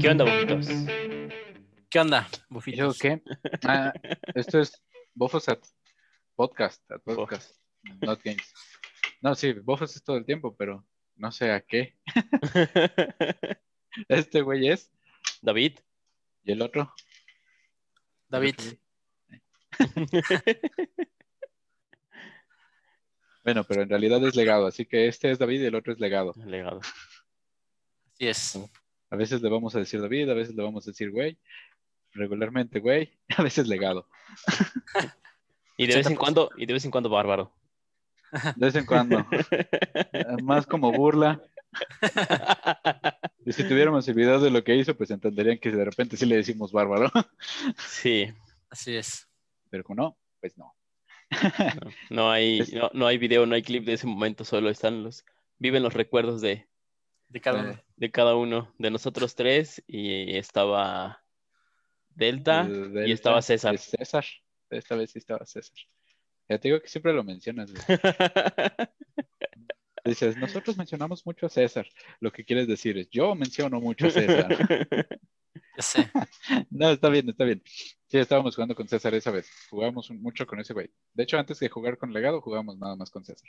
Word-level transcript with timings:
¿Qué 0.00 0.08
onda, 0.08 0.24
bofitos? 0.24 0.66
¿Qué 1.90 2.00
onda, 2.00 2.28
¿Yo 2.30 2.46
bufitos? 2.48 2.98
qué? 2.98 3.22
Ah, 3.64 3.92
esto 4.34 4.60
es 4.60 4.82
Bofos 5.14 5.46
at 5.50 5.58
Podcast, 6.36 6.90
at 6.90 7.02
Podcast, 7.02 7.60
not 8.00 8.22
games. 8.24 8.50
No, 9.20 9.34
sí, 9.34 9.52
Bofos 9.52 9.94
es 9.94 10.02
todo 10.02 10.16
el 10.16 10.24
tiempo, 10.24 10.56
pero 10.56 10.86
no 11.16 11.30
sé 11.30 11.52
a 11.52 11.60
qué. 11.60 11.98
Este 14.08 14.40
güey 14.42 14.68
es, 14.68 14.90
David. 15.42 15.78
y 16.44 16.52
el 16.52 16.62
otro. 16.62 16.94
David. 18.28 18.54
Bueno, 23.46 23.62
pero 23.62 23.82
en 23.82 23.88
realidad 23.88 24.26
es 24.26 24.34
legado, 24.34 24.66
así 24.66 24.86
que 24.86 25.06
este 25.06 25.30
es 25.30 25.38
David 25.38 25.62
y 25.62 25.66
el 25.66 25.76
otro 25.76 25.92
es 25.92 26.00
legado. 26.00 26.34
Legado. 26.44 26.80
Así 28.12 28.26
es. 28.26 28.58
A 29.08 29.14
veces 29.14 29.40
le 29.40 29.48
vamos 29.48 29.72
a 29.76 29.78
decir 29.78 30.00
David, 30.00 30.28
a 30.30 30.34
veces 30.34 30.56
le 30.56 30.64
vamos 30.64 30.84
a 30.84 30.90
decir 30.90 31.12
güey, 31.12 31.38
regularmente 32.12 32.80
güey, 32.80 33.16
a 33.36 33.44
veces 33.44 33.68
legado. 33.68 34.08
Y 35.76 35.86
de 35.86 35.94
vez 35.94 36.08
en 36.08 36.16
80%. 36.16 36.18
cuando, 36.18 36.50
y 36.56 36.66
de 36.66 36.72
vez 36.72 36.84
en 36.86 36.90
cuando 36.90 37.08
bárbaro. 37.08 37.52
De 38.56 38.66
vez 38.66 38.74
en 38.74 38.84
cuando. 38.84 39.24
Más 40.42 40.66
como 40.66 40.90
burla. 40.90 41.40
Y 43.44 43.52
si 43.52 43.62
tuviéramos 43.62 44.08
el 44.08 44.14
video 44.14 44.40
de 44.40 44.50
lo 44.50 44.64
que 44.64 44.74
hizo, 44.74 44.96
pues 44.96 45.12
entenderían 45.12 45.58
que 45.58 45.70
de 45.70 45.84
repente 45.84 46.16
sí 46.16 46.26
le 46.26 46.34
decimos 46.34 46.72
bárbaro. 46.72 47.12
Sí. 47.78 48.26
Así 48.70 48.96
es. 48.96 49.28
Pero 49.70 49.84
como 49.84 50.02
no, 50.02 50.18
pues 50.40 50.58
no. 50.58 50.75
No, 51.30 51.90
no 52.10 52.30
hay, 52.30 52.62
no, 52.72 52.90
no 52.94 53.06
hay 53.06 53.18
video, 53.18 53.46
no 53.46 53.54
hay 53.54 53.62
clip 53.62 53.84
de 53.84 53.94
ese 53.94 54.06
momento, 54.06 54.44
solo 54.44 54.70
están 54.70 55.02
los, 55.02 55.24
viven 55.58 55.82
los 55.82 55.94
recuerdos 55.94 56.40
de, 56.40 56.68
De 57.28 57.40
cada 57.40 57.62
uno. 57.62 57.82
de 57.96 58.10
cada 58.10 58.36
uno, 58.36 58.72
de 58.78 58.90
nosotros 58.90 59.34
tres, 59.34 59.82
y 59.86 60.36
estaba 60.36 61.24
Delta, 62.10 62.64
De- 62.64 62.88
de 62.90 63.08
y 63.08 63.12
estaba 63.12 63.42
César. 63.42 63.78
César. 63.78 64.24
Esta 64.70 64.96
vez 64.96 65.10
sí 65.10 65.18
estaba 65.18 65.44
César. 65.46 65.76
Ya 66.48 66.58
te 66.58 66.68
digo 66.68 66.80
que 66.80 66.88
siempre 66.88 67.12
lo 67.12 67.24
mencionas. 67.24 67.72
Dices, 70.04 70.36
nosotros 70.36 70.76
mencionamos 70.76 71.26
mucho 71.26 71.46
a 71.46 71.48
César. 71.48 71.88
Lo 72.20 72.30
que 72.30 72.44
quieres 72.44 72.68
decir 72.68 72.96
es, 72.96 73.10
yo 73.10 73.34
menciono 73.34 73.80
mucho 73.80 74.06
a 74.06 74.10
César. 74.10 74.56
Ya 75.76 75.82
sé. 75.82 76.10
No, 76.70 76.90
está 76.90 77.08
bien, 77.10 77.28
está 77.28 77.44
bien. 77.44 77.62
Sí, 78.08 78.18
estábamos 78.18 78.54
jugando 78.54 78.74
con 78.74 78.86
César 78.88 79.14
esa 79.14 79.30
vez. 79.32 79.50
Jugamos 79.68 80.10
un- 80.10 80.22
mucho 80.22 80.46
con 80.46 80.60
ese 80.60 80.72
güey. 80.72 80.88
De 81.12 81.24
hecho, 81.24 81.38
antes 81.38 81.58
de 81.58 81.68
jugar 81.68 81.98
con 81.98 82.12
Legado, 82.12 82.40
jugamos 82.40 82.78
nada 82.78 82.94
más 82.96 83.10
con 83.10 83.24
César. 83.24 83.48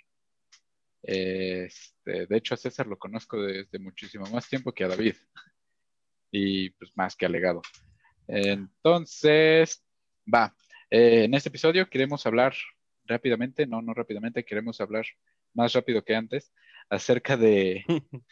Este, 1.03 2.25
de 2.25 2.37
hecho, 2.37 2.55
a 2.55 2.57
César 2.57 2.87
lo 2.87 2.97
conozco 2.97 3.41
desde 3.41 3.79
muchísimo 3.79 4.25
más 4.27 4.49
tiempo 4.49 4.73
que 4.73 4.83
a 4.83 4.87
David. 4.87 5.15
Y 6.31 6.71
pues 6.71 6.91
más 6.95 7.15
que 7.15 7.25
a 7.25 7.29
Legado. 7.29 7.61
Entonces, 8.27 9.85
va. 10.33 10.55
Eh, 10.89 11.25
en 11.25 11.33
este 11.33 11.49
episodio 11.49 11.89
queremos 11.89 12.25
hablar 12.25 12.53
rápidamente, 13.05 13.65
no, 13.67 13.81
no 13.81 13.93
rápidamente, 13.93 14.43
queremos 14.43 14.81
hablar 14.81 15.05
más 15.53 15.73
rápido 15.73 16.03
que 16.03 16.15
antes 16.15 16.51
acerca 16.89 17.37
de 17.37 17.85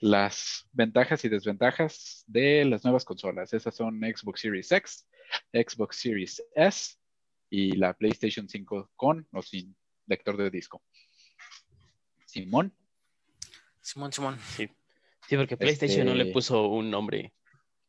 las 0.00 0.68
ventajas 0.72 1.24
y 1.24 1.28
desventajas 1.28 2.24
de 2.26 2.64
las 2.64 2.84
nuevas 2.84 3.04
consolas. 3.04 3.52
Esas 3.52 3.74
son 3.74 4.00
Xbox 4.00 4.40
Series 4.40 4.70
X, 4.72 5.08
Xbox 5.52 5.96
Series 5.96 6.42
S 6.54 6.96
y 7.50 7.72
la 7.76 7.92
PlayStation 7.94 8.48
5 8.48 8.90
con 8.96 9.26
o 9.32 9.42
sin 9.42 9.74
lector 10.06 10.36
de 10.36 10.50
disco. 10.50 10.82
Simón, 12.26 12.72
Simón, 13.80 14.12
Simón. 14.12 14.38
Sí, 14.56 14.68
sí, 15.28 15.36
porque 15.36 15.56
PlayStation 15.56 16.06
no 16.06 16.14
le 16.14 16.22
Este- 16.24 16.32
puso 16.32 16.66
un 16.68 16.90
nombre 16.90 17.32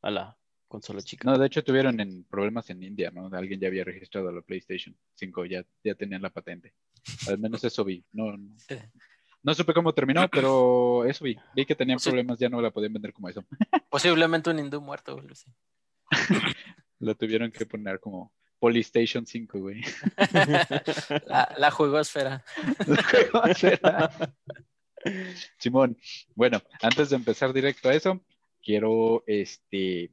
a 0.01 0.11
la 0.11 0.37
consola 0.67 1.01
chica. 1.01 1.29
no, 1.29 1.37
de 1.37 1.47
hecho 1.47 1.63
tuvieron 1.63 1.99
en 1.99 2.23
problemas 2.25 2.69
en 2.69 2.83
India, 2.83 3.09
¿no? 3.11 3.27
Alguien 3.35 3.59
ya 3.59 3.67
había 3.67 3.83
registrado 3.83 4.31
la 4.31 4.41
PlayStation 4.41 4.95
5, 5.15 5.45
ya, 5.45 5.65
ya 5.83 5.95
tenían 5.95 6.21
la 6.21 6.29
patente. 6.29 6.73
Al 7.27 7.39
menos 7.39 7.63
eso 7.63 7.83
vi. 7.83 8.05
No, 8.11 8.37
no, 8.37 8.55
no 9.43 9.53
supe 9.53 9.73
cómo 9.73 9.93
terminó, 9.93 10.27
pero 10.29 11.03
eso 11.05 11.23
vi. 11.25 11.37
Vi 11.55 11.65
que 11.65 11.75
tenían 11.75 11.99
problemas, 11.99 12.37
ya 12.37 12.49
no 12.49 12.61
la 12.61 12.69
podían 12.71 12.93
vender 12.93 13.13
como 13.13 13.29
eso. 13.29 13.43
Posiblemente 13.89 14.49
un 14.49 14.59
hindú 14.59 14.81
muerto, 14.81 15.15
güey. 15.15 15.27
La 16.99 17.13
tuvieron 17.13 17.51
que 17.51 17.65
poner 17.65 17.99
como 17.99 18.33
Polystation 18.59 19.25
5, 19.25 19.59
güey. 19.59 19.81
La, 21.27 21.55
la 21.57 21.71
juegosfera. 21.71 22.43
¿Cómo 23.31 23.53
será? 23.53 24.09
Simón, 25.57 25.97
bueno, 26.35 26.61
antes 26.81 27.09
de 27.09 27.15
empezar 27.15 27.53
directo 27.53 27.89
a 27.89 27.93
eso, 27.93 28.21
quiero, 28.61 29.23
este, 29.27 30.11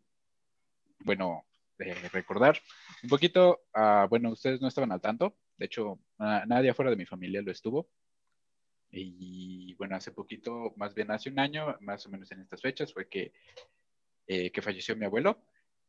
bueno, 1.01 1.45
eh, 1.79 1.95
recordar 2.13 2.61
un 3.03 3.09
poquito, 3.09 3.65
ah, 3.73 4.07
bueno, 4.09 4.31
ustedes 4.31 4.61
no 4.61 4.69
estaban 4.69 4.93
al 4.93 5.01
tanto, 5.01 5.37
de 5.57 5.67
hecho, 5.67 5.99
nadie 6.19 6.71
afuera 6.71 6.91
de 6.91 6.97
mi 6.97 7.07
familia 7.07 7.43
lo 7.43 7.51
estuvo. 7.51 7.89
Y 8.91 9.75
bueno, 9.75 9.97
hace 9.97 10.13
poquito, 10.13 10.73
más 10.77 10.95
bien 10.95 11.11
hace 11.11 11.29
un 11.29 11.41
año, 11.41 11.77
más 11.81 12.07
o 12.07 12.11
menos 12.11 12.31
en 12.31 12.43
estas 12.43 12.61
fechas, 12.61 12.93
fue 12.93 13.09
que, 13.09 13.33
eh, 14.27 14.53
que 14.53 14.63
falleció 14.63 14.95
mi 14.95 15.05
abuelo 15.05 15.43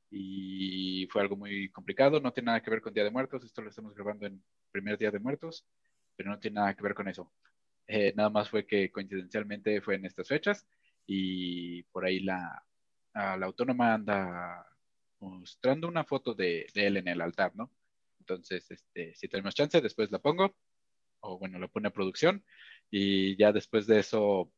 y 0.10 1.08
fue 1.12 1.22
algo 1.22 1.36
muy 1.36 1.70
complicado, 1.72 2.20
no 2.20 2.34
tiene 2.34 2.48
nada 2.48 2.62
que 2.62 2.70
ver 2.70 2.82
con 2.82 2.94
Día 2.94 3.04
de 3.04 3.12
Muertos, 3.12 3.44
esto 3.44 3.62
lo 3.62 3.70
estamos 3.70 3.94
grabando 3.96 4.26
en 4.26 4.44
primer 4.72 4.98
Día 4.98 5.12
de 5.12 5.20
Muertos, 5.20 5.66
pero 6.16 6.30
no 6.30 6.40
tiene 6.40 6.56
nada 6.56 6.76
que 6.76 6.84
ver 6.84 6.94
con 6.94 7.08
eso. 7.08 7.32
Eh, 7.88 8.14
nada 8.16 8.30
más 8.30 8.50
fue 8.50 8.66
que 8.66 8.92
coincidencialmente 8.92 9.82
fue 9.82 9.96
en 9.96 10.06
estas 10.06 10.28
fechas 10.28 10.66
y 11.06 11.84
por 11.84 12.06
ahí 12.06 12.20
la, 12.20 12.64
la 13.14 13.46
autónoma 13.46 13.94
anda 13.94 14.66
mostrando 15.20 15.88
una 15.88 16.04
foto 16.04 16.34
de, 16.34 16.68
de 16.74 16.88
él 16.88 16.98
en 16.98 17.08
el 17.08 17.22
altar, 17.22 17.56
¿no? 17.56 17.72
Entonces, 18.20 18.70
este, 18.72 19.14
si 19.16 19.28
tenemos 19.28 19.54
chance, 19.54 19.82
después 19.82 20.12
la 20.12 20.20
pongo, 20.20 20.56
o 21.20 21.38
bueno, 21.38 21.60
la 21.60 21.68
pone 21.68 21.88
a 21.88 21.92
producción, 21.92 22.44
y 22.90 23.38
ya 23.38 23.52
después 23.52 23.88
de 23.88 24.00
eso, 24.00 24.52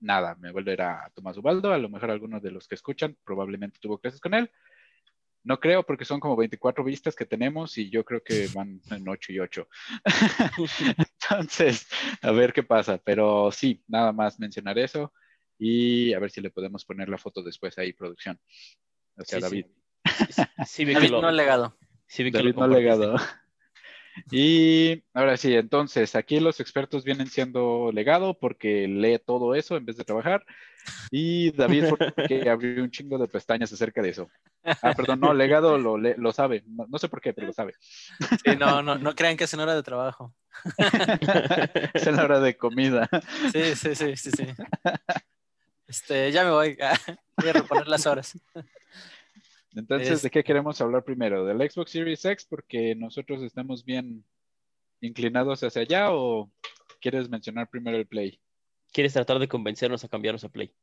nada, 0.00 0.34
me 0.36 0.52
vuelve 0.52 0.72
a 0.72 0.74
ir 0.74 0.82
a 0.82 1.10
Tomás 1.14 1.36
Ubaldo, 1.36 1.72
a 1.72 1.78
lo 1.78 1.88
mejor 1.88 2.10
algunos 2.10 2.42
de 2.42 2.50
los 2.50 2.68
que 2.68 2.74
escuchan 2.74 3.16
probablemente 3.24 3.78
tuvo 3.80 3.98
clases 3.98 4.20
con 4.20 4.34
él. 4.34 4.50
No 5.44 5.60
creo 5.60 5.84
porque 5.84 6.04
son 6.04 6.20
como 6.20 6.36
24 6.36 6.84
vistas 6.84 7.14
que 7.14 7.24
tenemos 7.24 7.78
y 7.78 7.90
yo 7.90 8.04
creo 8.04 8.22
que 8.22 8.48
van 8.54 8.80
en 8.90 9.08
8 9.08 9.32
y 9.32 9.38
8. 9.38 9.68
Entonces, 11.30 11.88
a 12.22 12.32
ver 12.32 12.52
qué 12.52 12.62
pasa. 12.62 12.98
Pero 12.98 13.50
sí, 13.52 13.82
nada 13.86 14.12
más 14.12 14.38
mencionar 14.38 14.78
eso 14.78 15.12
y 15.58 16.12
a 16.12 16.18
ver 16.18 16.30
si 16.30 16.40
le 16.40 16.50
podemos 16.50 16.84
poner 16.84 17.08
la 17.08 17.18
foto 17.18 17.42
después 17.42 17.78
ahí, 17.78 17.92
producción. 17.92 18.38
O 19.16 19.24
sea, 19.24 19.40
Sí, 19.40 19.40
sí. 19.40 19.40
David. 19.40 19.66
Sí, 20.30 20.42
sí 20.66 20.84
vi 20.84 20.98
que 20.98 21.00
David 21.00 21.10
lo, 21.10 21.22
no 21.22 21.30
legado. 21.30 21.76
sí 22.06 22.22
vi 22.24 22.32
que 22.32 22.38
David 22.38 22.54
lo 22.54 22.60
no 22.60 22.66
legado. 22.68 23.16
Y 24.30 25.04
ahora 25.14 25.36
sí, 25.36 25.54
entonces 25.54 26.14
aquí 26.14 26.40
los 26.40 26.60
expertos 26.60 27.04
vienen 27.04 27.28
siendo 27.28 27.90
legado 27.92 28.38
porque 28.38 28.88
lee 28.88 29.18
todo 29.18 29.54
eso 29.54 29.76
en 29.76 29.84
vez 29.84 29.96
de 29.96 30.04
trabajar. 30.04 30.44
Y 31.10 31.52
David 31.52 31.84
porque 31.88 32.48
abrió 32.50 32.82
un 32.82 32.90
chingo 32.90 33.18
de 33.18 33.28
pestañas 33.28 33.72
acerca 33.72 34.02
de 34.02 34.10
eso. 34.10 34.28
Ah, 34.64 34.94
perdón, 34.94 35.20
no, 35.20 35.34
legado 35.34 35.78
lo, 35.78 35.96
lo 35.98 36.32
sabe. 36.32 36.62
No, 36.66 36.86
no 36.88 36.98
sé 36.98 37.08
por 37.08 37.20
qué, 37.20 37.32
pero 37.32 37.46
lo 37.46 37.52
sabe. 37.52 37.74
Sí, 37.80 38.56
no, 38.58 38.82
no, 38.82 38.96
no 38.96 39.14
crean 39.14 39.36
que 39.36 39.44
es 39.44 39.54
en 39.54 39.60
hora 39.60 39.74
de 39.74 39.82
trabajo. 39.82 40.34
es 41.94 42.06
en 42.06 42.16
la 42.16 42.24
hora 42.24 42.40
de 42.40 42.56
comida. 42.56 43.08
Sí, 43.52 43.74
sí, 43.74 43.94
sí, 43.94 44.16
sí, 44.16 44.30
sí. 44.30 44.46
Este, 45.86 46.30
ya 46.32 46.44
me 46.44 46.50
voy. 46.50 46.76
Voy 47.36 47.48
a 47.48 47.52
reponer 47.52 47.88
las 47.88 48.06
horas. 48.06 48.36
Entonces, 49.74 50.10
Es- 50.10 50.22
¿de 50.22 50.30
qué 50.30 50.42
queremos 50.42 50.80
hablar 50.80 51.04
primero? 51.04 51.44
¿Del 51.44 51.58
Xbox 51.70 51.90
Series 51.90 52.24
X? 52.24 52.46
Porque 52.48 52.94
nosotros 52.94 53.42
estamos 53.42 53.84
bien 53.84 54.24
inclinados 55.00 55.62
hacia 55.62 55.82
allá 55.82 56.12
o 56.12 56.50
quieres 57.00 57.28
mencionar 57.28 57.68
primero 57.68 57.96
el 57.96 58.06
Play? 58.06 58.40
¿Quieres 58.92 59.12
tratar 59.12 59.38
de 59.38 59.48
convencernos 59.48 60.02
a 60.04 60.08
cambiarnos 60.08 60.44
a 60.44 60.48
Play? 60.48 60.74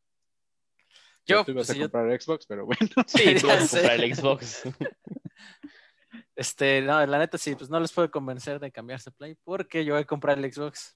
Yo, 1.27 1.43
tú 1.43 1.51
ibas 1.51 1.67
pues, 1.67 1.77
a 1.77 1.79
yo- 1.79 1.89
comprar 1.89 2.21
Xbox, 2.21 2.45
pero 2.45 2.65
bueno. 2.65 2.79
Sí, 3.07 3.35
tú 3.41 3.47
vas 3.47 3.73
a 3.73 3.77
comprar 3.77 3.99
el 3.99 4.15
Xbox. 4.15 4.63
este, 6.35 6.81
no, 6.81 7.03
la 7.05 7.17
neta 7.17 7.37
sí, 7.37 7.55
pues 7.55 7.69
no 7.69 7.79
les 7.79 7.91
puedo 7.91 8.11
convencer 8.11 8.59
de 8.59 8.71
cambiarse 8.71 9.09
a 9.09 9.13
Play 9.13 9.35
porque 9.43 9.83
yo 9.83 9.95
voy 9.95 10.03
a 10.03 10.07
comprar 10.07 10.37
el 10.37 10.53
Xbox. 10.53 10.95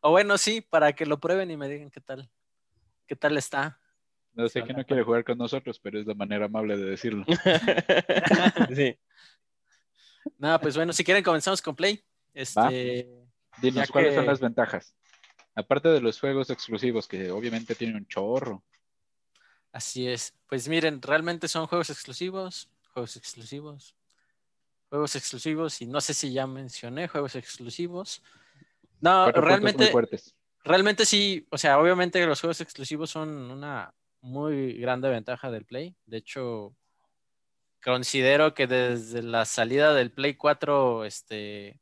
o 0.00 0.10
bueno, 0.10 0.38
sí, 0.38 0.62
para 0.62 0.94
que 0.94 1.04
lo 1.04 1.20
prueben 1.20 1.50
y 1.50 1.56
me 1.58 1.68
digan 1.68 1.90
qué 1.90 2.00
tal, 2.00 2.30
qué 3.06 3.14
tal 3.14 3.36
está. 3.36 3.78
No 4.34 4.48
sé 4.48 4.64
que 4.64 4.72
no 4.72 4.84
quiere 4.84 5.02
jugar 5.02 5.24
con 5.24 5.36
nosotros, 5.36 5.78
pero 5.78 6.00
es 6.00 6.06
la 6.06 6.14
manera 6.14 6.46
amable 6.46 6.76
de 6.76 6.84
decirlo. 6.84 7.24
sí. 8.74 8.98
No, 10.38 10.58
pues 10.60 10.76
bueno, 10.76 10.92
si 10.92 11.04
quieren 11.04 11.22
comenzamos 11.22 11.60
con 11.60 11.76
Play. 11.76 12.02
Este, 12.32 13.08
Dinos, 13.60 13.90
¿cuáles 13.90 14.14
son 14.14 14.26
las 14.26 14.40
ventajas? 14.40 14.94
Aparte 15.54 15.88
de 15.90 16.00
los 16.00 16.18
juegos 16.18 16.48
exclusivos, 16.48 17.06
que 17.06 17.30
obviamente 17.30 17.74
tienen 17.74 17.96
un 17.96 18.06
chorro. 18.06 18.64
así 19.70 20.08
es. 20.08 20.34
Pues 20.48 20.66
miren, 20.66 21.02
realmente 21.02 21.46
son 21.46 21.66
juegos 21.66 21.90
exclusivos, 21.90 22.70
juegos 22.94 23.16
exclusivos, 23.16 23.94
juegos 24.88 25.14
exclusivos 25.16 25.82
y 25.82 25.86
no 25.86 26.00
sé 26.00 26.14
si 26.14 26.32
ya 26.32 26.46
mencioné 26.46 27.08
juegos 27.08 27.34
exclusivos. 27.36 28.22
No, 29.00 29.24
muy 29.24 29.32
realmente, 29.32 29.88
fuertes. 29.88 30.34
realmente 30.64 31.04
sí, 31.04 31.46
o 31.50 31.58
sea, 31.58 31.78
obviamente 31.78 32.24
los 32.24 32.40
juegos 32.40 32.60
exclusivos 32.62 33.10
son 33.10 33.28
una 33.50 33.92
muy 34.22 34.74
grande 34.78 35.10
ventaja 35.10 35.50
del 35.50 35.64
Play. 35.66 35.94
De 36.06 36.16
hecho, 36.18 36.74
considero 37.84 38.54
que 38.54 38.66
desde 38.66 39.22
la 39.22 39.44
salida 39.44 39.92
del 39.94 40.10
Play 40.12 40.34
4, 40.34 41.04
este, 41.04 41.80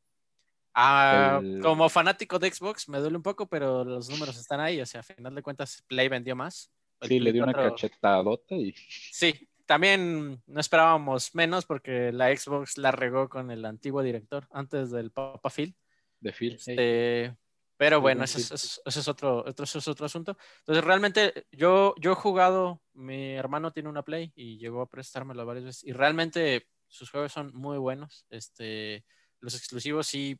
ah, 0.75 1.41
El- 1.43 1.61
como 1.61 1.89
fanático 1.89 2.39
de 2.39 2.51
Xbox, 2.51 2.89
me 2.89 2.99
duele 2.99 3.17
un 3.17 3.23
poco, 3.23 3.47
pero 3.47 3.85
los 3.85 4.09
números 4.09 4.37
están 4.39 4.61
ahí. 4.61 4.81
O 4.81 4.87
sea, 4.87 5.01
a 5.01 5.05
final 5.05 5.35
de 5.35 5.43
cuentas, 5.43 5.85
Play 5.87 6.09
vendió 6.09 6.35
más. 6.35 6.73
El 7.01 7.09
Sí, 7.09 7.21
le 7.21 7.33
dio 7.33 7.45
una 7.45 7.53
4 7.53 7.71
cachetadota 7.73 8.55
y 8.57 8.75
Sí, 8.89 9.49
también 9.65 10.43
no 10.47 10.61
esperábamos 10.61 11.35
menos 11.35 11.65
porque 11.65 12.13
la 12.13 12.35
Xbox 12.37 12.77
la 12.77 12.91
regó 12.91 13.29
con 13.29 13.51
el 13.51 13.65
antiguo 13.65 14.03
director 14.03 14.47
antes 14.51 14.91
del 14.91 15.11
Papa 15.11 15.49
Phil. 15.51 15.75
de 16.21 16.33
Phil. 16.33 16.59
hey, 16.67 16.75
Este, 16.77 17.37
pero 17.81 18.03
bueno, 18.03 18.19
buen 18.19 18.25
ese 18.25 18.41
es, 18.41 18.50
ese- 18.85 19.00
es 19.00 19.09
otro, 19.09 19.38
otro- 19.47 19.65
ese 19.65 19.79
es 19.79 19.88
otro 19.88 20.05
asunto. 20.05 20.37
Entonces, 20.59 20.85
realmente 20.85 21.47
yo, 21.50 21.94
yo 21.99 22.12
he 22.12 22.15
jugado, 22.15 22.82
mi 22.93 23.32
hermano 23.32 23.73
tiene 23.73 23.88
una 23.88 24.03
Play 24.03 24.32
y 24.35 24.59
llegó 24.59 24.82
a 24.82 24.87
prestármelo 24.91 25.47
varias 25.47 25.65
veces 25.65 25.85
y 25.85 25.93
realmente 25.93 26.67
sus 26.88 27.11
juegos 27.11 27.32
son 27.32 27.55
muy 27.55 27.79
buenos. 27.79 28.27
Este, 28.29 29.06
los 29.41 29.55
exclusivos 29.55 30.06
sí, 30.09 30.38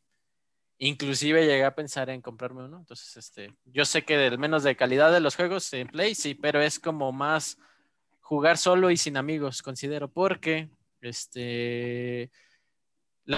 inclusive 0.77 1.47
llegué 1.47 1.65
a 1.65 1.73
pensar 1.73 2.11
en 2.11 2.21
comprarme 2.21 2.63
uno. 2.65 2.77
Entonces, 2.77 3.17
este, 3.17 3.55
yo 3.65 3.85
sé 3.85 4.03
que 4.03 4.17
del 4.17 4.37
menos 4.37 4.61
de 4.61 4.75
calidad 4.75 5.11
de 5.11 5.19
los 5.19 5.35
juegos 5.35 5.73
en 5.73 5.87
Play, 5.87 6.13
sí, 6.13 6.35
pero 6.35 6.61
es 6.61 6.79
como 6.79 7.11
más 7.11 7.57
jugar 8.19 8.59
solo 8.59 8.91
y 8.91 8.97
sin 8.97 9.17
amigos, 9.17 9.63
considero, 9.63 10.11
porque 10.11 10.69
este 11.01 12.31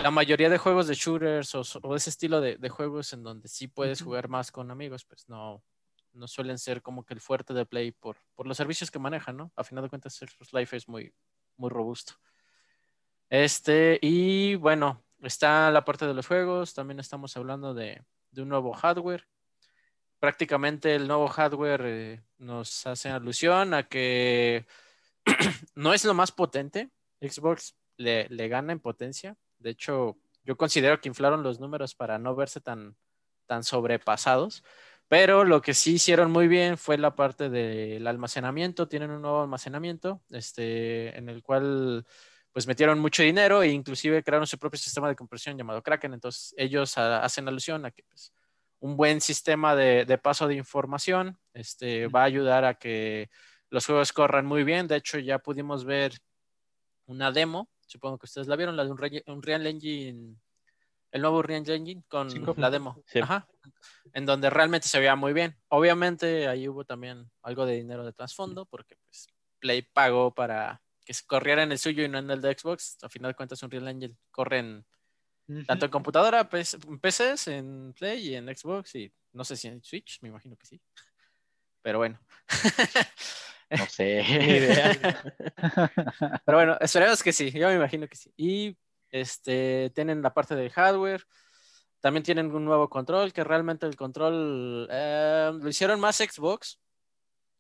la 0.01 0.11
mayoría 0.11 0.49
de 0.49 0.57
juegos 0.57 0.87
de 0.87 0.95
shooters 0.95 1.55
o, 1.55 1.63
o 1.83 1.95
ese 1.95 2.09
estilo 2.09 2.41
de, 2.41 2.57
de 2.57 2.69
juegos 2.69 3.13
en 3.13 3.23
donde 3.23 3.47
sí 3.47 3.67
puedes 3.67 4.01
jugar 4.01 4.27
más 4.27 4.51
con 4.51 4.71
amigos, 4.71 5.05
pues 5.05 5.27
no, 5.29 5.63
no 6.13 6.27
suelen 6.27 6.57
ser 6.57 6.81
como 6.81 7.05
que 7.05 7.13
el 7.13 7.21
fuerte 7.21 7.53
de 7.53 7.65
Play 7.65 7.91
por, 7.91 8.17
por 8.35 8.47
los 8.47 8.57
servicios 8.57 8.91
que 8.91 8.99
manejan, 8.99 9.37
¿no? 9.37 9.51
A 9.55 9.63
final 9.63 9.83
de 9.83 9.89
cuentas, 9.89 10.15
Xbox 10.15 10.53
Live 10.53 10.69
es 10.71 10.87
muy, 10.87 11.13
muy 11.57 11.69
robusto. 11.69 12.13
Este, 13.29 13.99
y 14.01 14.55
bueno, 14.55 15.03
está 15.21 15.71
la 15.71 15.83
parte 15.83 16.05
de 16.05 16.13
los 16.13 16.27
juegos, 16.27 16.73
también 16.73 16.99
estamos 16.99 17.35
hablando 17.35 17.73
de, 17.73 18.03
de 18.31 18.41
un 18.41 18.49
nuevo 18.49 18.73
hardware. 18.73 19.27
Prácticamente 20.19 20.95
el 20.95 21.07
nuevo 21.07 21.27
hardware 21.27 21.81
eh, 21.85 22.23
nos 22.37 22.87
hace 22.87 23.09
alusión 23.09 23.73
a 23.73 23.83
que 23.83 24.65
no 25.75 25.93
es 25.93 26.05
lo 26.05 26.13
más 26.13 26.31
potente. 26.31 26.91
Xbox 27.19 27.75
le, 27.97 28.27
le 28.29 28.47
gana 28.47 28.73
en 28.73 28.79
potencia. 28.79 29.35
De 29.63 29.71
hecho, 29.71 30.18
yo 30.44 30.57
considero 30.57 31.00
que 31.01 31.10
inflaron 31.10 31.42
los 31.42 31.60
números 31.60 31.95
para 31.95 32.19
no 32.19 32.36
verse 32.36 32.62
tan, 32.62 32.95
tan 33.48 33.63
sobrepasados. 33.63 34.63
Pero 35.07 35.44
lo 35.44 35.62
que 35.62 35.74
sí 35.74 35.95
hicieron 35.95 36.31
muy 36.31 36.48
bien 36.48 36.77
fue 36.77 36.98
la 36.98 37.15
parte 37.15 37.50
del 37.50 38.06
almacenamiento. 38.07 38.88
Tienen 38.88 39.12
un 39.12 39.21
nuevo 39.21 39.42
almacenamiento 39.42 40.21
este, 40.30 41.18
en 41.18 41.30
el 41.30 41.44
cual 41.44 42.06
pues 42.51 42.68
metieron 42.68 43.00
mucho 43.00 43.24
dinero 43.24 43.63
e 43.63 43.69
inclusive 43.69 44.24
crearon 44.24 44.48
su 44.48 44.57
propio 44.60 44.80
sistema 44.80 45.07
de 45.10 45.15
compresión 45.15 45.57
llamado 45.57 45.81
Kraken. 45.81 46.13
Entonces 46.13 46.54
ellos 46.57 46.98
hacen 46.98 47.48
alusión 47.48 47.86
a 47.86 47.92
que 47.92 48.04
pues, 48.04 48.33
un 48.80 48.98
buen 48.98 49.21
sistema 49.21 49.75
de, 49.75 50.06
de 50.06 50.18
paso 50.18 50.48
de 50.48 50.56
información 50.56 51.38
este, 51.54 52.07
va 52.07 52.21
a 52.21 52.25
ayudar 52.25 52.65
a 52.65 52.75
que 52.75 53.30
los 53.69 53.86
juegos 53.86 54.13
corran 54.13 54.45
muy 54.45 54.63
bien. 54.63 54.88
De 54.88 54.98
hecho, 54.98 55.19
ya 55.19 55.39
pudimos 55.39 55.86
ver 55.86 56.13
una 57.06 57.31
demo, 57.31 57.69
supongo 57.93 58.17
que 58.17 58.25
ustedes 58.25 58.47
la 58.47 58.55
vieron, 58.55 58.75
la 58.75 58.83
de 58.83 58.91
un, 58.91 58.97
Re 58.97 59.23
un 59.27 59.41
Real 59.41 59.65
Engine, 59.67 60.35
el 61.11 61.21
nuevo 61.21 61.41
Real 61.43 61.67
Engine 61.67 62.03
con 62.07 62.27
la 62.57 62.71
demo, 62.71 63.01
Sí. 63.05 63.19
Ajá, 63.19 63.47
en 64.13 64.25
donde 64.25 64.49
realmente 64.49 64.87
se 64.87 64.99
veía 64.99 65.15
muy 65.15 65.31
bien. 65.31 65.55
Obviamente 65.69 66.47
ahí 66.47 66.67
hubo 66.67 66.85
también 66.85 67.29
algo 67.43 67.65
de 67.65 67.75
dinero 67.75 68.03
de 68.03 68.13
trasfondo, 68.13 68.65
porque 68.65 68.95
pues, 69.07 69.27
Play 69.59 69.83
pagó 69.83 70.33
para 70.33 70.81
que 71.05 71.13
se 71.13 71.25
corriera 71.25 71.63
en 71.63 71.71
el 71.71 71.77
suyo 71.77 72.03
y 72.03 72.09
no 72.09 72.17
en 72.17 72.31
el 72.31 72.41
de 72.41 72.57
Xbox. 72.57 72.97
A 73.03 73.09
final 73.09 73.31
de 73.31 73.35
cuentas, 73.35 73.61
un 73.61 73.69
Real 73.69 73.87
Engine 73.87 74.17
corre 74.31 74.59
en, 74.59 74.85
tanto 75.67 75.85
en 75.85 75.91
computadora, 75.91 76.49
PS, 76.49 76.77
en 76.87 76.99
PCs, 76.99 77.47
en 77.49 77.93
Play 77.93 78.29
y 78.29 78.35
en 78.35 78.47
Xbox, 78.55 78.95
y 78.95 79.13
no 79.33 79.43
sé 79.43 79.55
si 79.55 79.67
en 79.67 79.83
Switch, 79.83 80.19
me 80.21 80.29
imagino 80.29 80.55
que 80.55 80.65
sí. 80.65 80.81
Pero 81.83 81.99
bueno. 81.99 82.19
No 83.77 83.85
sé. 83.87 84.23
Ni 84.27 84.45
idea. 84.45 85.23
Pero 86.45 86.57
bueno, 86.57 86.77
esperemos 86.79 87.21
que 87.23 87.33
sí, 87.33 87.51
yo 87.51 87.67
me 87.69 87.75
imagino 87.75 88.07
que 88.07 88.15
sí. 88.15 88.31
Y 88.37 88.77
este, 89.09 89.91
tienen 89.95 90.21
la 90.21 90.33
parte 90.33 90.55
del 90.55 90.69
hardware, 90.71 91.23
también 91.99 92.23
tienen 92.23 92.51
un 92.53 92.65
nuevo 92.65 92.89
control, 92.89 93.31
que 93.33 93.43
realmente 93.43 93.85
el 93.85 93.95
control 93.95 94.87
eh, 94.91 95.51
lo 95.53 95.69
hicieron 95.69 95.99
más 95.99 96.17
Xbox. 96.17 96.79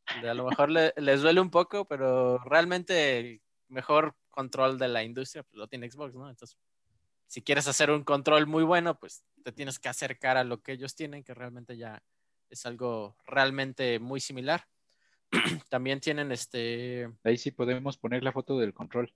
A 0.05 0.33
lo 0.33 0.45
mejor 0.45 0.69
le- 0.69 0.93
les 0.97 1.21
duele 1.21 1.39
un 1.39 1.49
poco, 1.49 1.85
pero 1.85 2.37
realmente 2.39 3.19
el 3.19 3.41
mejor 3.69 4.15
control 4.29 4.77
de 4.77 4.87
la 4.87 5.03
industria 5.03 5.43
pues, 5.43 5.55
lo 5.57 5.67
tiene 5.67 5.89
Xbox, 5.89 6.13
¿no? 6.15 6.29
Entonces, 6.29 6.57
si 7.27 7.41
quieres 7.41 7.67
hacer 7.67 7.89
un 7.89 8.03
control 8.03 8.45
muy 8.47 8.63
bueno, 8.63 8.99
pues 8.99 9.23
te 9.43 9.51
tienes 9.51 9.79
que 9.79 9.89
acercar 9.89 10.37
a 10.37 10.43
lo 10.43 10.61
que 10.61 10.73
ellos 10.73 10.95
tienen, 10.95 11.23
que 11.23 11.33
realmente 11.33 11.77
ya 11.77 12.03
es 12.49 12.65
algo 12.65 13.15
realmente 13.25 13.99
muy 13.99 14.19
similar. 14.19 14.65
También 15.69 15.99
tienen 15.99 16.31
este 16.31 17.09
Ahí 17.23 17.37
sí 17.37 17.51
podemos 17.51 17.97
poner 17.97 18.23
la 18.23 18.31
foto 18.31 18.57
del 18.59 18.73
control. 18.73 19.11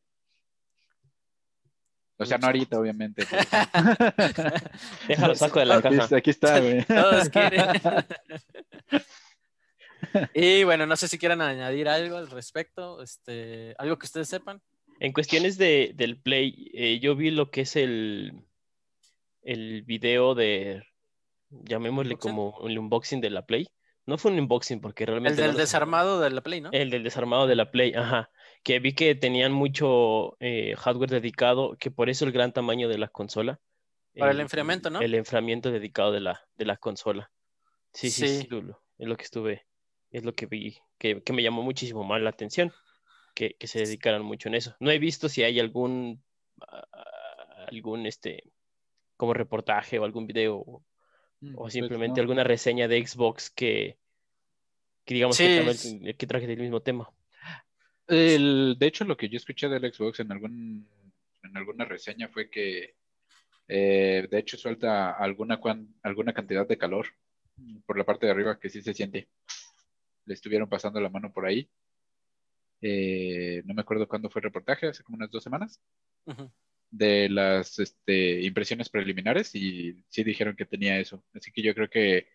O 2.20 2.26
sea, 2.26 2.40
no 2.40 2.48
ahorita, 2.48 2.80
obviamente. 2.80 3.26
pero- 3.30 3.44
Déjalo, 5.08 5.36
saco 5.36 5.60
de 5.60 5.66
la 5.66 5.76
Aquí 5.78 5.96
caja. 5.98 6.16
aquí 6.18 6.30
está, 6.32 6.60
güey. 6.60 6.84
Todos 6.88 7.30
quieren. 7.30 7.66
y 10.34 10.64
bueno, 10.64 10.86
no 10.86 10.96
sé 10.96 11.08
si 11.08 11.18
quieran 11.18 11.42
añadir 11.42 11.88
algo 11.90 12.18
al 12.18 12.30
respecto, 12.30 13.02
este, 13.02 13.76
algo 13.78 13.98
que 14.00 14.06
ustedes 14.06 14.30
sepan. 14.30 14.62
En 15.00 15.14
cuestiones 15.14 15.58
de, 15.60 15.92
del 15.96 16.20
Play, 16.20 16.72
eh, 16.74 17.00
yo 17.00 17.16
vi 17.16 17.30
lo 17.30 17.52
que 17.52 17.62
es 17.62 17.76
el, 17.76 18.34
el 19.44 19.84
video 19.84 20.34
de, 20.34 20.84
llamémosle 21.52 22.16
¿Unboxing? 22.16 22.32
como 22.36 22.68
el 22.68 22.80
unboxing 22.80 23.22
de 23.22 23.30
la 23.30 23.46
Play. 23.46 23.68
No 24.08 24.18
fue 24.18 24.32
un 24.32 24.40
unboxing 24.40 24.82
porque 24.82 25.04
El 25.04 25.10
realmente... 25.10 25.40
del 25.42 25.52
no 25.52 25.54
lo- 25.54 25.60
desarmado 25.60 26.20
de 26.20 26.30
la 26.32 26.42
Play, 26.42 26.62
¿no? 26.62 26.70
El 26.72 26.90
del 26.90 27.04
desarmado 27.04 27.46
de 27.46 27.56
la 27.56 27.70
Play, 27.70 27.94
ajá. 27.94 28.32
Que 28.64 28.80
vi 28.80 28.94
que 28.94 29.14
tenían 29.16 29.52
mucho 29.52 30.36
eh, 30.40 30.76
hardware 30.78 31.12
dedicado, 31.12 31.76
que 31.78 31.92
por 31.92 32.10
eso 32.10 32.26
el 32.26 32.32
gran 32.32 32.52
tamaño 32.54 32.90
de 32.90 32.98
la 32.98 33.10
consola. 33.10 33.60
Para 34.18 34.32
el 34.32 34.40
enfriamiento, 34.40 34.90
¿no? 34.90 35.00
El 35.02 35.14
enfriamiento 35.14 35.70
dedicado 35.72 36.12
de 36.12 36.22
la, 36.22 36.42
de 36.56 36.66
la 36.66 36.78
consola. 36.78 37.32
Sí, 37.94 38.10
sí, 38.10 38.28
Sí. 38.28 38.48
es 38.98 39.08
lo 39.08 39.16
que 39.16 39.24
estuve, 39.24 39.68
es 40.10 40.24
lo 40.26 40.34
que 40.34 40.46
vi, 40.48 40.78
que, 40.98 41.22
que 41.22 41.34
me 41.34 41.44
llamó 41.44 41.62
muchísimo 41.62 42.04
más 42.04 42.22
la 42.22 42.30
atención, 42.32 42.74
que, 43.36 43.56
que 43.60 43.68
se 43.68 43.80
dedicaran 43.80 44.24
mucho 44.24 44.48
en 44.50 44.56
eso. 44.56 44.76
No 44.80 44.90
he 44.90 44.98
visto 45.00 45.30
si 45.30 45.44
hay 45.44 45.60
algún, 45.60 46.24
algún, 47.68 48.06
este, 48.06 48.44
como 49.18 49.34
reportaje 49.34 50.00
o 50.00 50.06
algún 50.06 50.26
video 50.28 50.58
o, 50.58 50.84
o 51.56 51.56
Pues 51.56 51.74
simplemente 51.74 52.20
no. 52.20 52.24
alguna 52.24 52.44
reseña 52.44 52.88
de 52.88 53.06
Xbox 53.06 53.50
que, 53.52 53.98
que 55.08 55.14
digamos 55.16 55.38
Sí, 55.38 55.44
que, 55.46 55.64
también- 55.64 56.18
que 56.18 56.28
traje 56.28 56.46
del 56.46 56.60
mismo 56.60 56.82
tema. 56.82 57.10
El- 58.08 58.76
de 58.78 58.88
hecho, 58.88 59.06
lo 59.06 59.18
que 59.18 59.30
yo 59.30 59.38
escuché 59.38 59.68
del 59.70 59.92
Xbox 59.92 60.20
en 60.20 60.32
algún 60.32 60.88
en 61.44 61.56
alguna 61.56 61.86
reseña 61.86 62.28
fue 62.28 62.50
que 62.50 62.96
eh, 63.70 64.28
de 64.30 64.38
hecho 64.40 64.58
suelta 64.58 65.12
alguna 65.12 65.60
cuan- 65.60 65.94
alguna 66.04 66.34
cantidad 66.34 66.68
de 66.68 66.78
calor 66.78 67.08
por 67.86 67.98
la 67.98 68.04
parte 68.06 68.26
de 68.26 68.32
arriba 68.34 68.60
que 68.60 68.70
sí 68.70 68.82
se 68.82 68.94
siente. 68.94 69.28
Le 70.26 70.34
estuvieron 70.34 70.68
pasando 70.70 71.00
la 71.02 71.10
mano 71.10 71.32
por 71.34 71.46
ahí. 71.46 71.70
Eh, 72.82 73.62
no 73.66 73.74
me 73.74 73.82
acuerdo 73.82 74.08
cuándo 74.08 74.30
fue 74.30 74.40
el 74.40 74.44
reportaje, 74.44 74.88
hace 74.88 75.04
como 75.04 75.16
unas 75.18 75.32
dos 75.32 75.44
semanas, 75.44 75.82
Ujú. 76.26 76.52
de 76.92 77.28
las 77.30 77.80
este, 77.80 78.42
impresiones 78.42 78.90
preliminares 78.90 79.56
y 79.56 80.04
sí 80.10 80.24
dijeron 80.24 80.56
que 80.56 80.66
tenía 80.66 81.00
eso. 81.00 81.24
Así 81.34 81.52
que 81.52 81.62
yo 81.62 81.74
creo 81.74 81.90
que, 81.90 82.28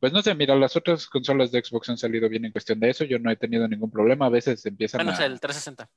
pues 0.00 0.12
no 0.12 0.22
sé, 0.22 0.34
mira, 0.34 0.54
las 0.54 0.76
otras 0.76 1.06
consolas 1.06 1.50
de 1.50 1.62
Xbox 1.62 1.88
han 1.88 1.98
salido 1.98 2.28
bien 2.28 2.44
en 2.44 2.52
cuestión 2.52 2.78
de 2.78 2.90
eso. 2.90 3.04
Yo 3.04 3.18
no 3.18 3.30
he 3.30 3.36
tenido 3.36 3.66
ningún 3.66 3.90
problema. 3.90 4.26
A 4.26 4.30
veces 4.30 4.64
empiezan 4.64 5.04
Menos 5.04 5.18
a... 5.18 5.26
el 5.26 5.40
360. 5.40 5.90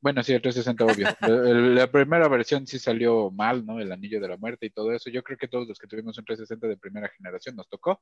Bueno, 0.00 0.20
sí, 0.24 0.32
el 0.32 0.42
360, 0.42 0.84
obvio. 0.84 1.06
La 1.74 1.90
primera 1.90 2.26
versión 2.26 2.66
sí 2.66 2.80
salió 2.80 3.30
mal, 3.30 3.64
¿no? 3.64 3.78
El 3.78 3.92
anillo 3.92 4.20
de 4.20 4.28
la 4.28 4.36
muerte 4.36 4.66
y 4.66 4.70
todo 4.70 4.92
eso. 4.92 5.10
Yo 5.10 5.22
creo 5.22 5.38
que 5.38 5.46
todos 5.46 5.68
los 5.68 5.78
que 5.78 5.86
tuvimos 5.86 6.18
un 6.18 6.24
360 6.24 6.66
de 6.66 6.76
primera 6.76 7.08
generación 7.08 7.54
nos 7.54 7.68
tocó. 7.68 8.00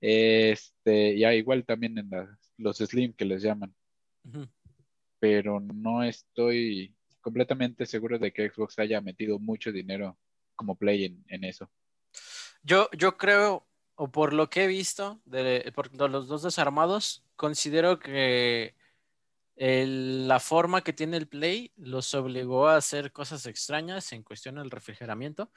Este, 0.00 1.18
ya 1.18 1.34
igual 1.34 1.66
también 1.66 1.98
en 1.98 2.10
los 2.56 2.78
Slim 2.78 3.12
que 3.12 3.26
les 3.26 3.42
llaman. 3.42 3.74
Pero 5.18 5.60
no 5.60 6.02
estoy 6.02 6.94
completamente 7.20 7.84
seguro 7.84 8.18
de 8.18 8.32
que 8.32 8.48
Xbox 8.48 8.78
haya 8.78 9.02
metido 9.02 9.38
mucho 9.38 9.70
dinero 9.70 10.18
como 10.56 10.76
Play 10.76 11.04
en, 11.04 11.24
en 11.28 11.44
eso. 11.44 11.70
Yo, 12.62 12.88
yo 12.96 13.16
creo, 13.18 13.66
o 14.02 14.10
por 14.10 14.32
lo 14.32 14.50
que 14.50 14.64
he 14.64 14.66
visto 14.66 15.20
de, 15.26 15.70
por 15.76 15.94
los 16.10 16.26
dos 16.26 16.42
desarmados, 16.42 17.24
considero 17.36 18.00
que 18.00 18.74
el- 19.54 20.26
la 20.26 20.40
forma 20.40 20.82
que 20.82 20.92
tiene 20.92 21.16
el 21.18 21.28
Play 21.28 21.72
los 21.76 22.12
obligó 22.14 22.66
a 22.66 22.74
hacer 22.78 23.12
cosas 23.12 23.46
extrañas 23.46 24.12
en 24.12 24.24
cuestión 24.24 24.56
del 24.56 24.72
refrigeramiento. 24.72 25.52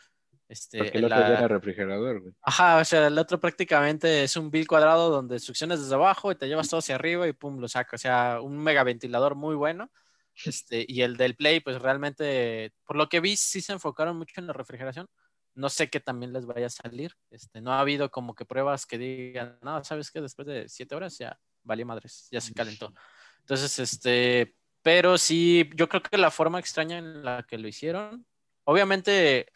Este, 0.48 0.78
Porque 0.78 1.00
el 1.00 1.06
otro 1.06 1.18
ya 1.18 1.28
la- 1.30 1.38
era 1.40 1.48
refrigerador, 1.48 2.22
güey. 2.22 2.34
Ajá, 2.44 2.78
o 2.78 2.86
sea, 2.86 3.08
el 3.08 3.18
otro 3.18 3.40
prácticamente 3.40 4.24
es 4.24 4.38
un 4.38 4.52
bill 4.52 4.68
cuadrado 4.68 5.10
donde 5.10 5.40
succiones 5.40 5.80
desde 5.82 5.96
abajo 5.96 6.32
y 6.32 6.36
te 6.36 6.48
llevas 6.48 6.70
todo 6.70 6.82
hacia 6.82 6.94
arriba 6.94 7.28
y 7.28 7.34
pum, 7.34 7.58
lo 7.58 7.68
saca. 7.68 7.96
O 7.96 7.98
sea, 7.98 8.42
un 8.42 8.60
mega 8.60 8.84
ventilador 8.84 9.34
muy 9.34 9.56
bueno. 9.56 9.90
Este, 10.46 10.86
y 10.88 11.02
el 11.02 11.18
del 11.18 11.36
Play, 11.36 11.62
pues 11.62 11.82
realmente, 11.82 12.74
por 12.86 12.96
lo 12.96 13.10
que 13.10 13.22
vi, 13.22 13.38
sí 13.38 13.60
se 13.62 13.74
enfocaron 13.74 14.18
mucho 14.18 14.40
en 14.40 14.46
la 14.46 14.54
refrigeración. 14.54 15.08
No 15.56 15.70
sé 15.70 15.90
qué 15.90 16.00
también 16.00 16.34
les 16.34 16.46
vaya 16.46 16.68
a 16.68 16.70
salir. 16.70 17.16
Este, 17.32 17.62
no 17.62 17.72
ha 17.72 17.80
habido 17.80 18.12
como 18.12 18.36
que 18.36 18.46
pruebas 18.46 18.86
que 18.86 18.98
digan, 18.98 19.58
no, 19.62 19.84
sabes 19.84 20.12
que 20.12 20.22
después 20.22 20.48
de 20.48 20.70
siete 20.70 20.96
horas 20.96 21.18
ya 21.18 21.40
valió 21.64 21.86
madres, 21.86 22.28
ya 22.32 22.42
se 22.42 22.54
calentó. 22.54 22.94
Entonces, 23.40 23.80
este, 23.80 24.56
pero 24.82 25.18
sí, 25.18 25.70
yo 25.76 25.90
creo 25.90 26.04
que 26.04 26.18
la 26.18 26.32
forma 26.32 26.60
extraña 26.60 26.98
en 26.98 27.24
la 27.24 27.44
que 27.48 27.58
lo 27.58 27.68
hicieron, 27.68 28.26
obviamente, 28.66 29.52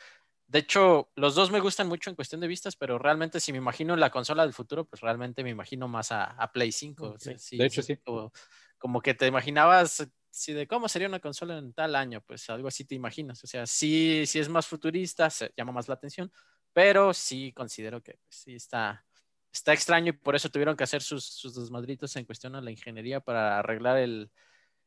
de 0.48 0.60
hecho, 0.60 1.12
los 1.16 1.36
dos 1.36 1.52
me 1.52 1.60
gustan 1.60 1.88
mucho 1.88 2.10
en 2.10 2.16
cuestión 2.16 2.42
de 2.42 2.48
vistas, 2.48 2.76
pero 2.76 2.98
realmente 2.98 3.40
si 3.40 3.52
me 3.52 3.60
imagino 3.60 3.96
la 3.96 4.10
consola 4.10 4.44
del 4.44 4.54
futuro, 4.54 4.86
pues 4.86 5.02
realmente 5.02 5.44
me 5.44 5.52
imagino 5.52 5.88
más 5.88 6.12
a, 6.12 6.24
a 6.24 6.52
Play 6.52 6.72
5. 6.72 7.14
o 7.14 7.20
sea, 7.20 7.38
Sí, 7.38 7.58
de 7.58 7.66
hecho, 7.66 7.84
sí. 7.84 7.98
Como, 7.98 8.32
como 8.80 9.02
que 9.02 9.14
te 9.14 9.28
imaginabas, 9.28 10.10
si 10.30 10.54
de 10.54 10.68
cómo 10.68 10.88
sería 10.88 11.08
una 11.08 11.20
consola 11.20 11.58
en 11.58 11.74
tal 11.74 11.96
año, 11.96 12.22
pues 12.22 12.50
algo 12.50 12.68
así 12.68 12.86
te 12.86 12.96
imaginas. 12.96 13.44
O 13.44 13.48
sea, 13.48 13.66
sí, 13.66 14.26
sí 14.26 14.40
es 14.40 14.50
más 14.50 14.68
futurista, 14.68 15.30
se 15.30 15.52
llama 15.58 15.72
más 15.72 15.88
la 15.88 15.96
atención, 15.96 16.32
pero 16.74 17.14
sí 17.14 17.52
considero 17.54 18.02
que 18.02 18.14
pues, 18.14 18.36
sí 18.36 18.56
está, 18.56 19.06
está 19.52 19.74
extraño 19.74 20.10
y 20.10 20.14
por 20.14 20.36
eso 20.36 20.50
tuvieron 20.50 20.76
que 20.76 20.84
hacer 20.84 21.02
sus, 21.02 21.26
sus 21.26 21.56
desmadritos 21.56 22.16
en 22.16 22.26
cuestión 22.26 22.56
a 22.56 22.62
la 22.62 22.72
ingeniería 22.72 23.20
para 23.20 23.60
arreglar 23.60 23.98
el 23.98 24.32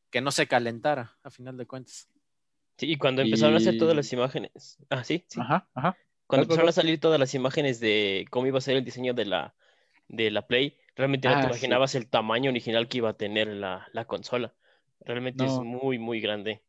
que 0.09 0.21
no 0.21 0.31
se 0.31 0.47
calentara, 0.47 1.17
a 1.23 1.29
final 1.29 1.57
de 1.57 1.65
cuentas. 1.65 2.07
Sí, 2.77 2.91
y 2.91 2.97
cuando 2.97 3.21
empezaron 3.21 3.55
a 3.55 3.57
hacer 3.57 3.77
todas 3.77 3.95
las 3.95 4.11
imágenes. 4.13 4.77
Ah, 4.89 5.03
sí, 5.03 5.25
sí. 5.27 5.39
Ajá, 5.39 5.67
ajá. 5.73 5.97
Cuando 6.27 6.43
empezaron 6.45 6.69
a 6.69 6.73
salir 6.73 6.99
todas 6.99 7.19
las 7.19 7.33
imágenes 7.33 7.79
de 7.79 8.25
cómo 8.31 8.47
iba 8.47 8.57
a 8.57 8.61
ser 8.61 8.77
el 8.77 8.83
diseño 8.85 9.13
de 9.13 9.25
la, 9.25 9.55
de 10.07 10.31
la 10.31 10.47
Play, 10.47 10.77
realmente 10.95 11.27
no 11.27 11.35
Ah, 11.35 11.41
te 11.41 11.47
sí. 11.47 11.49
imaginabas 11.49 11.95
el 11.95 12.09
tamaño 12.09 12.49
original 12.49 12.87
que 12.87 12.97
iba 12.97 13.09
a 13.09 13.17
tener 13.17 13.47
la, 13.47 13.87
la 13.93 14.05
consola. 14.05 14.55
Realmente 15.05 15.45
es 15.45 15.51
muy, 15.51 15.97
muy 15.99 16.21
grande. 16.21 16.61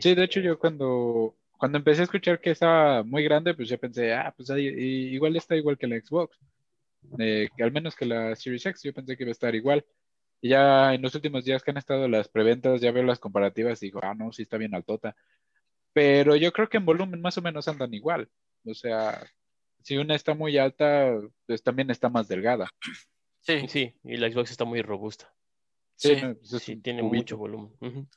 Sí, 0.00 0.14
de 0.14 0.24
hecho 0.24 0.40
Este, 0.40 0.42
yo 0.48 0.58
cuando, 0.58 1.36
cuando 1.58 1.78
empecé 1.78 2.00
a 2.00 2.04
escuchar 2.04 2.40
que 2.40 2.50
estaba 2.50 3.02
muy 3.02 3.22
grande, 3.24 3.54
pues 3.54 3.68
yo 3.68 3.78
pensé, 3.78 4.14
ah, 4.14 4.32
pues 4.36 4.50
ahí- 4.50 4.66
igual 5.14 5.36
está 5.36 5.56
igual 5.56 5.76
que 5.78 5.86
la 5.86 6.00
Xbox. 6.00 6.38
Eh, 7.18 7.48
que 7.56 7.62
al 7.62 7.72
menos 7.72 7.94
que 7.96 8.06
la 8.06 8.34
Series 8.36 8.64
X, 8.64 8.82
yo 8.82 8.94
pensé 8.94 9.16
que 9.16 9.24
iba 9.24 9.30
a 9.30 9.32
estar 9.32 9.54
igual. 9.54 9.84
Y 10.40 10.50
ya 10.50 10.94
en 10.94 11.02
los 11.02 11.14
últimos 11.14 11.44
días 11.44 11.62
que 11.62 11.70
han 11.70 11.76
estado 11.76 12.08
las 12.08 12.28
preventas, 12.28 12.80
ya 12.80 12.90
veo 12.90 13.02
las 13.02 13.18
comparativas 13.18 13.82
y 13.82 13.86
digo, 13.86 14.00
ah, 14.02 14.14
no, 14.14 14.32
sí 14.32 14.42
está 14.42 14.56
bien 14.56 14.74
altota. 14.74 15.14
Pero 15.92 16.36
yo 16.36 16.52
creo 16.52 16.68
que 16.68 16.78
en 16.78 16.86
volumen 16.86 17.20
más 17.20 17.36
o 17.38 17.42
menos 17.42 17.68
andan 17.68 17.92
igual. 17.92 18.28
O 18.64 18.74
sea, 18.74 19.22
si 19.82 19.96
una 19.98 20.14
está 20.14 20.34
muy 20.34 20.56
alta, 20.58 21.12
pues 21.46 21.62
también 21.62 21.90
está 21.90 22.08
más 22.08 22.28
delgada. 22.28 22.68
Sí, 23.40 23.66
Sí, 23.68 23.94
y 24.04 24.16
la 24.16 24.30
Xbox 24.30 24.50
está 24.52 24.64
muy 24.64 24.82
robusta. 24.82 25.32
Sí. 26.02 26.16
pues 26.20 26.62
Sí, 26.62 26.76
tiene 26.76 27.02
cubito. 27.02 27.16
mucho 27.16 27.36
volumen. 27.36 28.08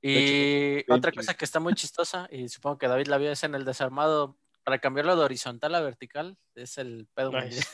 Y 0.00 0.78
hecho, 0.78 0.94
otra 0.94 1.12
cosa 1.12 1.34
que 1.34 1.44
está 1.44 1.60
muy 1.60 1.74
chistosa, 1.74 2.28
y 2.30 2.48
supongo 2.48 2.78
que 2.78 2.88
David 2.88 3.06
la 3.06 3.18
vio, 3.18 3.30
es 3.30 3.44
en 3.44 3.54
el 3.54 3.64
desarmado, 3.64 4.36
para 4.64 4.78
cambiarlo 4.78 5.14
de 5.16 5.24
horizontal 5.24 5.74
a 5.74 5.80
vertical, 5.80 6.36
es 6.54 6.78
el 6.78 7.06
pedo. 7.14 7.32
Mundial. 7.32 7.64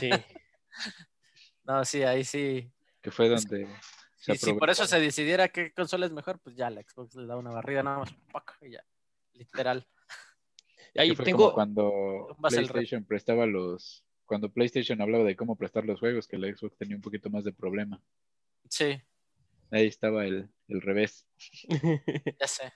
sí. 0.00 0.10
No, 1.64 1.84
sí, 1.84 2.02
ahí 2.02 2.24
sí. 2.24 2.72
Que 3.00 3.10
fue 3.12 3.28
donde 3.28 3.68
se 4.16 4.32
Y 4.32 4.36
si 4.36 4.52
por 4.54 4.70
eso 4.70 4.86
se 4.86 5.00
decidiera 5.00 5.48
qué 5.48 5.72
consola 5.72 6.06
es 6.06 6.12
mejor, 6.12 6.40
pues 6.40 6.56
ya 6.56 6.70
la 6.70 6.82
Xbox 6.82 7.14
le 7.14 7.26
da 7.26 7.36
una 7.36 7.50
barrida 7.50 7.82
nada 7.82 7.98
más, 7.98 8.12
y 8.62 8.70
ya, 8.70 8.84
literal. 9.34 9.86
Ahí 10.96 11.14
tengo, 11.16 11.54
cuando 11.54 12.36
PlayStation 12.40 13.04
prestaba 13.04 13.46
los, 13.46 14.04
cuando 14.26 14.50
PlayStation 14.50 15.00
hablaba 15.00 15.24
de 15.24 15.36
cómo 15.36 15.56
prestar 15.56 15.84
los 15.84 16.00
juegos, 16.00 16.26
que 16.26 16.36
la 16.36 16.48
Xbox 16.48 16.76
tenía 16.76 16.96
un 16.96 17.02
poquito 17.02 17.30
más 17.30 17.44
de 17.44 17.52
problema. 17.52 18.00
Sí, 18.68 19.00
Ahí 19.72 19.86
estaba 19.86 20.24
el, 20.26 20.48
el 20.68 20.80
revés. 20.82 21.26
ya 22.40 22.46
sé. 22.46 22.72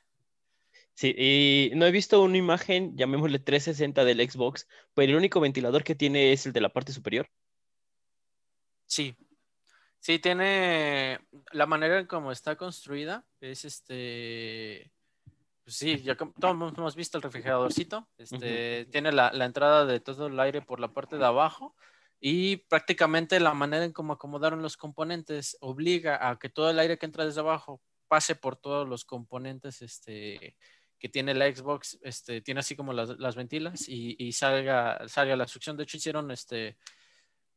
Sí, 0.95 1.15
y 1.17 1.73
no 1.77 1.85
he 1.85 1.91
visto 1.91 2.23
una 2.23 2.39
imagen, 2.39 2.97
llamémosle 2.97 3.39
360 3.39 4.05
del 4.05 4.29
Xbox, 4.31 4.67
pero 4.95 5.13
el 5.13 5.19
único 5.19 5.41
ventilador 5.41 5.85
que 5.85 5.95
tiene 5.95 6.33
es 6.33 6.47
el 6.47 6.55
de 6.55 6.63
la 6.63 6.71
parte 6.71 6.93
superior. 6.93 7.29
Sí. 8.87 9.15
Sí, 10.01 10.19
tiene 10.19 11.21
la 11.53 11.67
manera 11.67 11.99
en 11.99 12.07
cómo 12.07 12.33
está 12.33 12.57
construida, 12.57 13.27
es 13.41 13.65
este. 13.67 14.91
Pues 15.65 15.77
sí, 15.77 16.01
ya 16.03 16.17
como- 16.17 16.33
todos 16.41 16.55
hemos 16.79 16.95
visto 16.97 17.19
el 17.19 17.23
refrigeradorcito. 17.23 18.09
Este, 18.17 18.87
Tiene 18.87 19.11
la, 19.13 19.33
la 19.33 19.45
entrada 19.45 19.85
de 19.85 20.01
todo 20.01 20.29
el 20.29 20.39
aire 20.41 20.63
por 20.63 20.81
la 20.81 20.89
parte 20.93 21.19
de 21.19 21.27
abajo 21.27 21.75
y 22.21 22.57
prácticamente 22.57 23.41
la 23.41 23.55
manera 23.55 23.85
en 23.85 23.93
cómo 23.93 24.15
acomodaron 24.15 24.63
los 24.63 24.77
componentes 24.77 25.57
obliga 25.61 26.29
a 26.29 26.39
que 26.39 26.49
todo 26.49 26.71
el 26.71 26.79
aire 26.79 26.99
que 26.99 27.07
entra 27.07 27.25
desde 27.25 27.41
abajo 27.41 27.83
pase 28.09 28.35
por 28.35 28.57
todos 28.57 28.89
los 28.89 29.05
componentes 29.05 29.83
este, 29.83 30.57
que 30.99 31.09
tiene 31.09 31.35
la 31.35 31.55
Xbox. 31.55 31.99
Este, 32.03 32.41
tiene 32.41 32.61
así 32.61 32.77
como 32.77 32.93
las, 32.93 33.19
las 33.19 33.37
ventilas 33.37 33.89
y, 33.89 34.17
y 34.19 34.33
salga, 34.33 35.09
salga 35.09 35.37
la 35.37 35.49
succión. 35.49 35.77
De 35.77 35.83
hecho, 35.83 35.97
hicieron 35.99 36.31
este, 36.31 36.77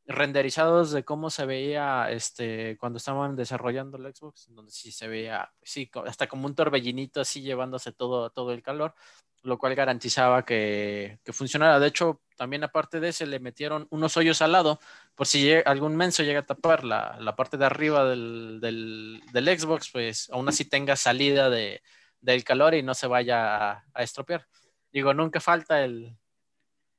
renderizados 0.06 0.92
de 0.92 1.06
cómo 1.06 1.30
se 1.30 1.46
veía 1.46 2.12
este, 2.12 2.78
cuando 2.78 2.98
estaban 2.98 3.36
desarrollando 3.36 3.98
la 3.98 4.12
Xbox, 4.12 4.48
donde 4.50 4.72
sí 4.72 4.92
se 4.92 5.08
veía, 5.08 5.54
sí, 5.62 5.90
hasta 6.06 6.28
como 6.28 6.48
un 6.48 6.56
torbellinito 6.56 7.22
así 7.22 7.42
llevándose 7.42 7.92
todo, 7.92 8.32
todo 8.32 8.52
el 8.52 8.64
calor, 8.64 8.96
lo 9.42 9.58
cual 9.58 9.76
garantizaba 9.76 10.46
que, 10.46 11.20
que 11.24 11.34
funcionara. 11.34 11.80
De 11.80 11.88
hecho, 11.88 12.22
también 12.36 12.64
aparte 12.64 13.00
de 13.00 13.10
ese, 13.10 13.26
le 13.26 13.40
metieron 13.40 13.88
unos 13.90 14.18
hoyos 14.18 14.42
al 14.42 14.52
lado, 14.52 14.80
por 15.16 15.28
si 15.28 15.52
algún 15.66 15.96
menso 15.96 16.24
llega 16.24 16.42
a 16.42 16.46
tapar 16.46 16.84
la, 16.84 17.18
la 17.20 17.36
parte 17.36 17.58
de 17.58 17.66
arriba 17.66 18.06
del, 18.06 18.60
del, 18.62 19.22
del 19.32 19.60
Xbox, 19.60 19.90
pues 19.92 20.30
aún 20.32 20.48
así 20.50 20.66
tenga 20.66 20.96
salida 20.96 21.50
de, 21.50 21.82
del 22.22 22.44
calor 22.44 22.76
y 22.76 22.84
no 22.84 22.94
se 22.94 23.08
vaya 23.08 23.72
a, 23.72 23.86
a 23.94 24.04
estropear. 24.04 24.48
Digo, 24.92 25.14
nunca 25.14 25.40
falta 25.40 25.84
el, 25.84 26.18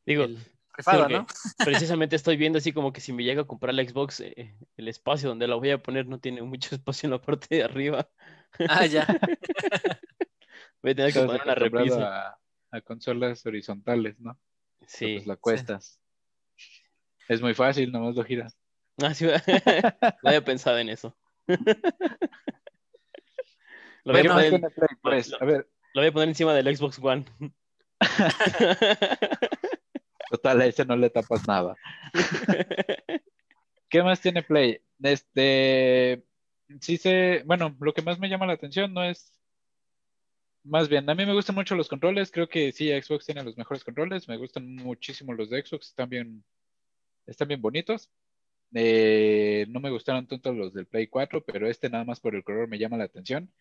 Digo, 0.07 0.25
el 0.25 0.39
rifado, 0.73 1.03
porque 1.03 1.15
¿no? 1.15 1.27
precisamente 1.65 2.17
estoy 2.17 2.37
viendo 2.37 2.59
así 2.59 2.73
como 2.73 2.93
que 2.93 3.01
si 3.01 3.13
me 3.13 3.25
llega 3.25 3.43
a 3.43 3.47
comprar 3.47 3.75
la 3.75 3.85
Xbox, 3.85 4.21
eh, 4.21 4.57
el 4.77 4.89
espacio 4.89 5.29
donde 5.29 5.47
la 5.47 5.55
voy 5.57 5.71
a 5.71 5.79
poner 5.79 6.07
no 6.07 6.19
tiene 6.19 6.43
mucho 6.43 6.75
espacio 6.75 7.07
en 7.07 7.13
la 7.13 7.21
parte 7.21 7.57
de 7.57 7.65
arriba. 7.65 8.09
Ah, 8.69 8.87
ya. 8.87 9.07
Voy 10.83 10.93
a 10.93 10.95
tener 10.95 11.13
que 11.13 11.21
poner 11.23 11.43
una 11.43 11.55
repisa. 11.55 12.29
a, 12.31 12.39
a 12.71 12.81
consolas 12.81 13.45
horizontales, 13.47 14.19
¿no? 14.21 14.39
Sí. 14.87 15.15
Pues 15.17 15.27
la 15.27 15.37
cuestas. 15.37 16.01
Es 17.29 17.41
muy 17.43 17.55
fácil, 17.55 17.93
nomás 17.93 18.15
lo 18.17 18.25
giras. 18.25 18.57
Ah, 19.03 19.15
sí, 19.15 19.25
no 20.23 20.29
había 20.29 20.45
pensado 20.45 20.77
en 20.79 20.91
eso. 20.91 21.17
Lo 24.05 24.13
voy, 24.13 24.23
¿Qué 24.23 24.29
a 24.29 24.33
Bueno, 24.33 24.35
poner, 24.35 24.51
tiene 24.51 24.71
Play? 24.71 24.89
Pues, 25.01 25.29
lo- 25.29 25.39
a 25.41 25.45
ver, 25.47 25.71
lo 25.95 26.01
voy 26.03 26.09
a 26.09 26.13
poner 26.13 26.29
encima 26.29 26.53
del 26.55 26.77
Xbox 26.77 26.99
One. 27.03 27.25
total, 30.31 30.61
a 30.61 30.67
ese 30.67 30.85
no 30.85 30.97
le 30.97 31.09
tapas 31.11 31.47
nada. 31.49 31.77
¿Qué 33.89 34.03
más 34.03 34.21
tiene 34.21 34.43
Play? 34.43 34.81
Este, 35.03 36.25
sí 36.81 36.97
sé, 36.99 37.43
bueno, 37.47 37.75
lo 37.81 37.93
que 37.95 38.03
más 38.03 38.19
me 38.19 38.29
llama 38.29 38.47
la 38.47 38.53
atención 38.55 38.93
no 38.93 39.03
es, 39.05 39.40
más 40.65 40.89
bien, 40.89 41.09
a 41.09 41.15
mí 41.15 41.25
me 41.27 41.33
gustan 41.35 41.55
mucho 41.55 41.75
los 41.75 41.89
controles, 41.89 42.31
creo 42.31 42.49
que 42.49 42.73
sí, 42.73 42.89
Xbox 42.91 43.27
tiene 43.27 43.43
los 43.45 43.57
mejores 43.57 43.85
controles, 43.85 44.29
me 44.29 44.37
gustan 44.37 44.75
muchísimo 44.77 45.33
los 45.33 45.51
de 45.51 45.65
Xbox, 45.65 45.89
están 45.89 46.09
bien, 46.09 46.45
están 47.27 47.49
bien 47.49 47.63
bonitos. 47.63 48.11
Eh, 48.73 49.67
no 49.69 49.81
me 49.81 49.91
gustaron 49.91 50.27
tanto 50.29 50.53
los 50.53 50.73
del 50.73 50.87
Play 50.87 51.09
4, 51.09 51.45
pero 51.45 51.69
este 51.69 51.91
nada 51.91 52.05
más 52.05 52.21
por 52.21 52.35
el 52.35 52.45
color 52.45 52.69
me 52.69 52.79
llama 52.79 52.97
la 52.97 53.05
atención. 53.05 53.53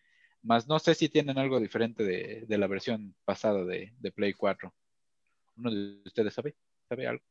Más 0.42 0.68
no 0.68 0.78
sé 0.78 0.94
si 0.94 1.08
tienen 1.08 1.36
algo 1.38 1.58
diferente 1.58 2.04
de, 2.04 2.44
de 2.46 2.58
la 2.58 2.66
versión 2.66 3.14
pasada 3.24 3.64
de, 3.64 3.92
de 3.98 4.12
Play 4.12 4.34
4. 4.34 4.72
¿Uno 5.56 5.70
de 5.70 6.00
ustedes 6.04 6.32
sabe? 6.32 6.54
¿Sabe 6.88 7.06
algo? 7.06 7.24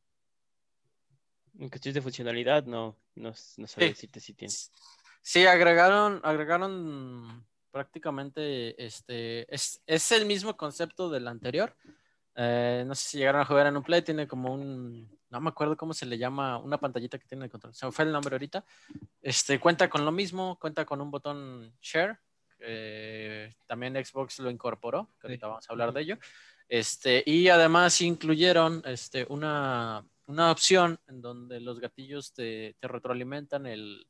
En 1.58 1.68
cuestión 1.68 1.94
de 1.94 2.02
funcionalidad, 2.02 2.64
no, 2.64 2.96
no, 3.14 3.30
no 3.30 3.66
Sí. 3.66 3.80
decirte 3.80 4.20
si 4.20 4.34
tiene. 4.34 4.54
Sí, 5.22 5.46
agregaron, 5.46 6.20
agregaron 6.22 7.44
prácticamente 7.70 8.84
este. 8.84 9.52
Es, 9.54 9.82
es 9.86 10.12
el 10.12 10.26
mismo 10.26 10.56
concepto 10.56 11.08
del 11.10 11.28
anterior. 11.28 11.74
Eh, 12.36 12.84
no 12.86 12.94
sé 12.94 13.08
si 13.08 13.18
llegaron 13.18 13.40
a 13.40 13.44
jugar 13.44 13.66
en 13.66 13.76
un 13.76 13.82
play, 13.82 14.02
tiene 14.02 14.26
como 14.26 14.52
un. 14.54 15.18
No 15.30 15.40
me 15.40 15.50
acuerdo 15.50 15.76
cómo 15.76 15.94
se 15.94 16.06
le 16.06 16.18
llama, 16.18 16.58
una 16.58 16.78
pantallita 16.78 17.18
que 17.18 17.26
tiene 17.26 17.44
el 17.44 17.50
control. 17.50 17.74
Se 17.74 17.86
me 17.86 17.92
fue 17.92 18.04
el 18.04 18.12
nombre 18.12 18.34
ahorita. 18.34 18.64
Este, 19.22 19.60
cuenta 19.60 19.88
con 19.88 20.04
lo 20.04 20.12
mismo, 20.12 20.58
cuenta 20.60 20.84
con 20.84 21.00
un 21.00 21.10
botón 21.10 21.72
share. 21.80 22.18
eh, 22.60 23.52
también 23.66 23.94
Xbox 24.04 24.38
lo 24.40 24.50
incorporó, 24.50 25.10
que 25.20 25.26
ahorita 25.26 25.46
vamos 25.46 25.68
a 25.68 25.72
hablar 25.72 25.92
de 25.92 26.00
ello. 26.02 26.18
Este, 26.68 27.22
y 27.26 27.48
además 27.48 28.00
incluyeron 28.00 28.82
este, 28.84 29.26
una, 29.28 30.04
una 30.26 30.50
opción 30.52 31.00
en 31.08 31.20
donde 31.20 31.60
los 31.60 31.80
gatillos 31.80 32.32
te, 32.32 32.76
te 32.78 32.88
retroalimentan 32.88 33.66
el, 33.66 34.06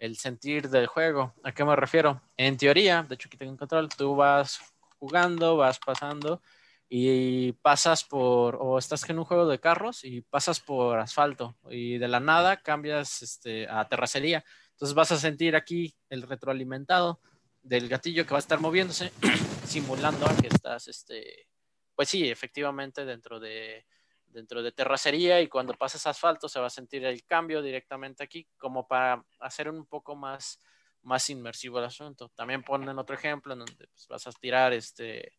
el 0.00 0.16
sentir 0.16 0.68
del 0.68 0.86
juego. 0.86 1.34
¿A 1.44 1.52
qué 1.52 1.64
me 1.64 1.76
refiero? 1.76 2.20
En 2.36 2.56
teoría, 2.56 3.04
de 3.08 3.14
hecho 3.14 3.28
aquí 3.28 3.36
tengo 3.36 3.52
un 3.52 3.58
control, 3.58 3.88
tú 3.90 4.16
vas 4.16 4.58
jugando, 4.98 5.56
vas 5.56 5.78
pasando 5.78 6.42
y 6.88 7.52
pasas 7.52 8.02
por, 8.02 8.56
o 8.60 8.78
estás 8.78 9.08
en 9.08 9.18
un 9.18 9.24
juego 9.24 9.46
de 9.46 9.60
carros 9.60 10.02
y 10.02 10.22
pasas 10.22 10.58
por 10.58 10.98
asfalto 10.98 11.56
y 11.68 11.98
de 11.98 12.08
la 12.08 12.18
nada 12.18 12.62
cambias 12.62 13.22
este, 13.22 13.68
a 13.68 13.86
terracería. 13.88 14.42
Entonces 14.72 14.94
vas 14.94 15.12
a 15.12 15.18
sentir 15.18 15.54
aquí 15.54 15.94
el 16.08 16.22
retroalimentado 16.22 17.20
del 17.62 17.88
gatillo 17.88 18.24
que 18.24 18.32
va 18.32 18.38
a 18.38 18.40
estar 18.40 18.58
moviéndose, 18.58 19.12
simulando 19.66 20.26
que 20.40 20.48
estás, 20.48 20.88
este, 20.88 21.46
pues 21.94 22.08
sí, 22.08 22.28
efectivamente 22.28 23.04
dentro 23.04 23.38
de, 23.38 23.84
dentro 24.30 24.62
de 24.62 24.72
terracería 24.72 25.40
y 25.40 25.48
cuando 25.48 25.74
pasas 25.74 26.06
asfalto 26.06 26.48
se 26.48 26.60
va 26.60 26.66
a 26.66 26.70
sentir 26.70 27.04
el 27.04 27.24
cambio 27.24 27.62
directamente 27.62 28.22
aquí, 28.22 28.46
como 28.56 28.86
para 28.86 29.24
hacer 29.40 29.68
un 29.68 29.86
poco 29.86 30.16
más, 30.16 30.60
más 31.02 31.28
inmersivo 31.30 31.78
el 31.78 31.86
asunto. 31.86 32.30
También 32.34 32.62
ponen 32.62 32.98
otro 32.98 33.14
ejemplo 33.14 33.52
en 33.52 33.60
donde 33.60 33.88
pues, 33.88 34.06
vas 34.08 34.26
a 34.26 34.32
tirar 34.32 34.72
este 34.72 35.32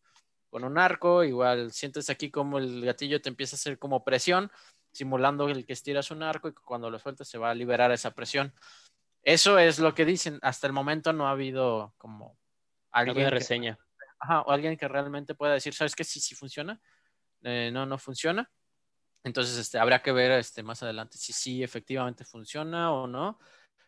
con 0.50 0.64
un 0.64 0.76
arco, 0.76 1.24
igual 1.24 1.72
sientes 1.72 2.10
aquí 2.10 2.30
como 2.30 2.58
el 2.58 2.84
gatillo 2.84 3.22
te 3.22 3.30
empieza 3.30 3.56
a 3.56 3.58
hacer 3.58 3.78
como 3.78 4.04
presión, 4.04 4.52
simulando 4.92 5.48
el 5.48 5.64
que 5.64 5.72
estiras 5.72 6.10
un 6.10 6.22
arco 6.22 6.48
y 6.48 6.52
cuando 6.52 6.90
lo 6.90 6.98
sueltas 6.98 7.26
se 7.26 7.38
va 7.38 7.50
a 7.50 7.54
liberar 7.54 7.90
esa 7.90 8.10
presión. 8.10 8.54
Eso 9.22 9.58
es 9.58 9.78
lo 9.78 9.94
que 9.94 10.04
dicen. 10.04 10.38
Hasta 10.42 10.66
el 10.66 10.74
momento 10.74 11.14
no 11.14 11.26
ha 11.26 11.30
habido 11.30 11.94
como 11.96 12.36
alguien. 12.90 13.30
reseña. 13.30 13.78
ajá, 14.18 14.42
o 14.42 14.50
alguien 14.50 14.76
que 14.76 14.88
realmente 14.88 15.34
pueda 15.34 15.54
decir, 15.54 15.72
¿sabes 15.72 15.94
qué? 15.94 16.04
Sí, 16.04 16.20
sí 16.20 16.34
funciona. 16.34 16.78
Eh, 17.42 17.70
no, 17.72 17.86
no 17.86 17.96
funciona. 17.96 18.50
Entonces, 19.24 19.56
este, 19.56 19.78
habrá 19.78 20.02
que 20.02 20.12
ver 20.12 20.32
este, 20.32 20.62
más 20.62 20.82
adelante 20.82 21.18
si 21.18 21.32
sí 21.32 21.62
efectivamente 21.62 22.24
funciona 22.24 22.92
o 22.92 23.06
no. 23.06 23.38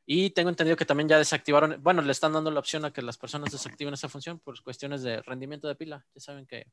Y 0.07 0.31
tengo 0.31 0.51
entendido 0.51 0.77
que 0.77 0.85
también 0.85 1.09
ya 1.09 1.19
desactivaron, 1.19 1.83
bueno, 1.83 2.03
le 2.03 2.13
están 2.13 2.33
dando 2.35 2.51
la 2.51 2.61
opción 2.61 2.85
a 2.85 2.93
que 2.93 3.03
las 3.03 3.17
personas 3.17 3.51
desactiven 3.51 3.95
esa 3.95 4.09
función 4.09 4.39
por 4.39 4.63
cuestiones 4.63 5.03
de 5.03 5.23
rendimiento 5.23 5.67
de 5.67 5.77
pila. 5.77 6.07
Ya 6.15 6.21
saben 6.21 6.47
que 6.47 6.67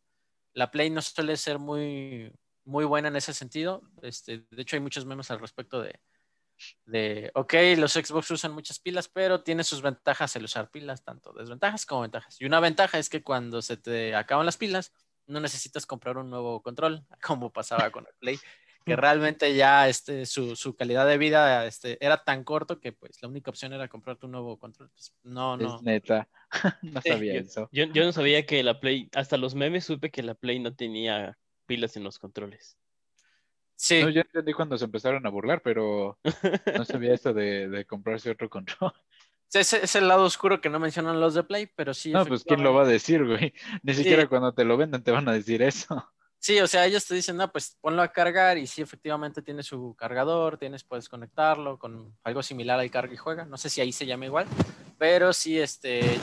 la 0.54 0.70
Play 0.70 0.90
no 0.90 1.02
suele 1.02 1.38
ser 1.38 1.58
muy, 1.58 2.32
muy 2.66 2.86
buena 2.86 3.08
en 3.08 3.16
ese 3.16 3.34
sentido. 3.34 3.84
Este, 4.02 4.46
de 4.50 4.62
hecho, 4.62 4.76
hay 4.76 4.82
muchos 4.82 5.06
memes 5.06 5.32
al 5.32 5.40
respecto 5.40 5.82
de, 5.82 6.00
de, 6.86 7.32
ok, 7.34 7.54
los 7.78 7.94
Xbox 7.94 8.32
usan 8.32 8.54
muchas 8.54 8.80
pilas, 8.80 9.08
pero 9.08 9.44
tiene 9.44 9.64
sus 9.64 9.82
ventajas 9.82 10.36
el 10.36 10.46
usar 10.46 10.70
pilas, 10.70 11.04
tanto 11.04 11.34
desventajas 11.34 11.86
como 11.86 12.02
ventajas. 12.02 12.40
Y 12.42 12.46
una 12.46 12.60
ventaja 12.60 13.00
es 13.00 13.10
que 13.10 13.24
cuando 13.24 13.62
se 13.62 13.78
te 13.78 14.16
acaban 14.16 14.46
las 14.46 14.58
pilas, 14.58 14.94
no 15.28 15.40
necesitas 15.40 15.86
comprar 15.86 16.18
un 16.18 16.30
nuevo 16.30 16.62
control, 16.62 17.06
como 17.22 17.52
pasaba 17.52 17.90
con 17.92 18.06
el 18.08 18.14
Play 18.20 18.40
que 18.86 18.96
realmente 18.96 19.54
ya 19.56 19.88
este, 19.88 20.26
su, 20.26 20.56
su, 20.56 20.76
calidad 20.76 21.08
de 21.08 21.18
vida 21.18 21.66
este, 21.66 22.04
era 22.04 22.24
tan 22.24 22.44
corto 22.44 22.80
que 22.80 22.92
pues 22.92 23.22
la 23.22 23.30
única 23.30 23.52
opción 23.52 23.74
era 23.74 23.88
comprarte 23.88 24.26
un 24.26 24.32
nuevo 24.32 24.58
control. 24.58 24.90
Pues, 24.90 25.14
no, 25.24 25.58
no. 25.58 25.76
Es 25.76 25.82
neta, 25.84 26.28
no 26.82 27.02
sabía 27.02 27.36
eso. 27.36 27.70
Yo, 27.72 27.86
yo, 27.86 28.04
no 28.04 28.12
sabía 28.12 28.46
que 28.46 28.64
la 28.64 28.80
Play, 28.80 29.10
hasta 29.14 29.38
los 29.38 29.56
memes 29.56 29.86
supe 29.86 30.10
que 30.10 30.24
la 30.24 30.36
Play 30.36 30.60
no 30.60 30.74
tenía 30.76 31.38
pilas 31.66 31.96
en 31.96 32.04
los 32.04 32.18
controles. 32.18 32.78
Sí. 33.76 34.02
No, 34.02 34.10
yo 34.10 34.22
entendí 34.22 34.54
cuando 34.54 34.78
se 34.78 34.86
empezaron 34.86 35.26
a 35.26 35.30
burlar, 35.30 35.62
pero 35.64 36.20
no 36.76 36.86
sabía 36.86 37.14
esto 37.14 37.34
de, 37.34 37.68
de 37.68 37.86
comprarse 37.86 38.32
otro 38.32 38.50
control. 38.50 38.94
Ese 39.54 39.84
es 39.84 39.96
el 39.96 40.08
lado 40.08 40.24
oscuro 40.24 40.62
que 40.62 40.70
no 40.70 40.80
mencionan 40.80 41.20
los 41.20 41.34
de 41.34 41.44
Play, 41.44 41.68
pero 41.76 41.94
sí. 41.94 42.12
No, 42.12 42.26
pues 42.26 42.44
quién 42.44 42.64
lo 42.64 42.74
va 42.74 42.84
a 42.84 42.88
decir, 42.88 43.26
güey. 43.26 43.54
Ni 43.84 43.94
siquiera 43.94 44.28
cuando 44.28 44.54
te 44.54 44.64
lo 44.64 44.78
venden 44.78 45.04
te 45.04 45.12
van 45.12 45.28
a 45.28 45.34
decir 45.34 45.62
eso. 45.62 46.08
Sí, 46.40 46.60
o 46.60 46.66
sea, 46.66 46.88
ellos 46.88 47.06
te 47.06 47.14
dicen, 47.14 47.38
no, 47.38 47.52
pues 47.52 47.78
ponlo 47.82 48.02
a 48.02 48.08
cargar 48.08 48.58
y 48.58 48.66
sí, 48.66 48.82
efectivamente 48.82 49.44
tiene 49.44 49.62
su 49.62 49.96
cargador, 49.96 50.58
tienes, 50.58 50.84
puedes 50.84 51.08
conectarlo 51.08 51.78
con 51.78 52.18
algo 52.24 52.42
similar 52.42 52.80
al 52.80 52.90
carga 52.90 53.14
y 53.14 53.18
juega. 53.18 53.46
No 53.46 53.58
sé 53.58 53.70
si 53.70 53.80
ahí 53.80 53.92
se 53.92 54.08
llama 54.08 54.26
igual, 54.26 54.48
pero 54.98 55.34
sí, 55.34 55.60
este, 55.60 56.20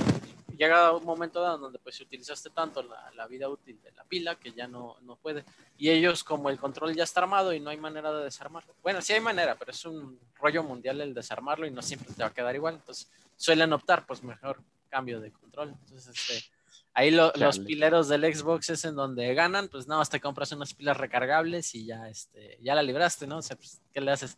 llega 0.58 0.92
un 0.92 1.04
momento 1.04 1.40
dado 1.40 1.58
donde 1.58 1.78
pues 1.78 1.98
utilizaste 2.00 2.50
tanto 2.50 2.82
la, 2.82 3.26
vida 3.26 3.48
útil 3.48 3.80
de 3.82 3.92
la 3.92 4.04
pila 4.04 4.34
que 4.34 4.52
ya 4.52 4.66
no, 4.66 4.96
no 5.02 5.16
puede. 5.16 5.44
Y 5.78 5.88
ellos, 5.88 6.24
como 6.24 6.50
el 6.50 6.58
control 6.58 6.94
ya 6.94 7.04
está 7.04 7.20
armado 7.20 7.52
y 7.52 7.60
no 7.60 7.70
hay 7.70 7.76
manera 7.78 8.12
de 8.12 8.24
desarmarlo. 8.24 8.74
Bueno, 8.82 9.00
sí 9.00 9.12
hay 9.12 9.20
manera, 9.20 9.54
pero 9.54 9.70
es 9.70 9.84
un 9.84 10.18
rollo 10.34 10.62
mundial 10.62 11.00
el 11.00 11.14
desarmarlo 11.14 11.66
y 11.66 11.70
no 11.70 11.80
siempre 11.80 12.12
te 12.12 12.22
va 12.22 12.28
a 12.28 12.34
quedar 12.34 12.54
igual. 12.54 12.74
Entonces, 12.74 13.10
suelen 13.36 13.72
optar, 13.72 14.04
pues 14.04 14.22
mejor 14.22 14.60
cambio 14.88 15.20
de 15.20 15.32
control. 15.32 15.68
Entonces, 15.68 16.08
este 16.08 16.58
Ahí 16.98 17.12
los 17.12 17.60
pileros 17.60 18.08
del 18.08 18.34
Xbox 18.34 18.70
es 18.70 18.84
en 18.84 18.96
donde 18.96 19.32
ganan, 19.32 19.68
pues 19.68 19.86
nada 19.86 20.00
más 20.00 20.10
te 20.10 20.20
compras 20.20 20.50
unas 20.50 20.74
pilas 20.74 20.96
recargables 20.96 21.72
y 21.76 21.86
ya, 21.86 22.08
este, 22.08 22.58
ya 22.60 22.74
la 22.74 22.82
libraste, 22.82 23.24
¿no? 23.24 23.38
O 23.38 23.42
sea, 23.42 23.56
pues, 23.56 23.80
¿qué 23.92 24.00
le 24.00 24.10
haces? 24.10 24.36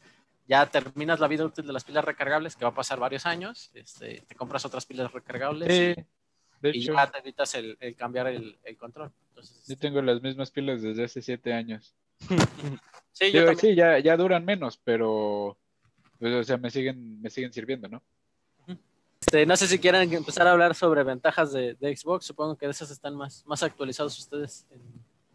Ya 0.51 0.67
terminas 0.67 1.21
la 1.21 1.29
vida 1.29 1.45
útil 1.45 1.65
de 1.65 1.73
las 1.73 1.85
pilas 1.85 2.05
recargables, 2.05 2.57
que 2.57 2.65
va 2.65 2.73
a 2.73 2.75
pasar 2.75 2.99
varios 2.99 3.25
años, 3.25 3.71
este, 3.73 4.25
te 4.27 4.35
compras 4.35 4.65
otras 4.65 4.85
pilas 4.85 5.13
recargables 5.13 5.97
y, 6.61 6.81
ya 6.81 7.09
te 7.09 7.19
evitas 7.21 7.55
el, 7.55 7.79
cambiar 7.97 8.27
el, 8.27 8.59
control. 8.77 9.13
Entonces, 9.29 9.65
yo 9.69 9.79
tengo 9.79 10.03
las 10.03 10.21
mismas 10.21 10.51
pilas 10.51 10.83
desde 10.83 11.05
hace 11.05 11.23
siete 11.23 11.53
años. 11.53 11.95
sí, 13.13 13.31
yo 13.31 13.55
sí 13.55 13.77
ya, 13.77 14.01
ya 14.01 14.17
duran 14.17 14.45
menos, 14.45 14.77
pero 14.83 15.57
pues, 16.19 16.35
o 16.35 16.43
sea, 16.43 16.57
me 16.57 16.73
siguen, 16.73 17.23
me 17.23 17.31
siguen 17.31 17.53
sirviendo, 17.53 17.87
¿no? 17.87 18.03
Este, 19.21 19.47
no 19.47 19.57
sé 19.57 19.69
si 19.69 19.79
quieren 19.79 20.13
empezar 20.13 20.49
a 20.49 20.51
hablar 20.51 20.75
sobre 20.75 21.05
ventajas 21.05 21.53
de, 21.53 21.77
Xbox. 21.97 22.27
Supongo 22.27 22.57
que 22.57 22.67
de 22.67 22.73
esas 22.73 22.91
están 22.91 23.15
más, 23.15 23.47
más 23.47 23.63
actualizados 23.63 24.19
ustedes. 24.19 24.67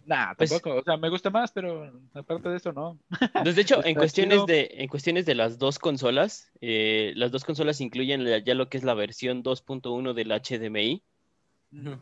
Nah, 0.06 0.36
pues 0.36 0.52
tampoco. 0.52 0.78
o 0.78 0.84
sea, 0.84 0.98
me 0.98 1.10
gusta 1.10 1.32
más, 1.32 1.52
pero 1.52 1.92
aparte 2.14 2.50
de 2.50 2.58
eso, 2.58 2.72
no. 2.72 3.00
Pues 3.42 3.56
de 3.56 3.62
hecho, 3.62 3.84
en 3.86 3.96
cuestiones 3.96 4.46
de, 4.46 4.70
en 4.72 4.88
cuestiones 4.88 5.26
de 5.26 5.36
las 5.36 5.58
dos 5.58 5.80
consolas, 5.80 6.52
eh, 6.62 7.14
las 7.16 7.32
dos 7.32 7.44
consolas 7.44 7.82
incluyen 7.82 8.24
ya 8.44 8.54
lo 8.54 8.70
que 8.70 8.78
es 8.78 8.84
la 8.84 8.94
versión 8.94 9.44
2.1 9.44 10.14
del 10.14 10.32
HDMI, 10.32 11.04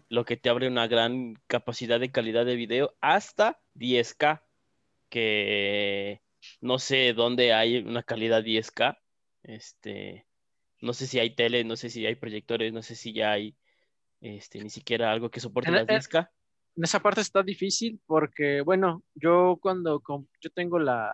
lo 0.10 0.26
que 0.26 0.38
te 0.38 0.50
abre 0.50 0.68
una 0.68 0.88
gran 0.88 1.36
capacidad 1.48 2.00
de 2.00 2.12
calidad 2.12 2.46
de 2.46 2.56
video 2.56 2.96
hasta 3.02 3.60
10K, 3.76 4.44
que 5.10 6.22
no 6.62 6.78
sé 6.78 7.14
dónde 7.14 7.54
hay 7.54 7.78
una 7.78 8.04
calidad 8.04 8.44
10K. 8.44 8.98
Este, 9.44 10.28
no 10.82 10.94
sé 10.94 11.08
si 11.08 11.20
hay 11.20 11.32
tele, 11.32 11.64
no 11.64 11.76
sé 11.76 11.90
si 11.90 12.06
hay 12.06 12.16
proyectores, 12.16 12.72
no 12.74 12.82
sé 12.84 12.96
si 12.96 13.14
ya 13.14 13.32
hay 13.32 13.56
este, 14.22 14.62
ni 14.62 14.70
siquiera 14.70 15.12
algo 15.12 15.32
que 15.32 15.40
soporte 15.40 15.72
la 15.72 15.86
disca. 15.86 16.32
En 16.76 16.84
esa 16.84 17.00
parte 17.00 17.22
está 17.22 17.44
difícil 17.44 18.00
porque, 18.06 18.62
bueno, 18.62 19.04
yo 19.16 19.58
cuando 19.62 20.02
yo 20.42 20.50
tengo 20.52 20.80
la, 20.80 21.14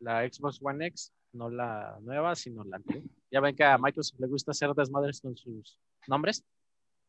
la 0.00 0.26
Xbox 0.26 0.58
One 0.62 0.86
X, 0.86 1.12
no 1.32 1.50
la 1.50 1.98
nueva, 2.00 2.34
sino 2.34 2.64
la 2.64 2.76
anterior. 2.76 3.04
Ya 3.30 3.40
ven 3.40 3.56
que 3.56 3.64
a 3.64 3.76
Microsoft 3.76 4.20
le 4.20 4.28
gusta 4.28 4.52
hacer 4.52 4.72
desmadres 4.72 5.20
con 5.20 5.36
sus 5.36 5.78
nombres. 6.06 6.44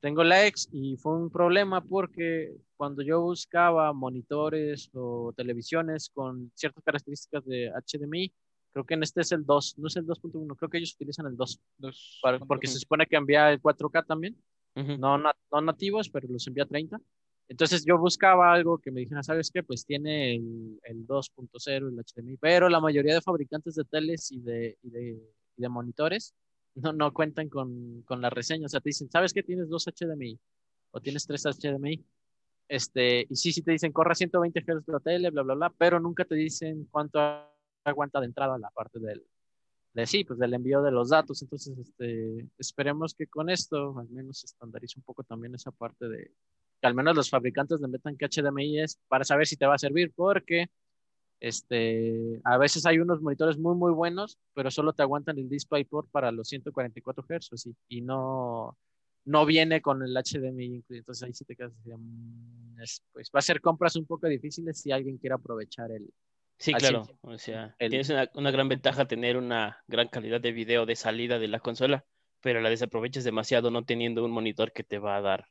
Tengo 0.01 0.23
la 0.23 0.45
X 0.47 0.67
y 0.71 0.97
fue 0.97 1.15
un 1.15 1.29
problema 1.29 1.81
porque 1.81 2.53
cuando 2.75 3.01
yo 3.01 3.21
buscaba 3.21 3.93
monitores 3.93 4.89
o 4.93 5.34
televisiones 5.36 6.10
con 6.13 6.51
ciertas 6.53 6.84
características 6.84 7.45
de 7.45 7.71
HDMI, 7.71 8.34
Creo 8.75 8.86
que 8.86 8.95
en 8.95 9.03
este 9.03 9.21
es 9.21 9.31
el 9.31 9.45
2, 9.45 9.77
no 9.77 9.88
es 9.88 9.95
el 9.95 10.05
2.1, 10.05 10.53
creo 10.58 10.69
que 10.69 10.79
ellos 10.79 10.95
utilizan 10.95 11.27
el 11.27 11.38
2, 11.38 11.62
porque 12.45 12.67
se 12.67 12.77
supone 12.77 13.05
que 13.05 13.15
envía 13.15 13.49
el 13.49 13.62
4K 13.62 14.05
también, 14.05 14.36
no, 14.99 15.17
no 15.17 15.62
nativos, 15.62 16.10
pero 16.10 16.27
los 16.27 16.45
envía 16.45 16.65
30. 16.65 16.99
Entonces 17.47 17.86
yo 17.86 17.97
buscaba 17.97 18.51
algo 18.53 18.79
que 18.79 18.91
me 18.91 19.01
dijera, 19.01 19.21
¿sabes 19.23 19.51
qué? 19.51 19.62
Pues 19.63 19.86
tiene 19.86 20.36
el, 20.36 20.79
el 20.84 21.08
2.0, 21.08 21.89
el 21.89 21.95
HDMI, 21.95 22.38
pero 22.38 22.69
la 22.69 22.79
mayoría 22.79 23.13
de 23.13 23.21
fabricantes 23.21 23.75
de 23.75 23.84
teles 23.86 24.31
y 24.31 24.39
de, 24.39 24.77
y 24.81 24.89
de, 24.89 25.19
y 25.58 25.62
de 25.62 25.69
monitores 25.69 26.34
no, 26.75 26.93
no 26.93 27.13
cuentan 27.13 27.49
con, 27.49 28.01
con, 28.03 28.21
la 28.21 28.29
reseña. 28.29 28.65
O 28.65 28.69
sea, 28.69 28.81
te 28.81 28.89
dicen, 28.89 29.10
¿sabes 29.10 29.34
qué? 29.34 29.43
Tienes 29.43 29.69
dos 29.69 29.86
HDMI 29.86 30.39
o 30.91 30.99
tienes 31.01 31.25
tres 31.25 31.45
HDMI. 31.45 32.03
Este, 32.67 33.27
y 33.29 33.36
sí, 33.36 33.51
sí 33.53 33.62
te 33.62 33.71
dicen, 33.71 33.91
corre 33.91 34.15
120 34.15 34.62
Hz 34.62 34.88
la 34.88 34.99
tele, 34.99 35.29
bla, 35.29 35.43
bla, 35.43 35.53
bla, 35.53 35.73
pero 35.77 35.99
nunca 35.99 36.25
te 36.25 36.36
dicen 36.36 36.88
cuánto 36.89 37.19
aguanta 37.84 38.19
de 38.19 38.25
entrada 38.25 38.58
la 38.58 38.71
parte 38.71 38.99
del, 38.99 39.23
de 39.93 40.08
sí, 40.08 40.23
pues 40.23 40.39
del 40.39 40.53
envío 40.53 40.81
de 40.81 40.91
los 40.91 41.10
datos. 41.10 41.41
Entonces, 41.41 41.77
este, 41.77 42.47
esperemos 42.58 43.13
que 43.13 43.27
con 43.27 43.49
esto 43.49 43.97
al 43.99 44.10
menos 44.10 44.43
estandarice 44.43 44.99
un 44.99 45.03
poco 45.03 45.23
también 45.23 45.55
esa 45.55 45.71
parte 45.71 46.08
de 46.08 46.31
que 46.85 46.89
al 46.89 46.93
menos 46.93 47.15
los 47.15 47.31
fabricantes 47.31 47.81
le 47.81 47.87
metan 47.87 48.15
que 48.15 48.27
HDMI 48.27 48.81
es 48.81 48.99
para 49.07 49.23
saber 49.23 49.47
si 49.47 49.57
te 49.57 49.65
va 49.65 49.73
a 49.73 49.79
servir, 49.79 50.11
porque 50.15 50.67
este, 51.39 52.39
a 52.43 52.59
veces 52.59 52.85
hay 52.85 52.99
unos 52.99 53.21
monitores 53.21 53.57
muy, 53.57 53.75
muy 53.75 53.91
buenos, 53.91 54.37
pero 54.53 54.69
solo 54.69 54.93
te 54.93 55.01
aguantan 55.01 55.39
el 55.39 55.49
DisplayPort 55.49 56.11
para 56.11 56.31
los 56.31 56.47
144 56.47 57.25
Hz 57.27 57.69
y, 57.89 58.01
no, 58.01 58.77
no 59.25 59.45
viene 59.47 59.81
con 59.81 60.03
el 60.03 60.13
HDMI 60.13 60.83
Entonces 60.89 61.23
ahí 61.23 61.33
sí 61.33 61.43
te 61.43 61.55
quedas, 61.55 61.73
mm, 61.85 62.77
pues 63.11 63.31
va 63.35 63.39
a 63.39 63.41
ser 63.41 63.61
compras 63.61 63.95
un 63.95 64.05
poco 64.05 64.27
difíciles 64.27 64.79
si 64.79 64.91
alguien 64.91 65.17
quiere 65.17 65.33
aprovechar 65.33 65.91
el, 65.91 66.07
Sí, 66.59 66.71
claro. 66.71 67.07
O 67.21 67.37
sea, 67.39 67.75
tienes 67.79 68.09
una, 68.11 68.29
una, 68.35 68.51
gran 68.51 68.69
ventaja 68.69 69.07
tener 69.07 69.37
una 69.37 69.83
gran 69.87 70.07
calidad 70.07 70.39
de 70.39 70.53
video 70.53 70.85
de 70.85 70.95
salida 70.95 71.37
de 71.37 71.49
la 71.49 71.59
consola, 71.59 72.05
pero 72.41 72.61
la 72.61 72.69
desaprovechas 72.69 73.25
demasiado 73.25 73.71
no 73.71 73.83
teniendo 73.83 74.23
un 74.23 74.31
monitor 74.31 74.71
que 74.71 74.83
te 74.83 74.99
va 74.99 75.17
a 75.17 75.21
dar 75.21 75.47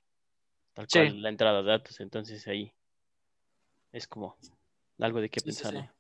tal 0.74 0.86
cual 0.86 1.22
la 1.22 1.28
entrada 1.30 1.62
de 1.62 1.68
datos. 1.68 2.00
Entonces 2.00 2.46
ahí 2.46 2.72
es 3.92 4.06
como 4.06 4.36
algo 4.98 5.20
de 5.20 5.30
qué 5.30 5.40
pensar. 5.40 5.94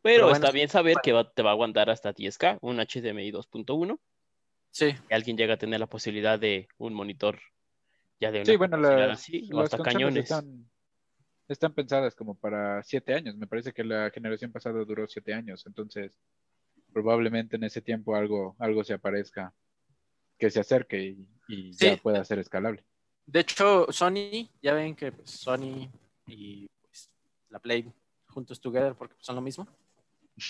Pero, 0.00 0.30
está 0.30 0.50
bien 0.50 0.68
saber 0.68 0.96
que 1.02 1.12
te 1.34 1.42
va 1.42 1.50
a 1.50 1.52
aguantar 1.52 1.90
hasta 1.90 2.14
10K, 2.14 2.58
un 2.62 2.76
HDMI 2.76 3.32
2.1. 3.32 3.98
Sí. 4.70 4.94
Alguien 5.10 5.36
llega 5.36 5.54
a 5.54 5.58
tener 5.58 5.80
la 5.80 5.88
posibilidad 5.88 6.38
de 6.38 6.68
un 6.78 6.94
monitor 6.94 7.40
ya 8.20 8.30
de 8.30 8.38
una 8.38 8.46
sí, 8.46 8.56
bueno, 8.56 8.88
así, 9.10 9.50
o 9.52 9.60
hasta 9.60 9.78
cañones. 9.78 10.32
están 11.48 11.74
pensadas 11.74 12.14
como 12.14 12.36
para 12.36 12.82
siete 12.82 13.14
años. 13.14 13.36
Me 13.36 13.46
parece 13.46 13.72
que 13.72 13.84
la 13.84 14.10
generación 14.10 14.52
pasada 14.52 14.84
duró 14.84 15.06
siete 15.06 15.34
años, 15.34 15.66
entonces 15.66 16.18
probablemente 16.92 17.56
en 17.56 17.64
ese 17.64 17.82
tiempo 17.82 18.14
algo, 18.16 18.56
algo 18.58 18.82
se 18.82 18.94
aparezca 18.94 19.52
que 20.38 20.50
se 20.50 20.60
acerque 20.60 21.16
y, 21.48 21.72
ya 21.72 21.96
pueda 21.96 22.24
ser 22.24 22.38
escalable. 22.38 22.84
De 23.28 23.40
hecho, 23.40 23.86
Sony, 23.90 24.48
ya 24.62 24.72
ven 24.72 24.96
que 24.96 25.12
pues, 25.12 25.30
Sony 25.30 25.90
y 26.26 26.66
pues, 26.80 27.10
la 27.50 27.58
Play 27.58 27.92
juntos 28.26 28.58
together 28.58 28.94
porque 28.94 29.16
son 29.18 29.36
lo 29.36 29.42
mismo. 29.42 29.68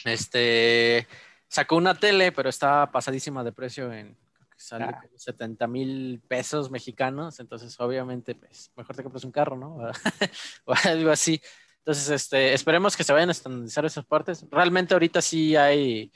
Este 0.04 1.08
sacó 1.48 1.74
una 1.74 1.98
tele, 1.98 2.30
pero 2.30 2.48
está 2.48 2.88
pasadísima 2.92 3.42
de 3.42 3.50
precio 3.50 3.92
en 3.92 4.16
sale 4.56 4.86
70 5.16 5.64
ah. 5.64 5.68
mil 5.68 6.20
pesos 6.28 6.70
mexicanos, 6.70 7.40
entonces 7.40 7.78
obviamente 7.80 8.36
pues, 8.36 8.70
mejor 8.76 8.94
te 8.94 9.02
compras 9.02 9.24
un 9.24 9.32
carro, 9.32 9.56
¿no? 9.56 9.78
o 10.64 10.74
algo 10.84 11.10
así. 11.10 11.40
Entonces, 11.78 12.10
este, 12.10 12.52
esperemos 12.52 12.96
que 12.96 13.02
se 13.02 13.12
vayan 13.12 13.30
a 13.30 13.32
estandarizar 13.32 13.84
esas 13.86 14.04
partes. 14.04 14.44
Realmente 14.50 14.94
ahorita 14.94 15.20
sí 15.20 15.56
hay 15.56 16.12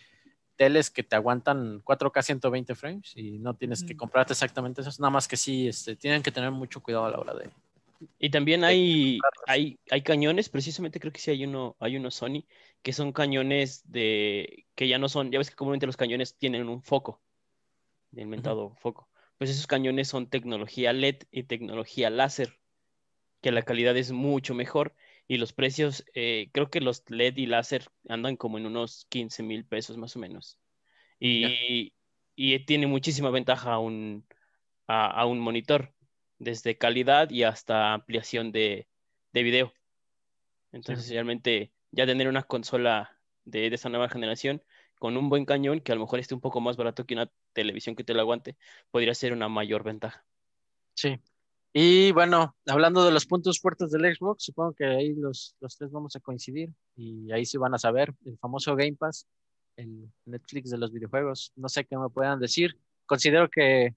teles 0.56 0.90
que 0.90 1.02
te 1.02 1.16
aguantan 1.16 1.82
4K 1.82 2.22
120 2.22 2.74
frames 2.74 3.12
y 3.16 3.38
no 3.38 3.54
tienes 3.54 3.82
que 3.82 3.96
comprarte 3.96 4.32
exactamente 4.32 4.80
eso, 4.80 4.90
nada 4.98 5.10
más 5.10 5.28
que 5.28 5.36
sí, 5.36 5.68
este, 5.68 5.96
tienen 5.96 6.22
que 6.22 6.32
tener 6.32 6.50
mucho 6.50 6.82
cuidado 6.82 7.06
a 7.06 7.10
la 7.10 7.18
hora 7.18 7.34
de... 7.34 7.50
Y 8.18 8.30
también 8.30 8.64
hay, 8.64 9.20
hay, 9.46 9.78
hay 9.90 10.02
cañones, 10.02 10.48
precisamente 10.48 10.98
creo 10.98 11.12
que 11.12 11.20
sí 11.20 11.30
hay 11.30 11.44
uno, 11.44 11.76
hay 11.78 11.96
uno 11.96 12.10
Sony, 12.10 12.44
que 12.82 12.92
son 12.92 13.12
cañones 13.12 13.82
de, 13.90 14.66
que 14.74 14.88
ya 14.88 14.98
no 14.98 15.08
son, 15.08 15.30
ya 15.30 15.38
ves 15.38 15.50
que 15.50 15.56
comúnmente 15.56 15.86
los 15.86 15.96
cañones 15.96 16.36
tienen 16.36 16.68
un 16.68 16.82
foco, 16.82 17.20
el 18.14 18.26
mentado 18.26 18.74
foco. 18.80 19.08
Pues 19.38 19.50
esos 19.50 19.66
cañones 19.66 20.08
son 20.08 20.28
tecnología 20.28 20.92
LED 20.92 21.22
y 21.30 21.44
tecnología 21.44 22.10
láser, 22.10 22.58
que 23.40 23.52
la 23.52 23.62
calidad 23.62 23.96
es 23.96 24.12
mucho 24.12 24.54
mejor 24.54 24.94
y 25.28 25.38
los 25.38 25.52
precios, 25.52 26.04
eh, 26.14 26.50
creo 26.52 26.70
que 26.70 26.80
los 26.80 27.04
LED 27.08 27.36
y 27.36 27.46
láser 27.46 27.86
andan 28.08 28.36
como 28.36 28.58
en 28.58 28.66
unos 28.66 29.06
15 29.08 29.42
mil 29.42 29.64
pesos 29.64 29.96
más 29.96 30.16
o 30.16 30.18
menos. 30.18 30.58
Y, 31.18 31.92
tiene 32.66 32.86
muchísima 32.86 33.30
ventaja 33.30 33.74
a 33.74 33.78
un, 33.78 34.26
a, 34.88 35.24
un 35.26 35.38
monitor, 35.38 35.94
desde 36.38 36.76
calidad 36.76 37.30
y 37.30 37.44
hasta 37.44 37.92
ampliación 37.92 38.50
de, 38.50 38.88
de 39.32 39.42
video. 39.42 39.72
Entonces, 40.72 41.08
realmente, 41.10 41.72
ya 41.92 42.06
tener 42.06 42.28
una 42.28 42.42
consola 42.42 43.18
de, 43.44 43.70
de 43.70 43.76
esa 43.76 43.88
nueva 43.90 44.08
generación 44.08 44.62
con 44.98 45.16
un 45.16 45.28
buen 45.28 45.44
cañón, 45.44 45.80
que 45.80 45.92
a 45.92 45.94
lo 45.94 46.00
mejor 46.00 46.18
esté 46.18 46.34
un 46.34 46.40
poco 46.40 46.60
más 46.60 46.76
barato 46.76 47.06
que 47.06 47.14
una 47.14 47.30
televisión 47.52 47.94
que 47.96 48.04
te 48.04 48.14
lo 48.14 48.20
aguante, 48.20 48.56
podría 48.90 49.14
ser 49.14 49.32
una 49.32 49.48
mayor 49.48 49.82
ventaja. 49.82 50.24
Sí, 50.94 51.18
y 51.72 52.12
bueno, 52.12 52.54
hablando 52.66 53.02
de 53.04 53.12
los 53.12 53.24
puntos 53.24 53.58
fuertes 53.58 53.90
del 53.90 54.14
Xbox, 54.14 54.44
supongo 54.44 54.74
que 54.74 54.84
ahí 54.84 55.14
los, 55.14 55.56
los 55.60 55.76
tres 55.76 55.90
vamos 55.90 56.14
a 56.16 56.20
coincidir 56.20 56.70
y 56.96 57.32
ahí 57.32 57.46
sí 57.46 57.56
van 57.56 57.74
a 57.74 57.78
saber 57.78 58.14
el 58.26 58.36
famoso 58.38 58.76
Game 58.76 58.94
Pass, 58.94 59.26
el 59.76 60.12
Netflix 60.26 60.68
de 60.70 60.76
los 60.76 60.92
videojuegos. 60.92 61.52
No 61.56 61.70
sé 61.70 61.86
qué 61.86 61.96
me 61.96 62.10
puedan 62.10 62.38
decir. 62.40 62.78
Considero 63.06 63.48
que, 63.48 63.94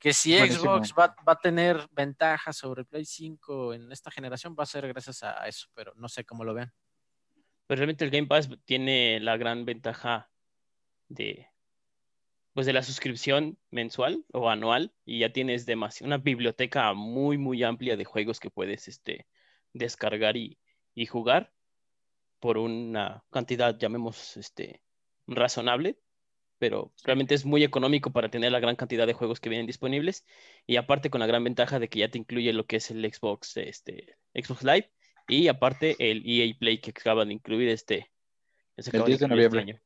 que 0.00 0.12
si 0.12 0.36
Xbox 0.36 0.92
va, 0.98 1.14
va, 1.28 1.34
a 1.34 1.38
tener 1.38 1.88
ventaja 1.92 2.52
sobre 2.52 2.84
Play 2.84 3.04
5 3.04 3.74
en 3.74 3.92
esta 3.92 4.10
generación, 4.10 4.56
va 4.58 4.64
a 4.64 4.66
ser 4.66 4.88
gracias 4.88 5.22
a 5.22 5.46
eso, 5.46 5.68
pero 5.74 5.92
no 5.94 6.08
sé 6.08 6.24
cómo 6.24 6.42
lo 6.42 6.54
ven. 6.54 6.72
Pero 7.68 7.78
realmente 7.78 8.04
el 8.04 8.10
Game 8.10 8.26
Pass 8.26 8.48
tiene 8.64 9.20
la 9.20 9.36
gran 9.36 9.64
ventaja 9.64 10.28
de, 11.08 11.49
pues 12.52 12.66
de 12.66 12.72
la 12.72 12.82
suscripción 12.82 13.58
mensual 13.70 14.24
o 14.32 14.50
anual 14.50 14.92
y 15.04 15.20
ya 15.20 15.32
tienes 15.32 15.66
una 16.00 16.18
biblioteca 16.18 16.92
muy, 16.94 17.38
muy 17.38 17.62
amplia 17.62 17.96
de 17.96 18.04
juegos 18.04 18.40
que 18.40 18.50
puedes 18.50 18.88
este, 18.88 19.26
descargar 19.72 20.36
y, 20.36 20.58
jugar 21.08 21.50
por 22.40 22.58
una 22.58 23.24
cantidad, 23.30 23.78
llamemos, 23.78 24.36
este, 24.36 24.82
razonable, 25.26 25.98
pero 26.58 26.92
realmente 27.04 27.34
es 27.34 27.46
muy 27.46 27.64
económico 27.64 28.10
para 28.12 28.28
tener 28.28 28.52
la 28.52 28.60
gran 28.60 28.76
cantidad 28.76 29.06
de 29.06 29.14
juegos 29.14 29.40
que 29.40 29.48
vienen 29.48 29.66
disponibles 29.66 30.26
y 30.66 30.76
aparte 30.76 31.08
con 31.08 31.20
la 31.20 31.26
gran 31.26 31.42
ventaja 31.42 31.78
de 31.78 31.88
que 31.88 32.00
ya 32.00 32.10
te 32.10 32.18
incluye 32.18 32.52
lo 32.52 32.66
que 32.66 32.76
es 32.76 32.90
el 32.90 33.10
Xbox, 33.10 33.56
este, 33.56 34.18
Xbox 34.34 34.62
Live 34.62 34.90
y 35.26 35.48
aparte 35.48 35.96
el 35.98 36.22
EA 36.26 36.54
Play 36.58 36.78
que 36.78 36.90
acaban 36.90 37.28
de 37.28 37.34
incluir 37.34 37.70
este, 37.70 38.10
el 38.76 39.04
10 39.04 39.20
de 39.20 39.28
noviembre. 39.28 39.80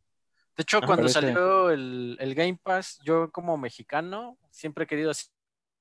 De 0.56 0.62
hecho, 0.62 0.80
cuando 0.82 1.08
salió 1.08 1.70
el, 1.70 2.34
Game 2.34 2.58
Pass, 2.62 3.00
yo 3.04 3.30
como 3.32 3.56
mexicano 3.56 4.38
siempre 4.50 4.84
he 4.84 4.86
querido 4.86 5.10
así 5.10 5.28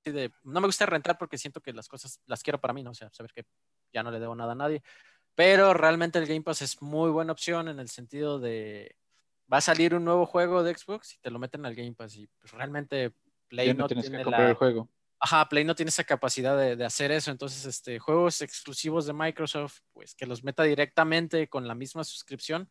de, 0.04 0.32
no 0.44 0.60
me 0.60 0.68
gusta 0.68 0.86
rentar 0.86 1.18
porque 1.18 1.38
siento 1.38 1.62
que 1.62 1.74
las 1.74 1.88
cosas 1.88 2.20
las 2.26 2.42
quiero 2.42 2.60
para 2.60 2.74
mí, 2.74 2.84
¿no? 2.84 2.92
O 2.92 2.96
sea, 2.96 3.10
saber 3.12 3.32
que 3.34 3.46
ya 3.94 4.04
no 4.04 4.12
le 4.12 4.20
debo 4.20 4.36
nada 4.36 4.54
a 4.54 4.56
nadie. 4.56 4.84
Pero 5.36 5.74
realmente 5.74 6.20
el 6.20 6.28
Game 6.28 6.42
Pass 6.42 6.62
es 6.62 6.82
muy 6.82 7.10
buena 7.12 7.32
opción 7.32 7.68
en 7.68 7.80
el 7.80 7.90
sentido 7.90 8.40
de, 8.40 8.96
va 9.52 9.58
a 9.58 9.62
salir 9.62 9.96
un 9.96 10.04
nuevo 10.04 10.26
juego 10.26 10.64
de 10.64 10.76
Xbox 10.76 11.16
y 11.16 11.20
te 11.20 11.32
lo 11.32 11.40
meten 11.40 11.66
al 11.66 11.76
Game 11.76 11.94
Pass 11.94 12.16
y 12.16 12.28
pues 12.40 12.52
realmente 12.54 13.14
Play 13.48 13.74
no, 13.74 13.88
tiene 13.88 14.02
que 14.04 14.24
comprar 14.24 14.50
el 14.50 14.56
juego. 14.56 14.90
Ajá, 15.20 15.48
Play 15.48 15.64
no 15.64 15.76
tiene 15.76 15.90
esa 15.90 16.04
capacidad 16.04 16.58
de, 16.58 16.76
de, 16.76 16.86
hacer 16.86 17.12
eso. 17.12 17.32
Entonces, 17.32 17.66
este, 17.66 17.98
juegos 17.98 18.42
exclusivos 18.42 19.06
de 19.06 19.14
Microsoft, 19.14 19.80
pues 19.94 20.16
que 20.16 20.26
los 20.26 20.44
meta 20.44 20.64
directamente 20.64 21.48
con 21.48 21.68
la 21.68 21.76
misma 21.76 22.04
suscripción, 22.04 22.70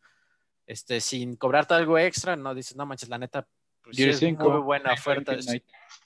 este, 0.65 1.01
sin 1.01 1.35
cobrarte 1.35 1.73
algo 1.73 1.97
extra, 1.97 2.35
no 2.35 2.53
dices, 2.55 2.75
no 2.75 2.85
manches, 2.85 3.09
la 3.09 3.17
neta, 3.17 3.47
pues 3.83 3.99
es 3.99 4.21
muy 4.21 4.61
buena 4.61 4.93
oferta. 4.93 5.35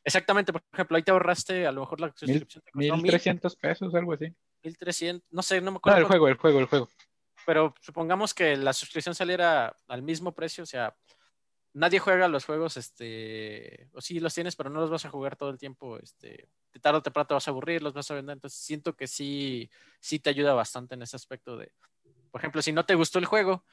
exactamente, 0.03 0.51
por 0.51 0.63
ejemplo, 0.73 0.97
ahí 0.97 1.03
te 1.03 1.11
ahorraste 1.11 1.67
a 1.67 1.71
lo 1.71 1.81
mejor 1.81 2.01
la 2.01 2.13
suscripción. 2.15 2.63
1300 2.73 3.55
pesos, 3.55 3.93
algo 3.93 4.13
así. 4.13 4.33
1300, 4.63 5.27
no 5.31 5.41
sé, 5.41 5.61
no 5.61 5.71
me 5.71 5.77
acuerdo. 5.77 5.99
el 5.99 6.05
juego, 6.05 6.27
el 6.27 6.35
juego, 6.35 6.59
el 6.59 6.65
juego. 6.65 6.89
Pero 7.45 7.73
supongamos 7.79 8.33
que 8.33 8.57
la 8.57 8.73
suscripción 8.73 9.15
saliera 9.15 9.75
al 9.87 10.01
mismo 10.01 10.33
precio, 10.33 10.63
o 10.63 10.67
sea, 10.67 10.95
nadie 11.73 11.99
juega 11.99 12.27
los 12.27 12.45
juegos, 12.45 12.75
este, 12.75 13.87
o 13.93 14.01
sí 14.01 14.19
los 14.19 14.33
tienes, 14.33 14.55
pero 14.55 14.69
no 14.69 14.81
los 14.81 14.89
vas 14.89 15.05
a 15.05 15.09
jugar 15.09 15.35
todo 15.35 15.51
el 15.51 15.57
tiempo, 15.57 15.97
este, 15.97 16.49
de 16.73 16.79
tarde 16.79 16.97
o 16.97 17.03
temprano 17.03 17.27
te 17.27 17.33
vas 17.35 17.47
a 17.47 17.51
aburrir, 17.51 17.83
los 17.83 17.93
vas 17.93 18.09
a 18.09 18.15
vender, 18.15 18.33
entonces 18.33 18.59
siento 18.59 18.95
que 18.95 19.07
sí, 19.07 19.69
sí 19.99 20.19
te 20.19 20.31
ayuda 20.31 20.53
bastante 20.53 20.95
en 20.95 21.03
ese 21.03 21.15
aspecto 21.15 21.55
de, 21.55 21.71
por 22.31 22.41
ejemplo, 22.41 22.61
si 22.61 22.71
no 22.71 22.85
te 22.85 22.95
gustó 22.95 23.19
el 23.19 23.25
juego, 23.25 23.63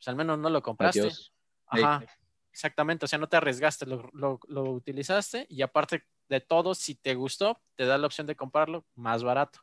pues 0.00 0.08
al 0.08 0.16
menos 0.16 0.38
no 0.38 0.48
lo 0.48 0.62
compraste. 0.62 1.10
Ajá, 1.66 2.02
exactamente, 2.50 3.04
o 3.04 3.08
sea, 3.08 3.18
no 3.18 3.28
te 3.28 3.36
arriesgaste, 3.36 3.84
lo, 3.84 4.40
utilizaste 4.48 5.46
y 5.50 5.60
aparte 5.60 6.04
de 6.26 6.40
todo, 6.40 6.74
si 6.74 6.94
te 6.94 7.14
gustó, 7.14 7.60
te 7.76 7.84
da 7.84 7.98
la 7.98 8.06
opción 8.06 8.26
de 8.26 8.34
comprarlo 8.34 8.86
más 8.94 9.22
barato. 9.22 9.60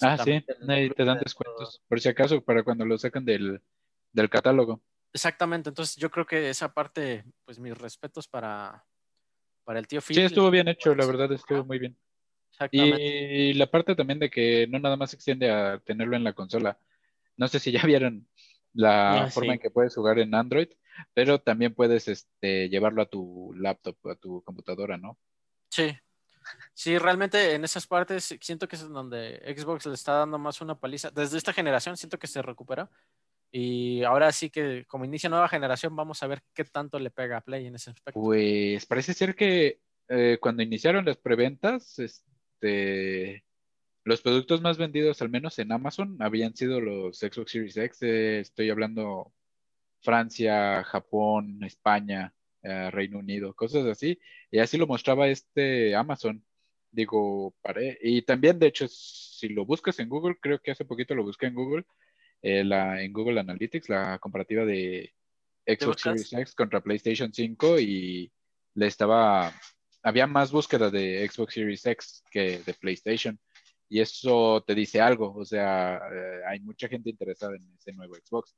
Ah, 0.00 0.16
sí, 0.18 0.44
te 0.96 1.04
dan 1.04 1.18
descuentos, 1.18 1.82
por 1.88 2.00
si 2.00 2.08
acaso, 2.08 2.40
para 2.42 2.62
cuando 2.62 2.84
lo 2.84 2.96
sacan 2.98 3.24
del, 3.24 3.60
catálogo. 4.30 4.80
Exactamente, 5.12 5.70
entonces 5.70 5.96
yo 5.96 6.08
creo 6.08 6.24
que 6.24 6.50
esa 6.50 6.72
parte, 6.72 7.24
pues 7.44 7.58
mis 7.58 7.76
respetos 7.76 8.28
para, 8.28 8.86
para 9.64 9.80
el 9.80 9.88
tío 9.88 10.00
Phil. 10.00 10.18
Sí, 10.18 10.22
estuvo 10.22 10.52
bien 10.52 10.68
hecho, 10.68 10.94
la 10.94 11.04
verdad, 11.04 11.32
estuvo 11.32 11.64
muy 11.64 11.80
bien. 11.80 11.98
Y 12.70 13.54
la 13.54 13.68
parte 13.68 13.96
también 13.96 14.20
de 14.20 14.30
que 14.30 14.68
no 14.68 14.78
nada 14.78 14.96
más 14.96 15.10
se 15.10 15.16
extiende 15.16 15.50
a 15.50 15.80
tenerlo 15.80 16.14
en 16.14 16.22
la 16.22 16.32
consola. 16.32 16.78
No 17.36 17.48
sé 17.48 17.58
si 17.58 17.72
ya 17.72 17.82
vieron 17.82 18.28
la 18.72 19.24
ah, 19.24 19.30
forma 19.30 19.54
en 19.54 19.58
que 19.58 19.70
puedes 19.70 19.94
jugar 19.94 20.18
en 20.18 20.34
Android, 20.34 20.68
pero 21.14 21.40
también 21.40 21.74
puedes 21.74 22.08
este, 22.08 22.68
llevarlo 22.68 23.02
a 23.02 23.06
tu 23.06 23.52
laptop, 23.56 23.96
a 24.08 24.14
tu 24.14 24.42
computadora, 24.42 24.96
¿no? 24.96 25.18
Sí. 25.70 25.96
Sí, 26.74 26.96
realmente 26.96 27.54
en 27.54 27.64
esas 27.64 27.86
partes 27.86 28.36
siento 28.40 28.68
que 28.68 28.76
es 28.76 28.88
donde 28.88 29.42
Xbox 29.56 29.86
le 29.86 29.94
está 29.94 30.14
dando 30.14 30.38
más 30.38 30.60
una 30.60 30.78
paliza. 30.78 31.10
Desde 31.10 31.36
esta 31.36 31.52
generación 31.52 31.96
siento 31.96 32.18
que 32.18 32.26
se 32.26 32.40
recupera. 32.40 32.88
Y 33.50 34.02
ahora 34.04 34.30
sí 34.32 34.50
que 34.50 34.84
como 34.86 35.04
inicia 35.04 35.30
nueva 35.30 35.48
generación, 35.48 35.96
vamos 35.96 36.22
a 36.22 36.26
ver 36.26 36.42
qué 36.54 36.64
tanto 36.64 36.98
le 36.98 37.10
pega 37.10 37.38
a 37.38 37.40
Play 37.40 37.66
en 37.66 37.74
ese 37.74 37.90
aspecto. 37.90 38.20
Pues 38.20 38.84
parece 38.86 39.14
ser 39.14 39.34
que 39.34 39.80
eh, 40.08 40.38
cuando 40.40 40.62
iniciaron 40.62 41.04
las 41.04 41.16
preventas, 41.16 41.98
este, 41.98 43.44
los 44.08 44.22
productos 44.22 44.62
más 44.62 44.78
vendidos, 44.78 45.20
al 45.20 45.28
menos 45.28 45.58
en 45.58 45.70
Amazon, 45.70 46.16
habían 46.20 46.56
sido 46.56 46.80
los 46.80 47.18
Xbox 47.18 47.52
Series 47.52 47.76
X. 47.76 48.02
Eh, 48.02 48.40
estoy 48.40 48.70
hablando 48.70 49.34
Francia, 50.00 50.82
Japón, 50.82 51.62
España, 51.62 52.34
eh, 52.62 52.90
Reino 52.90 53.18
Unido, 53.18 53.54
cosas 53.54 53.84
así. 53.84 54.18
Y 54.50 54.60
así 54.60 54.78
lo 54.78 54.86
mostraba 54.86 55.28
este 55.28 55.94
Amazon. 55.94 56.42
Digo, 56.90 57.54
paré. 57.60 57.98
Y 58.02 58.22
también, 58.22 58.58
de 58.58 58.68
hecho, 58.68 58.88
si 58.88 59.50
lo 59.50 59.66
buscas 59.66 59.98
en 59.98 60.08
Google, 60.08 60.38
creo 60.40 60.58
que 60.58 60.70
hace 60.70 60.86
poquito 60.86 61.14
lo 61.14 61.22
busqué 61.24 61.46
en 61.46 61.54
Google, 61.54 61.84
eh, 62.40 62.64
la, 62.64 63.02
en 63.02 63.12
Google 63.12 63.40
Analytics, 63.40 63.90
la 63.90 64.18
comparativa 64.18 64.64
de 64.64 65.12
Xbox 65.66 66.00
Series 66.00 66.32
X 66.32 66.54
contra 66.54 66.80
PlayStation 66.80 67.30
5 67.30 67.78
y 67.78 68.32
le 68.74 68.86
estaba, 68.86 69.52
había 70.02 70.26
más 70.26 70.50
búsqueda 70.50 70.90
de 70.90 71.28
Xbox 71.28 71.52
Series 71.52 71.84
X 71.84 72.24
que 72.30 72.60
de 72.60 72.72
PlayStation 72.72 73.38
y 73.88 74.00
eso 74.00 74.62
te 74.66 74.74
dice 74.74 75.00
algo, 75.00 75.34
o 75.34 75.44
sea, 75.44 75.96
eh, 75.96 76.40
hay 76.46 76.60
mucha 76.60 76.88
gente 76.88 77.10
interesada 77.10 77.56
en 77.56 77.66
ese 77.78 77.92
nuevo 77.92 78.14
Xbox. 78.14 78.54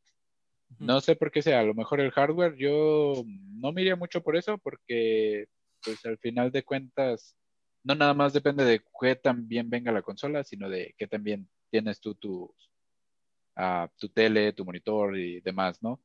No 0.79 1.01
sé 1.01 1.17
por 1.17 1.33
qué 1.33 1.43
sea, 1.43 1.61
a 1.61 1.65
lo 1.65 1.75
mejor 1.75 2.01
el 2.01 2.13
hardware, 2.13 2.57
yo 2.57 3.25
no 3.27 3.73
me 3.73 3.83
iría 3.83 3.97
mucho 3.97 4.23
por 4.23 4.37
eso, 4.37 4.57
porque 4.59 5.47
pues 5.83 6.05
al 6.07 6.19
final 6.19 6.53
de 6.53 6.63
cuentas, 6.65 7.37
no 7.83 7.95
nada 7.95 8.15
más 8.15 8.33
depende 8.33 8.65
de 8.65 8.83
qué 9.01 9.17
tan 9.17 9.49
bien 9.49 9.69
venga 9.69 9.93
la 9.93 10.03
consola, 10.03 10.45
sino 10.45 10.69
de 10.69 10.95
qué 10.97 11.07
tan 11.07 11.25
bien 11.25 11.49
tienes 11.71 12.01
tú 12.01 12.15
tu, 12.15 12.55
ah, 13.57 13.91
tu 13.99 14.09
tele, 14.11 14.53
tu 14.53 14.65
monitor 14.65 15.19
y 15.19 15.41
demás, 15.41 15.83
¿no? 15.83 16.01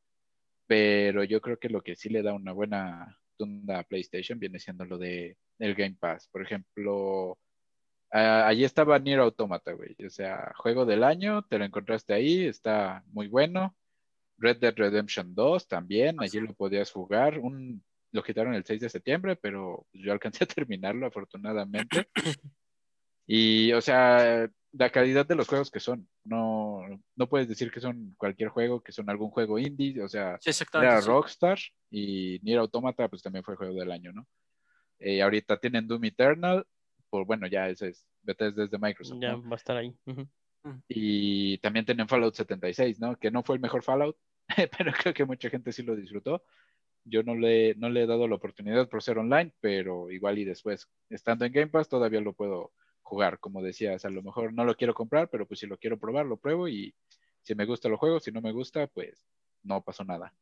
Pero 0.68 1.24
yo 1.24 1.42
creo 1.42 1.58
que 1.60 1.70
lo 1.70 1.82
que 1.82 1.96
sí 1.96 2.10
le 2.10 2.24
da 2.24 2.34
una 2.34 2.52
buena 2.52 3.20
tunda 3.38 3.80
a 3.80 3.84
PlayStation 3.84 4.40
viene 4.40 4.60
siendo 4.60 4.86
lo 4.86 4.98
de 4.98 5.38
el 5.60 5.76
Game 5.76 5.98
Pass. 6.00 6.28
Por 6.32 6.42
ejemplo, 6.42 7.38
allí 8.12 8.64
estaba 8.64 9.00
Nier 9.00 9.20
Automata, 9.20 9.74
güey. 9.74 9.96
O 10.06 10.10
sea, 10.10 10.54
juego 10.58 10.86
del 10.86 11.04
año, 11.04 11.44
te 11.44 11.58
lo 11.58 11.66
encontraste 11.66 12.14
ahí, 12.14 12.46
está 12.46 13.04
muy 13.08 13.28
bueno. 13.28 13.76
Red 14.38 14.58
Dead 14.58 14.76
Redemption 14.76 15.34
2 15.34 15.68
también, 15.68 16.18
allí 16.20 16.40
lo 16.40 16.54
podías 16.54 16.92
jugar. 16.92 17.40
Un, 17.40 17.84
lo 18.12 18.24
quitaron 18.24 18.54
el 18.54 18.66
6 18.66 18.82
de 18.82 18.90
septiembre, 18.90 19.36
pero 19.36 19.86
yo 19.94 20.12
alcancé 20.12 20.44
a 20.44 20.48
terminarlo 20.56 21.08
afortunadamente. 21.08 22.08
Y, 23.28 23.74
o 23.74 23.82
sea, 23.82 24.50
la 24.72 24.90
calidad 24.90 25.26
de 25.26 25.36
los 25.36 25.48
juegos 25.48 25.72
que 25.72 25.80
son, 25.80 26.08
no, 26.24 26.82
no 27.16 27.30
puedes 27.30 27.48
decir 27.48 27.72
que 27.72 27.80
son 27.80 28.14
cualquier 28.18 28.50
juego, 28.50 28.82
que 28.84 28.92
son 28.92 29.10
algún 29.10 29.30
juego 29.30 29.58
indie, 29.58 30.02
o 30.02 30.08
sea, 30.08 30.38
era 30.74 31.02
Rockstar 31.02 31.58
y 31.90 32.40
Nier 32.44 32.60
Automata, 32.60 33.08
pues 33.08 33.24
también 33.24 33.44
fue 33.44 33.56
juego 33.56 33.80
del 33.80 33.92
año, 33.92 34.12
¿no? 34.12 34.28
Eh, 35.00 35.22
ahorita 35.22 35.58
tienen 35.58 35.88
Doom 35.88 36.06
Eternal, 36.06 36.66
por 37.16 37.26
bueno, 37.26 37.48
ya 37.48 37.70
ese 37.70 37.88
es 37.88 38.06
Bethesda 38.24 38.64
desde 38.64 38.78
Microsoft. 38.78 39.20
Ya 39.22 39.38
va 39.38 39.52
a 39.52 39.56
estar 39.56 39.78
ahí. 39.78 39.96
Y 40.90 41.58
también 41.60 41.86
tienen 41.86 42.10
Fallout 42.10 42.36
76, 42.36 43.00
¿no? 43.00 43.16
Que 43.16 43.32
no 43.32 43.42
fue 43.42 43.56
el 43.56 43.62
mejor 43.62 43.84
Fallout, 43.84 44.18
pero 44.78 44.92
creo 44.92 45.14
que 45.14 45.24
mucha 45.24 45.50
gente 45.50 45.72
sí 45.72 45.82
lo 45.84 45.96
disfrutó. 45.96 46.44
Yo 47.06 47.24
no 47.24 47.36
le, 47.36 47.74
no 47.76 47.88
le 47.88 48.04
he 48.04 48.06
dado 48.06 48.28
la 48.28 48.36
oportunidad 48.36 48.90
por 48.90 49.02
ser 49.02 49.18
online, 49.18 49.54
pero 49.62 50.12
igual 50.12 50.40
y 50.40 50.44
después, 50.44 50.90
estando 51.10 51.46
en 51.46 51.54
Game 51.54 51.68
Pass, 51.68 51.88
todavía 51.88 52.20
lo 52.20 52.34
puedo 52.34 52.74
jugar, 53.02 53.40
como 53.40 53.62
decías. 53.62 54.04
A 54.04 54.10
lo 54.10 54.22
mejor 54.22 54.52
no 54.52 54.66
lo 54.66 54.76
quiero 54.76 54.94
comprar, 54.94 55.30
pero 55.30 55.48
pues 55.48 55.62
si 55.62 55.68
lo 55.68 55.78
quiero 55.78 55.98
probar, 55.98 56.26
lo 56.26 56.36
pruebo 56.36 56.68
y 56.68 56.94
si 57.44 57.56
me 57.56 57.66
gusta 57.66 57.88
lo 57.88 57.98
juego, 57.98 58.20
si 58.20 58.34
no 58.34 58.42
me 58.42 58.52
gusta, 58.52 58.88
pues 58.88 59.26
no 59.64 59.82
pasó 59.82 60.04
nada. 60.04 60.34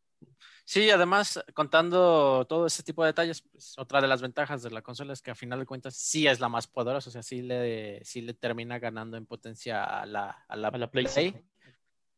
Sí, 0.65 0.89
además, 0.89 1.43
contando 1.53 2.45
todo 2.47 2.65
ese 2.65 2.83
tipo 2.83 3.03
de 3.03 3.07
detalles, 3.07 3.41
pues, 3.41 3.77
otra 3.77 3.99
de 3.99 4.07
las 4.07 4.21
ventajas 4.21 4.63
de 4.63 4.71
la 4.71 4.81
consola 4.81 5.11
es 5.11 5.21
que 5.21 5.31
a 5.31 5.35
final 5.35 5.59
de 5.59 5.65
cuentas 5.65 5.95
sí 5.95 6.25
es 6.25 6.39
la 6.39 6.47
más 6.47 6.67
poderosa, 6.67 7.09
o 7.09 7.11
sea, 7.11 7.21
sí 7.21 7.41
le, 7.41 8.03
sí 8.05 8.21
le 8.21 8.33
termina 8.33 8.79
ganando 8.79 9.17
en 9.17 9.25
potencia 9.25 9.83
a 9.83 10.05
la, 10.05 10.45
a 10.47 10.55
la, 10.55 10.89
Play, 10.89 11.07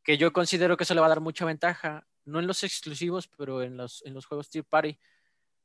que 0.04 0.18
yo 0.18 0.32
considero 0.32 0.78
que 0.78 0.84
eso 0.84 0.94
le 0.94 1.00
va 1.00 1.08
a 1.08 1.10
dar 1.10 1.22
mucha 1.22 1.46
ventaja, 1.46 2.06
no 2.26 2.40
en 2.40 2.46
los 2.46 2.64
exclusivos, 2.64 3.28
pero 3.28 3.64
en 3.64 3.78
los, 3.78 4.06
en 4.06 4.14
los 4.14 4.26
juegos 4.26 4.50
Tier 4.50 4.64
Party. 4.64 4.98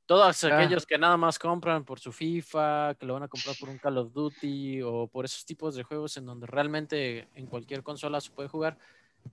Todos 0.06 0.42
ah. 0.44 0.58
aquellos 0.58 0.86
que 0.86 0.98
nada 0.98 1.16
más 1.16 1.38
compran 1.38 1.84
por 1.84 2.00
su 2.00 2.10
FIFA, 2.10 2.96
que 2.98 3.06
lo 3.06 3.14
van 3.14 3.24
a 3.24 3.28
comprar 3.28 3.54
por 3.60 3.68
un 3.68 3.78
Call 3.78 3.98
of 3.98 4.12
Duty 4.12 4.82
o 4.82 5.06
por 5.06 5.24
esos 5.24 5.44
tipos 5.44 5.74
de 5.74 5.82
juegos 5.82 6.16
en 6.16 6.26
donde 6.26 6.46
realmente 6.46 7.28
en 7.34 7.46
cualquier 7.46 7.82
consola 7.82 8.20
se 8.20 8.30
puede 8.30 8.48
jugar, 8.48 8.78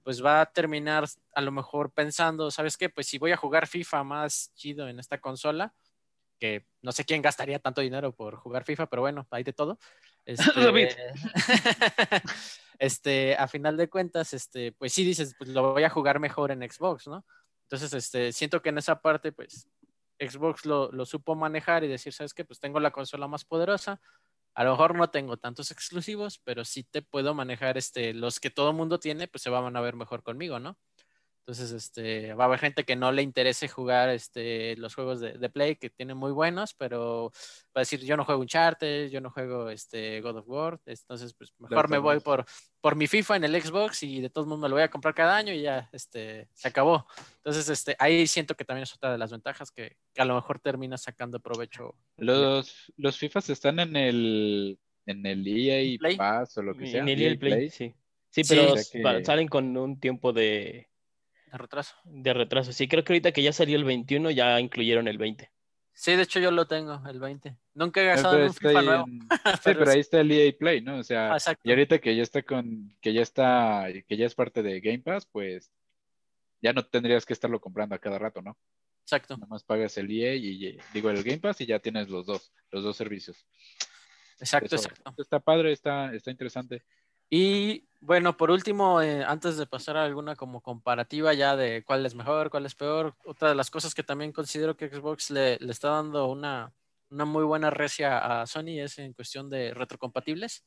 pues 0.03 0.23
va 0.23 0.41
a 0.41 0.45
terminar 0.45 1.05
a 1.33 1.41
lo 1.41 1.51
mejor 1.51 1.91
pensando, 1.91 2.51
¿sabes 2.51 2.77
qué? 2.77 2.89
Pues 2.89 3.07
si 3.07 3.17
voy 3.17 3.31
a 3.31 3.37
jugar 3.37 3.67
FIFA 3.67 4.03
más 4.03 4.51
chido 4.55 4.87
en 4.87 4.99
esta 4.99 5.19
consola, 5.19 5.73
que 6.39 6.65
no 6.81 6.91
sé 6.91 7.05
quién 7.05 7.21
gastaría 7.21 7.59
tanto 7.59 7.81
dinero 7.81 8.13
por 8.13 8.35
jugar 8.35 8.63
FIFA, 8.63 8.87
pero 8.87 9.01
bueno, 9.01 9.27
hay 9.31 9.43
de 9.43 9.53
todo. 9.53 9.79
Este, 10.25 10.45
este, 12.79 13.35
a 13.35 13.47
final 13.47 13.77
de 13.77 13.89
cuentas, 13.89 14.33
este, 14.33 14.71
pues 14.73 14.93
sí 14.93 15.03
dices, 15.03 15.35
pues 15.37 15.49
lo 15.49 15.73
voy 15.73 15.83
a 15.83 15.89
jugar 15.89 16.19
mejor 16.19 16.51
en 16.51 16.69
Xbox, 16.69 17.07
¿no? 17.07 17.25
Entonces, 17.63 17.93
este, 17.93 18.31
siento 18.31 18.61
que 18.61 18.69
en 18.69 18.77
esa 18.77 19.01
parte, 19.01 19.31
pues 19.31 19.67
Xbox 20.19 20.65
lo, 20.65 20.91
lo 20.91 21.05
supo 21.05 21.35
manejar 21.35 21.83
y 21.83 21.87
decir, 21.87 22.13
¿sabes 22.13 22.33
qué? 22.33 22.45
Pues 22.45 22.59
tengo 22.59 22.79
la 22.79 22.91
consola 22.91 23.27
más 23.27 23.43
poderosa, 23.43 23.99
a 24.57 24.63
lo 24.63 24.71
mejor 24.71 24.95
no 24.95 25.09
tengo 25.11 25.37
tantos 25.37 25.69
exclusivos, 25.71 26.39
pero 26.43 26.65
sí 26.65 26.83
te 26.83 27.03
puedo 27.03 27.35
manejar 27.35 27.77
este, 27.77 28.13
los 28.15 28.39
que 28.39 28.49
todo 28.49 28.73
mundo 28.73 28.99
tiene, 28.99 29.27
pues 29.27 29.43
se 29.43 29.51
van 29.51 29.77
a 29.77 29.81
ver 29.81 29.95
mejor 29.95 30.23
conmigo, 30.23 30.59
¿no? 30.59 30.79
Entonces, 31.47 31.71
este, 31.71 32.33
va 32.33 32.43
a 32.43 32.47
haber 32.47 32.59
gente 32.59 32.83
que 32.83 32.97
no 32.97 33.09
le 33.13 33.21
interese 33.21 33.69
jugar 33.69 34.09
este, 34.09 34.75
los 34.75 34.93
juegos 34.93 35.21
de, 35.21 35.49
Play 35.49 35.77
que 35.77 35.89
tienen 35.89 36.17
muy 36.17 36.33
buenos, 36.33 36.73
pero 36.73 37.31
va 37.67 37.75
a 37.75 37.79
decir, 37.79 38.01
yo 38.01 38.17
no 38.17 38.25
juego 38.25 38.41
Uncharted, 38.41 39.07
yo 39.09 39.21
no 39.21 39.31
juego 39.31 39.69
este, 39.69 40.19
God 40.19 40.39
of 40.39 40.49
War, 40.49 40.81
entonces 40.85 41.33
pues 41.33 41.53
mejor 41.57 41.89
me 41.89 41.99
voy 41.99 42.19
por, 42.19 42.43
por 42.81 42.97
mi 42.97 43.07
FIFA 43.07 43.37
en 43.37 43.43
el 43.45 43.61
Xbox 43.61 44.03
y 44.03 44.19
de 44.19 44.29
todos 44.29 44.45
modos 44.45 44.63
me 44.63 44.67
lo 44.67 44.75
voy 44.75 44.83
a 44.83 44.89
comprar 44.89 45.15
cada 45.15 45.37
año 45.37 45.53
y 45.53 45.61
ya 45.61 45.87
este, 45.93 46.49
se 46.53 46.67
acabó. 46.67 47.07
Entonces, 47.37 47.69
este, 47.69 47.95
ahí 47.97 48.27
siento 48.27 48.53
que 48.53 48.65
también 48.65 48.83
es 48.83 48.93
otra 48.93 49.13
de 49.13 49.17
las 49.17 49.31
ventajas 49.31 49.71
que, 49.71 49.95
a 50.17 50.25
lo 50.25 50.35
mejor 50.35 50.59
termina 50.59 50.97
sacando 50.97 51.39
provecho. 51.39 51.95
Los, 52.17 52.91
los 52.97 53.17
FIFAs 53.17 53.49
están 53.51 53.79
en 53.79 53.95
el, 53.95 54.79
en 55.05 55.25
el 55.25 55.47
EA 55.47 55.97
Pass 56.17 56.57
o 56.57 56.61
lo 56.61 56.75
que 56.75 56.87
sea. 56.87 57.03
En 57.03 57.07
el 57.07 57.21
EA, 57.21 57.39
Play, 57.39 57.69
sí. 57.69 57.95
Sí, 58.31 58.41
pero 58.43 59.23
salen 59.23 59.47
con 59.47 59.77
un 59.77 59.97
tiempo 59.97 60.33
de 60.33 60.89
de 61.51 61.57
retraso. 61.57 61.95
De 62.03 62.33
retraso, 62.33 62.73
sí, 62.73 62.87
creo 62.87 63.03
que 63.03 63.13
ahorita 63.13 63.31
que 63.31 63.43
ya 63.43 63.53
salió 63.53 63.77
el 63.77 63.83
21 63.83 64.31
ya 64.31 64.59
incluyeron 64.59 65.07
el 65.07 65.17
20. 65.17 65.51
Sí, 65.93 66.15
de 66.15 66.21
hecho 66.21 66.39
yo 66.39 66.51
lo 66.51 66.67
tengo, 66.67 67.01
el 67.09 67.19
20. 67.19 67.57
Nunca 67.73 68.01
he 68.01 68.05
gastado 68.05 68.37
en 68.37 68.43
un 68.43 68.53
FIFA 68.53 68.81
nuevo. 68.83 69.05
sí, 69.63 69.73
pero 69.73 69.89
ahí 69.89 69.99
está 69.99 70.19
el 70.19 70.31
EA 70.31 70.53
Play, 70.55 70.81
¿no? 70.81 70.97
O 70.97 71.03
sea, 71.03 71.35
y 71.63 71.71
ahorita 71.71 71.97
que 71.99 72.15
ya 72.15 72.21
está 72.21 72.43
con, 72.43 72.95
que 73.01 73.13
ya 73.13 73.21
está, 73.23 73.87
que 74.07 74.15
ya 74.15 74.27
es 74.27 74.35
parte 74.35 74.61
de 74.61 74.79
Game 74.79 74.99
Pass, 74.99 75.25
pues 75.25 75.71
ya 76.61 76.73
no 76.73 76.85
tendrías 76.85 77.25
que 77.25 77.33
estarlo 77.33 77.59
comprando 77.59 77.95
a 77.95 77.99
cada 77.99 78.19
rato, 78.19 78.43
¿no? 78.43 78.57
Exacto. 79.01 79.37
Nada 79.37 79.47
más 79.47 79.63
pagas 79.63 79.97
el 79.97 80.11
EA 80.11 80.35
y 80.35 80.77
digo 80.93 81.09
el 81.09 81.23
Game 81.23 81.39
Pass 81.39 81.61
y 81.61 81.65
ya 81.65 81.79
tienes 81.79 82.09
los 82.09 82.25
dos, 82.25 82.51
los 82.69 82.83
dos 82.83 82.95
servicios. 82.95 83.47
Exacto, 84.39 84.75
exacto. 84.75 85.13
Está 85.17 85.39
padre, 85.39 85.71
está, 85.71 86.13
está 86.13 86.29
interesante. 86.29 86.83
Y 87.29 87.87
bueno, 87.99 88.37
por 88.37 88.51
último, 88.51 89.01
eh, 89.01 89.23
antes 89.25 89.57
de 89.57 89.65
pasar 89.65 89.97
a 89.97 90.05
alguna 90.05 90.35
como 90.35 90.61
comparativa 90.61 91.33
ya 91.33 91.55
de 91.55 91.83
cuál 91.83 92.05
es 92.05 92.15
mejor, 92.15 92.49
cuál 92.49 92.65
es 92.65 92.75
peor, 92.75 93.15
otra 93.25 93.49
de 93.49 93.55
las 93.55 93.69
cosas 93.69 93.93
que 93.93 94.03
también 94.03 94.31
considero 94.31 94.77
que 94.77 94.89
Xbox 94.89 95.31
le, 95.31 95.57
le 95.57 95.71
está 95.71 95.89
dando 95.89 96.27
una, 96.27 96.71
una, 97.09 97.25
muy 97.25 97.43
buena 97.43 97.69
recia 97.69 98.41
a 98.41 98.45
Sony 98.45 98.79
es 98.79 98.99
en 98.99 99.13
cuestión 99.13 99.49
de 99.49 99.73
retrocompatibles. 99.73 100.63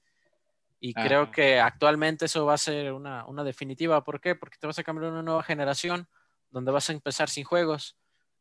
Y 0.83 0.95
creo 0.95 1.31
que 1.31 1.61
actualmente 1.61 2.25
eso 2.25 2.47
va 2.47 2.55
a 2.55 2.59
ser 2.59 2.93
una, 2.93 3.27
una, 3.27 3.45
definitiva. 3.45 4.03
¿Por 4.03 4.19
qué? 4.19 4.35
Porque 4.35 4.57
te 4.59 4.67
vas 4.67 4.79
a 4.79 4.83
cambiar 4.83 5.13
una 5.13 5.23
nueva 5.23 5.43
generación 5.43 6.09
donde 6.51 6.73
vas 6.73 6.89
a 6.89 6.95
empezar 6.95 7.29
sin 7.29 7.45
juegos. 7.45 7.99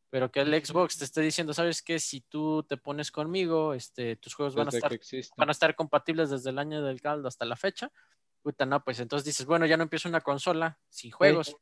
Pero 0.09 0.31
que 0.31 0.41
el 0.41 0.65
Xbox 0.65 0.97
te 0.97 1.05
esté 1.05 1.21
diciendo, 1.21 1.53
¿sabes 1.53 1.81
qué? 1.81 1.99
Si 1.99 2.21
tú 2.21 2.63
te 2.63 2.77
pones 2.77 3.11
conmigo, 3.11 3.73
este, 3.73 4.15
tus 4.15 4.33
juegos 4.33 4.55
van 4.55 4.67
a, 4.67 4.69
estar, 4.69 4.99
van 5.37 5.49
a 5.49 5.51
estar 5.51 5.75
compatibles 5.75 6.31
desde 6.31 6.49
el 6.49 6.57
año 6.57 6.81
del 6.81 7.01
caldo 7.01 7.27
hasta 7.27 7.45
la 7.45 7.55
fecha 7.55 7.91
puta, 8.41 8.65
no, 8.65 8.83
pues 8.83 8.99
entonces 8.99 9.25
dices, 9.25 9.45
bueno, 9.45 9.65
ya 9.65 9.77
no 9.77 9.83
empiezo 9.83 10.09
una 10.09 10.21
consola 10.21 10.79
sin 10.89 11.11
juegos. 11.11 11.55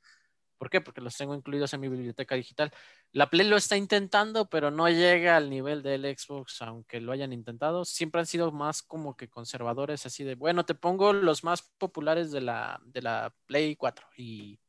¿Por 0.57 0.71
qué? 0.71 0.81
Porque 0.81 1.01
los 1.01 1.15
tengo 1.15 1.35
incluidos 1.35 1.71
en 1.73 1.81
mi 1.81 1.87
biblioteca 1.87 2.33
digital. 2.33 2.71
La 3.11 3.29
Play 3.29 3.47
lo 3.47 3.57
está 3.57 3.77
intentando, 3.77 4.49
pero 4.49 4.71
no 4.71 4.89
llega 4.89 5.37
al 5.37 5.51
nivel 5.51 5.83
del 5.83 6.03
Xbox, 6.17 6.63
aunque 6.63 6.99
lo 6.99 7.11
hayan 7.11 7.31
intentado. 7.31 7.85
Siempre 7.85 8.21
han 8.21 8.25
sido 8.25 8.51
más 8.51 8.81
como 8.81 9.15
que 9.15 9.29
conservadores, 9.29 10.07
así 10.07 10.23
de, 10.23 10.33
bueno, 10.33 10.65
te 10.65 10.73
pongo 10.73 11.13
los 11.13 11.43
más 11.43 11.61
populares 11.77 12.31
de 12.31 12.41
la, 12.41 12.81
de 12.85 13.01
la 13.03 13.35
Play 13.45 13.75
4 13.75 14.07
y 14.17 14.59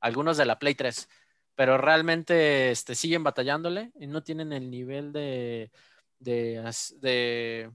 algunos 0.00 0.36
de 0.36 0.44
la 0.46 0.60
Play 0.60 0.76
3, 0.76 1.08
pero 1.54 1.78
realmente 1.78 2.70
este, 2.70 2.94
siguen 2.94 3.24
batallándole 3.24 3.92
y 3.98 4.06
no 4.06 4.22
tienen 4.22 4.52
el 4.52 4.70
nivel 4.70 5.12
de, 5.12 5.70
de, 6.18 7.72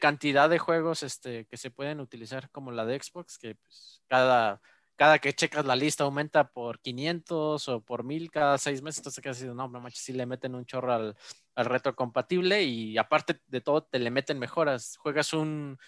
cantidad 0.00 0.50
de 0.50 0.58
juegos 0.58 1.02
este, 1.02 1.46
que 1.46 1.56
se 1.56 1.70
pueden 1.70 2.00
utilizar 2.00 2.50
como 2.50 2.70
la 2.70 2.84
de 2.84 3.00
Xbox, 3.00 3.38
que 3.38 3.54
pues, 3.56 4.02
cada, 4.06 4.60
cada 4.96 5.18
que 5.18 5.32
checas 5.32 5.64
la 5.64 5.76
lista 5.76 6.04
aumenta 6.04 6.50
por 6.50 6.80
500 6.80 7.68
o 7.68 7.80
por 7.82 8.04
1000 8.04 8.30
cada 8.30 8.58
seis 8.58 8.82
meses, 8.82 8.98
entonces 8.98 9.24
diciendo, 9.24 9.54
no, 9.54 9.68
no 9.68 9.80
manches, 9.80 10.02
si 10.02 10.12
le 10.12 10.26
meten 10.26 10.54
un 10.54 10.66
chorro 10.66 10.92
al, 10.92 11.16
al 11.54 11.64
retrocompatible 11.66 12.62
y 12.64 12.98
aparte 12.98 13.40
de 13.46 13.60
todo 13.60 13.84
te 13.84 13.98
le 13.98 14.10
meten 14.10 14.38
mejoras. 14.38 14.96
Juegas 14.98 15.32
un, 15.32 15.78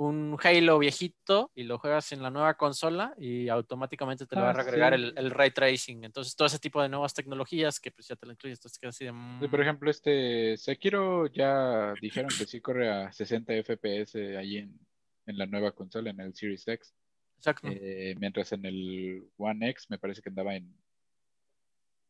un 0.00 0.38
Halo 0.42 0.78
viejito 0.78 1.50
y 1.54 1.64
lo 1.64 1.78
juegas 1.78 2.12
en 2.12 2.22
la 2.22 2.30
nueva 2.30 2.54
consola 2.54 3.12
y 3.18 3.50
automáticamente 3.50 4.24
te 4.24 4.34
le 4.34 4.40
va 4.40 4.50
a 4.50 4.54
ah, 4.54 4.60
agregar 4.62 4.94
el, 4.94 5.12
el, 5.14 5.30
ray 5.30 5.50
tracing. 5.50 6.04
Entonces, 6.04 6.34
todo 6.34 6.46
ese 6.46 6.58
tipo 6.58 6.80
de 6.80 6.88
nuevas 6.88 7.12
tecnologías 7.12 7.78
que 7.78 7.90
pues 7.90 8.08
ya 8.08 8.16
te 8.16 8.24
lo 8.24 8.32
incluyes. 8.32 8.58
Entonces, 8.58 8.82
así 8.82 9.04
de... 9.04 9.12
por 9.12 9.58
mm". 9.58 9.62
ejemplo, 9.62 9.90
este 9.90 10.56
Sekiro 10.56 11.26
ya 11.26 11.92
dijeron 12.00 12.30
que 12.30 12.46
sí 12.46 12.62
corre 12.62 12.88
a 12.90 13.12
60 13.12 13.52
FPS 13.62 14.14
ahí 14.38 14.56
en, 14.56 14.80
en 15.26 15.36
la 15.36 15.44
nueva 15.44 15.72
consola, 15.72 16.08
en 16.08 16.20
el 16.20 16.34
Series 16.34 16.66
X. 16.66 16.94
Exacto. 17.36 17.68
Eh, 17.70 18.14
mientras 18.18 18.52
en 18.52 18.64
el 18.64 19.28
One 19.36 19.68
X 19.68 19.90
me 19.90 19.98
parece 19.98 20.22
que 20.22 20.30
andaba 20.30 20.54
en, 20.56 20.74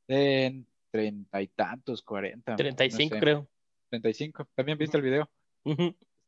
en 0.06 0.64
treinta 0.92 1.42
y 1.42 1.48
tantos, 1.48 2.02
40. 2.02 2.54
35 2.54 3.16
y 3.16 3.18
creo. 3.18 3.48
35. 3.88 4.48
¿También 4.54 4.78
viste 4.78 4.96
el 4.96 5.02
video? 5.02 5.28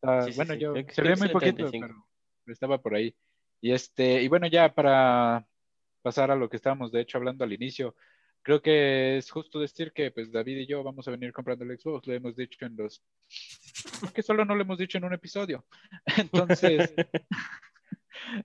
Bueno, 0.03 0.55
yo 0.55 0.75
se 0.89 1.03
ve 1.03 1.17
muy 1.17 1.29
poquito, 1.29 1.71
pero 1.71 2.05
estaba 2.47 2.79
por 2.79 2.95
ahí. 2.95 3.15
Y 3.61 3.73
este, 3.73 4.23
y 4.23 4.29
bueno, 4.29 4.47
ya 4.47 4.75
para 4.75 5.47
pasar 6.03 6.31
a 6.31 6.37
lo 6.37 6.49
que 6.49 6.57
estábamos 6.57 6.91
de 6.91 7.01
hecho 7.01 7.19
hablando 7.19 7.45
al 7.45 7.53
inicio, 7.53 7.95
creo 8.43 8.61
que 8.61 9.19
es 9.19 9.31
justo 9.31 9.61
decir 9.61 9.93
que 9.93 10.11
pues 10.11 10.33
David 10.33 10.59
y 10.59 10.67
yo 10.67 10.83
vamos 10.83 11.07
a 11.07 11.13
venir 11.13 11.33
comprando 11.33 11.65
el 11.65 11.79
Xbox, 11.79 12.07
lo 12.07 12.15
hemos 12.15 12.35
dicho 12.35 12.65
en 12.67 12.77
los 12.77 13.03
que 14.13 14.23
solo 14.23 14.45
no 14.45 14.57
lo 14.57 14.63
hemos 14.63 14.79
dicho 14.79 14.99
en 14.99 15.05
un 15.05 15.15
episodio. 15.15 15.65
Entonces, 16.19 16.93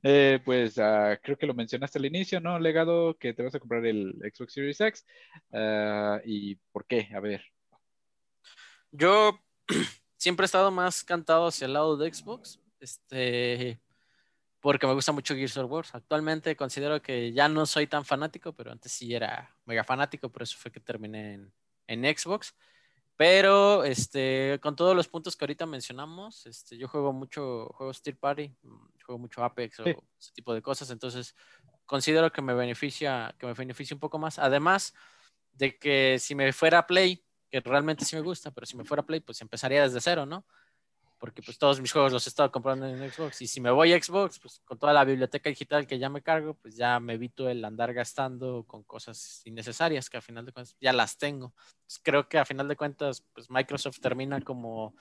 Eh, 0.04 0.40
pues 0.44 0.78
ah, 0.80 1.20
creo 1.22 1.38
que 1.38 1.46
lo 1.46 1.54
mencionaste 1.54 2.00
al 2.00 2.06
inicio, 2.06 2.40
¿no? 2.40 2.60
Legado 2.60 3.18
que 3.18 3.34
te 3.34 3.44
vas 3.44 3.56
a 3.56 3.60
comprar 3.60 3.86
el 3.86 4.16
Xbox 4.34 4.54
Series 4.54 4.82
X. 4.82 5.06
Ah, 5.54 6.20
¿Y 6.26 6.56
por 6.72 6.86
qué? 6.86 7.10
A 7.16 7.20
ver. 7.20 7.44
Yo 8.92 9.40
siempre 10.18 10.44
he 10.44 10.48
estado 10.48 10.72
más 10.72 11.04
cantado 11.04 11.48
hacia 11.48 11.66
el 11.66 11.74
lado 11.74 11.98
de 11.98 12.14
Xbox. 12.14 12.60
Este, 12.80 13.80
porque 14.60 14.88
me 14.88 14.94
gusta 14.94 15.12
mucho 15.12 15.36
Gears 15.36 15.58
of 15.58 15.72
War. 15.72 15.86
Actualmente 15.94 16.56
considero 16.56 17.02
que 17.02 17.32
ya 17.32 17.48
no 17.48 17.66
soy 17.66 17.88
tan 17.88 18.04
fanático, 18.04 18.54
pero 18.54 18.72
antes 18.72 18.92
sí 18.92 19.14
era 19.14 19.56
mega 19.66 19.84
fanático, 19.84 20.30
por 20.30 20.44
eso 20.44 20.58
fue 20.58 20.72
que 20.72 20.80
terminé 20.80 21.36
en, 21.36 21.54
en 21.88 22.18
Xbox. 22.18 22.56
Pero 23.16 23.84
este, 23.84 24.60
con 24.62 24.76
todos 24.76 24.96
los 24.96 25.08
puntos 25.08 25.36
que 25.36 25.44
ahorita 25.44 25.66
mencionamos, 25.66 26.46
este, 26.46 26.78
yo 26.78 26.88
juego 26.88 27.14
mucho 27.14 27.70
juegos 27.74 27.98
Steel 27.98 28.16
Party, 28.16 28.56
juego 29.04 29.18
mucho 29.18 29.44
Apex 29.44 29.80
o 29.80 29.86
ese 29.86 30.34
tipo 30.34 30.54
de 30.54 30.62
cosas, 30.62 30.92
entonces 30.92 31.34
considero 31.86 32.32
que 32.32 32.44
me 32.44 32.54
beneficia, 32.54 33.34
que 33.40 33.48
me 33.48 33.54
beneficia 33.54 33.96
un 33.96 34.00
poco 34.00 34.20
más. 34.20 34.38
Además 34.38 34.94
de 35.54 35.80
que 35.80 36.18
si 36.20 36.36
me 36.36 36.54
fuera 36.54 36.80
a 36.80 36.88
Play, 36.88 37.26
que 37.50 37.60
realmente 37.62 38.06
sí 38.06 38.16
me 38.16 38.22
gusta, 38.22 38.52
pero 38.52 38.66
si 38.66 38.78
me 38.78 38.84
fuera 38.84 39.02
a 39.02 39.06
Play, 39.06 39.20
pues 39.22 39.42
empezaría 39.42 39.84
desde 39.84 40.02
cero, 40.02 40.26
¿no? 40.26 40.46
porque 41.20 41.42
pues 41.42 41.58
todos 41.58 41.82
mis 41.82 41.92
juegos 41.92 42.12
los 42.14 42.26
he 42.28 42.30
estado 42.30 42.52
comprando 42.52 42.88
en 42.88 43.12
Xbox 43.12 43.42
y 43.42 43.48
si 43.48 43.60
me 43.60 43.72
voy 43.72 43.94
a 43.94 44.02
Xbox, 44.02 44.40
pues 44.40 44.62
con 44.64 44.78
toda 44.78 44.94
la 44.94 45.04
biblioteca 45.04 45.50
digital 45.50 45.88
que 45.88 45.98
ya 45.98 46.10
me 46.10 46.22
cargo, 46.22 46.54
pues 46.56 46.76
ya 46.76 47.00
me 47.00 47.14
evito 47.14 47.50
el 47.50 47.64
andar 47.66 47.94
gastando 47.94 48.64
con 48.68 48.84
cosas 48.84 49.42
innecesarias 49.46 50.10
que 50.10 50.18
a 50.18 50.22
final 50.22 50.46
de 50.46 50.52
cuentas 50.52 50.78
ya 50.80 50.94
las 50.94 51.18
tengo. 51.18 51.54
creo 52.04 52.28
que 52.30 52.38
a 52.38 52.46
final 52.46 52.68
de 52.68 52.76
cuentas, 52.76 53.26
pues 53.34 53.50
Microsoft 53.50 54.00
termina 54.00 54.42
como 54.42 54.96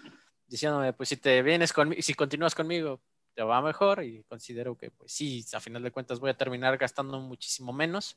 diciéndome, 0.47 0.93
pues 0.93 1.11
si 1.11 1.17
te 1.17 1.43
vienes 1.43 1.73
conmigo, 1.73 2.01
si 2.01 2.15
continúas 2.15 2.55
conmigo, 2.55 3.01
te 3.35 3.43
va 3.43 3.61
mejor 3.61 4.03
y 4.03 4.25
considero 4.25 4.77
que 4.77 4.91
pues 4.91 5.13
sí, 5.13 5.45
a 5.53 5.61
final 5.61 5.83
de 5.83 5.91
cuentas 5.91 6.19
voy 6.19 6.31
a 6.31 6.37
terminar 6.37 6.79
gastando 6.79 7.21
muchísimo 7.21 7.73
menos 7.73 8.17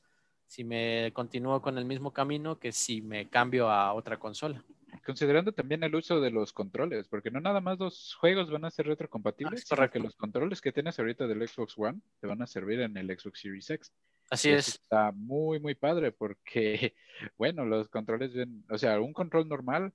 si 0.49 0.63
me 0.63 1.11
continúo 1.13 1.61
con 1.61 1.77
el 1.77 1.85
mismo 1.85 2.11
camino 2.11 2.57
que 2.57 2.71
si 2.71 3.03
me 3.03 3.29
cambio 3.29 3.69
a 3.69 3.93
otra 3.93 4.17
consola. 4.17 4.65
Considerando 5.05 5.51
también 5.51 5.83
el 5.83 5.93
uso 5.93 6.19
de 6.19 6.31
los 6.31 6.53
controles, 6.53 7.07
porque 7.07 7.29
no 7.29 7.39
nada 7.39 7.61
más 7.61 7.77
los 7.77 8.15
juegos 8.15 8.49
van 8.49 8.65
a 8.65 8.71
ser 8.71 8.87
retrocompatibles, 8.87 9.65
para 9.65 9.83
ah, 9.83 9.91
que 9.91 9.99
los 9.99 10.15
controles 10.15 10.59
que 10.59 10.71
tienes 10.71 10.97
ahorita 10.97 11.27
del 11.27 11.47
Xbox 11.47 11.77
One 11.77 11.99
te 12.19 12.25
van 12.25 12.41
a 12.41 12.47
servir 12.47 12.81
en 12.81 12.97
el 12.97 13.07
Xbox 13.15 13.41
Series 13.41 13.69
X. 13.69 13.93
Así 14.31 14.49
es. 14.49 14.69
Está 14.69 15.11
muy, 15.11 15.59
muy 15.59 15.75
padre 15.75 16.11
porque, 16.11 16.95
bueno, 17.37 17.63
los 17.65 17.87
controles 17.87 18.33
ven, 18.33 18.65
o 18.71 18.77
sea, 18.79 18.99
un 18.99 19.13
control 19.13 19.47
normal. 19.47 19.93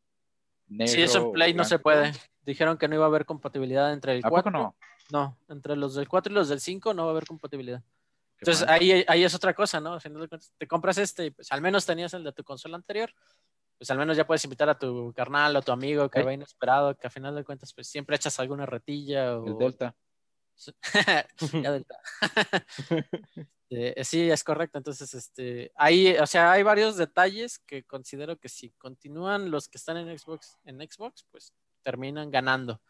Negro, 0.69 0.95
sí, 0.95 1.03
eso 1.03 1.19
en 1.19 1.33
Play 1.33 1.55
no 1.55 1.65
se 1.65 1.81
puede. 1.81 2.13
Dijeron 2.47 2.79
que 2.79 2.87
no 2.87 2.95
iba 2.95 3.05
a 3.05 3.09
haber 3.09 3.27
compatibilidad 3.27 3.93
entre 3.93 4.15
el 4.15 4.23
4. 4.23 4.53
no? 4.53 4.77
No, 5.11 5.37
entre 5.49 5.75
los 5.75 5.97
del 5.97 6.07
4 6.09 6.33
y 6.33 6.35
los 6.37 6.49
del 6.49 6.61
5 6.61 6.95
no 6.95 7.03
va 7.03 7.09
a 7.09 7.11
haber 7.11 7.27
compatibilidad. 7.27 7.83
Entonces 8.41 8.69
ahí, 8.69 9.05
ahí 9.07 9.25
es 9.25 9.35
otra 9.35 9.55
cosa, 9.55 9.81
¿no? 9.81 9.99
Te 10.59 10.67
compras 10.67 10.99
este 10.99 11.27
y 11.27 11.31
pues 11.31 11.51
al 11.53 11.61
menos 11.61 11.87
tenías 11.87 12.13
el 12.15 12.25
de 12.25 12.33
tu 12.33 12.45
consola 12.45 12.77
anterior, 12.77 13.13
pues 13.79 13.91
al 13.91 13.99
menos 13.99 14.17
ya 14.17 14.27
puedes 14.27 14.45
invitar 14.45 14.69
a 14.69 14.79
tu 14.79 15.13
carnal 15.15 15.57
o 15.57 15.63
tu 15.63 15.73
amigo 15.73 16.09
que 16.09 16.23
va 16.23 16.33
inesperado, 16.33 16.97
que 16.97 17.07
a 17.07 17.11
final 17.11 17.35
de 17.35 17.45
cuentas 17.45 17.73
pues 17.73 17.89
siempre 17.89 18.17
echas 18.17 18.39
alguna 18.41 18.67
retilla 18.67 19.39
o... 19.39 19.47
El 19.47 19.59
Delta. 19.59 19.95
ya 21.63 21.73
Delta. 21.73 21.99
Este, 23.71 24.05
sí, 24.05 24.31
es 24.31 24.45
correcto. 24.45 24.79
Entonces, 24.79 25.15
este, 25.15 25.73
hay, 25.75 26.17
o 26.19 26.27
sea, 26.27 26.53
hay 26.53 26.63
varios 26.63 26.97
detalles 26.97 27.59
que 27.59 27.83
considero 27.83 28.39
que 28.39 28.49
si 28.49 28.71
continúan 28.73 29.51
los 29.51 29.69
que 29.69 29.79
están 29.79 29.97
en 29.97 30.17
Xbox, 30.17 30.59
en 30.65 30.79
Xbox, 30.79 31.27
pues 31.31 31.53
terminan 31.83 32.31
ganando. 32.31 32.81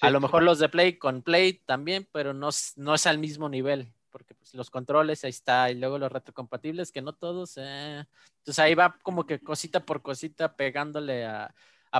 a 0.00 0.10
lo 0.10 0.20
mejor 0.20 0.42
los 0.42 0.58
de 0.58 0.68
Play 0.68 0.98
con 0.98 1.22
Play 1.22 1.54
también, 1.64 2.08
pero 2.12 2.34
no, 2.34 2.50
no 2.76 2.94
es 2.94 3.06
al 3.06 3.18
mismo 3.18 3.48
nivel 3.48 3.92
porque 4.18 4.34
pues, 4.34 4.52
los 4.54 4.68
controles 4.70 5.24
ahí 5.24 5.30
está, 5.30 5.70
y 5.70 5.76
luego 5.76 5.98
los 5.98 6.12
retrocompatibles, 6.12 6.92
que 6.92 7.00
no 7.00 7.14
todos. 7.14 7.56
Eh. 7.56 8.04
Entonces 8.38 8.58
ahí 8.58 8.74
va 8.74 8.98
como 9.02 9.24
que 9.24 9.40
cosita 9.40 9.80
por 9.80 10.02
cosita 10.02 10.54
pegándole 10.54 11.24
a, 11.24 11.54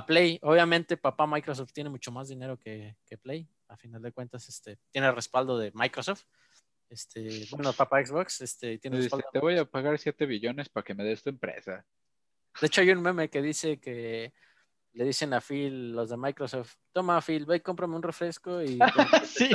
Play. 0.05 0.39
Obviamente, 0.43 0.97
papá 0.97 1.25
Microsoft 1.25 1.73
tiene 1.73 1.89
mucho 1.89 2.11
más 2.11 2.27
dinero 2.27 2.57
que, 2.57 2.95
Play. 3.21 3.47
A 3.69 3.75
final 3.75 4.01
de 4.01 4.11
cuentas, 4.11 4.47
este, 4.47 4.77
tiene 4.91 5.07
el 5.07 5.15
respaldo 5.15 5.57
de 5.57 5.71
Microsoft. 5.73 6.25
Este, 6.89 7.47
bueno, 7.51 7.73
papá 7.73 8.03
Xbox, 8.05 8.41
este, 8.41 8.77
tiene 8.77 8.97
respaldo. 8.97 9.25
Te 9.33 9.39
voy 9.39 9.57
a 9.57 9.65
pagar 9.65 9.97
7 9.97 10.25
billones 10.25 10.69
para 10.69 10.83
que 10.83 10.93
me 10.93 11.03
des 11.03 11.23
tu 11.23 11.29
empresa. 11.29 11.85
De 12.61 12.67
hecho, 12.67 12.81
hay 12.81 12.91
un 12.91 13.01
meme 13.01 13.29
que 13.29 13.41
dice 13.41 13.79
que 13.79 14.33
le 14.93 15.05
dicen 15.05 15.33
a 15.33 15.41
Phil, 15.41 15.93
los 15.93 16.09
de 16.09 16.17
Microsoft, 16.17 16.75
toma 16.91 17.21
Phil, 17.21 17.45
ve 17.45 17.57
y 17.57 17.59
cómprame 17.61 17.95
un 17.95 18.03
refresco 18.03 18.61
y 18.61 18.79
sí. 19.25 19.49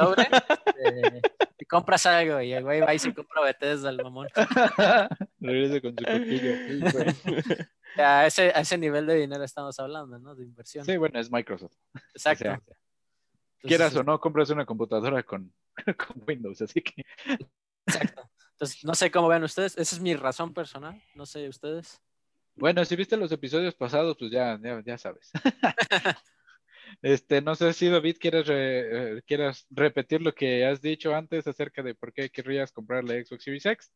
Este, 0.77 1.23
compras 1.67 2.07
algo 2.07 2.41
y 2.41 2.53
el 2.53 2.63
güey 2.63 2.81
va 2.81 2.95
y 2.95 2.99
se 2.99 3.15
compra 3.15 3.43
Bethesda 3.43 3.89
al 3.89 3.97
mamón. 4.03 4.29
Regresa 5.41 5.81
con 5.81 5.97
su 5.97 6.05
coquillo. 6.05 6.55
a, 7.97 8.27
ese, 8.27 8.53
a 8.55 8.61
ese 8.61 8.79
nivel 8.79 9.07
de 9.07 9.15
dinero 9.15 9.45
estamos 9.45 9.79
hablando, 9.79 10.19
¿no? 10.19 10.35
De 10.35 10.45
inversión. 10.45 10.85
Sí, 10.85 10.97
bueno, 10.97 11.19
es 11.19 11.31
Microsoft. 11.31 11.75
Exacto. 12.15 12.63
Quieras 13.61 13.97
o 13.97 14.03
no, 14.03 14.21
compras 14.21 14.51
una 14.51 14.67
computadora 14.67 15.23
con, 15.23 15.53
con 15.97 16.23
Windows, 16.27 16.61
así 16.61 16.83
que... 16.83 17.05
Exacto. 17.87 18.31
Entonces, 18.53 18.85
no 18.85 18.95
sé 18.95 19.11
cómo 19.11 19.29
ven 19.29 19.43
ustedes. 19.43 19.77
Esa 19.77 19.97
es 19.97 20.01
mi 20.01 20.15
razón 20.15 20.55
personal. 20.55 21.03
No 21.15 21.27
sé 21.27 21.49
ustedes. 21.49 22.01
Bueno, 22.55 22.85
si 22.85 22.95
viste 22.95 23.17
los 23.17 23.33
episodios 23.33 23.75
pasados, 23.75 24.17
pues 24.17 24.31
ya, 24.31 24.59
ya, 24.63 24.81
ya 24.85 24.97
sabes. 24.97 25.33
Este, 27.03 27.41
no 27.41 27.55
sé 27.55 27.73
si 27.73 27.89
David 27.89 28.17
quieres, 28.19 28.47
eh, 28.49 29.23
quieras 29.27 29.67
repetir 29.71 30.23
lo 30.23 30.35
que 30.35 30.67
has 30.67 30.81
dicho 30.81 31.15
antes 31.15 31.47
acerca 31.47 31.83
de 31.83 31.95
por 31.95 32.13
qué 32.13 32.31
querrías 32.31 32.73
comprar 32.73 33.05
la 33.05 33.15
Xbox 33.15 33.45
Series 33.45 33.67
X. 33.67 33.93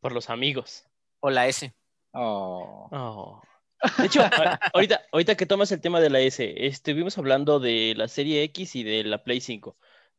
Por 0.00 0.12
los 0.12 0.30
amigos. 0.30 0.84
O 1.20 1.30
la 1.30 1.46
S. 1.46 1.74
Oh. 2.12 2.88
oh. 2.90 3.42
De 3.98 4.06
hecho, 4.06 4.22
ahorita, 4.74 5.02
ahorita 5.12 5.36
que 5.36 5.46
tomas 5.46 5.72
el 5.72 5.80
tema 5.80 6.00
de 6.00 6.10
la 6.10 6.20
S, 6.20 6.66
estuvimos 6.66 7.16
hablando 7.18 7.60
de 7.60 7.94
la 7.96 8.08
serie 8.08 8.42
X 8.44 8.76
y 8.76 8.82
de 8.82 9.04
la 9.04 9.22
Play 9.22 9.40
5. 9.40 9.76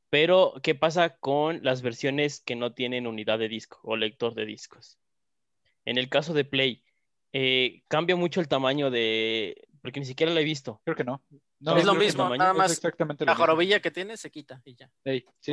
Pero, 0.10 0.54
¿qué 0.62 0.76
pasa 0.76 1.18
con 1.18 1.64
las 1.64 1.82
versiones 1.82 2.42
que 2.42 2.56
no 2.56 2.74
tienen 2.74 3.08
unidad 3.08 3.40
de 3.40 3.48
disco 3.48 3.80
o 3.84 3.96
lector 3.96 4.34
de 4.36 4.46
discos? 4.46 4.98
En 5.86 5.98
el 5.98 6.10
caso 6.10 6.34
de 6.34 6.44
Play, 6.44 6.84
eh, 7.34 7.84
cambia 7.88 8.16
mucho 8.16 8.42
el 8.42 8.48
tamaño 8.48 8.92
de. 8.92 9.68
Porque 9.82 10.00
ni 10.00 10.06
siquiera 10.06 10.34
la 10.34 10.42
he 10.42 10.44
visto. 10.44 10.82
Creo 10.84 10.96
que 10.96 11.04
no 11.04 11.22
es 11.78 11.86
lo 11.86 11.96
mismo, 11.96 12.36
nada 12.36 12.54
más 12.54 12.82
la 13.20 13.36
jorobilla 13.36 13.80
que 13.80 13.92
tiene 13.92 14.18
se 14.18 14.32
quita 14.32 14.62
y 14.66 14.76
ya. 14.76 14.92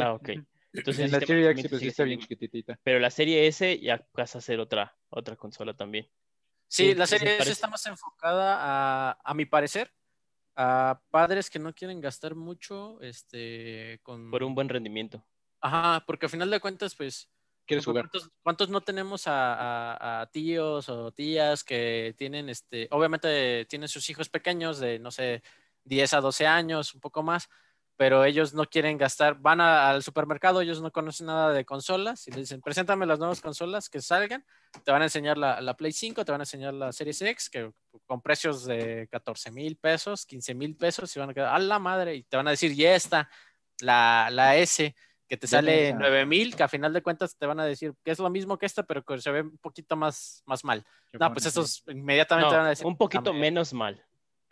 Ah, 0.01 0.15
ok. 0.15 0.31
Entonces, 0.73 1.11
la 1.11 1.21
serie 1.21 1.51
X 1.51 1.67
pues, 1.69 1.83
está 1.83 2.05
bien 2.05 2.21
chiquitita. 2.21 2.79
Pero 2.83 2.99
la 2.99 3.11
serie 3.11 3.47
S 3.47 3.81
ya 3.81 4.07
vas 4.13 4.35
a 4.35 4.39
hacer 4.39 4.61
otra, 4.61 4.97
otra 5.09 5.37
consola 5.37 5.75
también. 5.75 6.09
Sí, 6.67 6.95
la 6.95 7.07
serie 7.07 7.39
S 7.39 7.51
está 7.51 7.69
más 7.69 7.87
enfocada 7.87 8.59
a, 8.61 9.19
a 9.25 9.35
mi 9.35 9.47
parecer, 9.47 9.91
a 10.57 11.01
padres 11.11 11.49
que 11.49 11.59
no 11.59 11.75
quieren 11.75 12.01
gastar 12.01 12.35
mucho, 12.35 13.01
este, 13.01 14.01
con... 14.03 14.31
Por 14.31 14.43
un 14.43 14.55
buen 14.55 14.69
rendimiento. 14.69 15.25
Ajá, 15.61 16.05
porque 16.07 16.27
al 16.27 16.31
final 16.31 16.51
de 16.51 16.61
cuentas, 16.61 16.95
pues... 16.95 17.31
¿Quieres 17.65 17.85
jugar? 17.85 18.11
¿cuántos, 18.43 18.71
no 18.71 18.81
tenemos 18.81 19.27
a, 19.27 20.21
a, 20.21 20.31
tíos 20.31 20.89
o 20.89 21.13
tías 21.13 21.65
que 21.65 22.15
tienen, 22.17 22.49
este, 22.49 22.89
obviamente 22.91 23.67
tienen 23.67 23.89
sus 23.89 24.09
hijos 24.09 24.31
pequeños 24.31 24.79
de, 24.79 24.99
no 24.99 25.11
sé, 25.11 25.43
10 25.85 26.15
a 26.15 26.21
12 26.21 26.47
años, 26.47 26.95
un 26.95 27.01
poco 27.01 27.23
más, 27.23 27.49
pero 27.97 28.25
ellos 28.25 28.55
no 28.55 28.65
quieren 28.65 28.97
gastar, 28.97 29.41
van 29.41 29.61
al 29.61 30.05
supermercado, 30.05 30.61
ellos 30.61 30.81
no 30.81 30.93
conocen 30.93 31.27
nada 31.27 31.53
de 31.53 31.65
consolas 31.65 32.29
y 32.29 32.31
les 32.31 32.43
dicen, 32.43 32.61
preséntame 32.61 33.07
las 33.07 33.19
nuevas 33.19 33.41
consolas 33.41 33.89
que 33.89 34.01
salgan, 34.01 34.45
te 34.85 34.93
van 34.93 35.03
a 35.03 35.07
enseñar 35.07 35.37
la, 35.37 35.75
Play 35.77 35.91
5, 35.91 36.25
te 36.25 36.31
van 36.31 36.41
a 36.41 36.45
enseñar 36.45 36.75
la 36.75 36.93
Series 36.93 37.21
X, 37.21 37.51
que 37.51 37.73
con 38.07 38.23
precios 38.23 38.65
de 38.65 39.09
14 39.11 39.51
mil 39.51 39.77
pesos, 39.77 40.27
15 40.27 40.55
mil 40.55 40.77
pesos, 40.77 41.15
y 41.17 41.19
van 41.19 41.31
a 41.31 41.35
quedar, 41.35 41.53
a 41.53 41.59
la 41.59 41.81
madre, 41.81 42.15
y 42.15 42.23
te 42.23 42.37
van 42.37 42.47
a 42.47 42.53
decir, 42.53 42.71
y 42.71 42.85
esta, 42.85 43.29
la, 43.81 44.29
la 44.31 44.57
S, 44.57 44.95
que 45.29 45.37
te 45.37 45.47
sale 45.47 45.93
9 45.93 46.25
mil, 46.25 46.57
que 46.57 46.63
a 46.63 46.69
final 46.69 46.93
de 46.93 47.03
cuentas 47.03 47.37
te 47.37 47.47
van 47.47 47.61
a 47.61 47.65
decir 47.65 47.93
que 48.03 48.13
es 48.13 48.19
lo 48.19 48.31
mismo 48.31 48.59
que 48.59 48.67
esta, 48.67 48.85
pero 48.85 49.05
que 49.05 49.21
se 49.21 49.31
ve 49.31 49.43
un 49.43 49.59
poquito 49.59 49.95
más, 49.95 50.43
más 50.47 50.65
mal. 50.65 50.85
No, 51.13 51.33
pues 51.33 51.47
estos 51.47 51.83
inmediatamente 51.87 52.57
van 52.57 52.67
a 52.67 52.71
decir. 52.71 52.87
Un 52.87 52.97
poquito 52.97 53.35
menos 53.35 53.75
mal. 53.75 54.03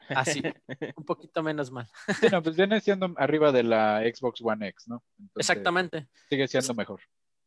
Así, 0.08 0.42
un 0.96 1.04
poquito 1.04 1.42
menos 1.42 1.70
mal. 1.70 1.88
no, 2.32 2.42
pues 2.42 2.56
viene 2.56 2.80
siendo 2.80 3.12
arriba 3.16 3.52
de 3.52 3.62
la 3.62 4.02
Xbox 4.02 4.40
One 4.42 4.68
X, 4.68 4.88
¿no? 4.88 5.02
Exactamente. 5.34 6.06
Sigue 6.28 6.48
siendo 6.48 6.74
mejor. 6.74 7.00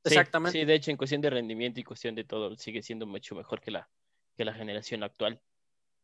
Exactamente. 0.03 0.59
Sí, 0.59 0.65
de 0.65 0.73
hecho, 0.73 0.91
en 0.91 0.97
cuestión 0.97 1.21
de 1.21 1.29
rendimiento 1.29 1.79
y 1.79 1.83
cuestión 1.83 2.15
de 2.15 2.23
todo, 2.23 2.55
sigue 2.55 2.81
siendo 2.81 3.05
mucho 3.05 3.35
mejor 3.35 3.61
que 3.61 3.71
la, 3.71 3.89
que 4.35 4.45
la 4.45 4.53
generación 4.53 5.03
actual. 5.03 5.41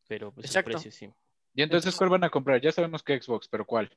Pero 0.08 0.32
pues 0.32 0.56
el 0.56 0.64
precio 0.64 0.92
sí. 0.92 1.10
Y 1.54 1.62
entonces, 1.62 1.96
¿cuál 1.96 2.10
van 2.10 2.24
a 2.24 2.30
comprar? 2.30 2.62
Ya 2.62 2.72
sabemos 2.72 3.02
que 3.02 3.20
Xbox, 3.20 3.48
pero 3.48 3.66
¿cuál? 3.66 3.96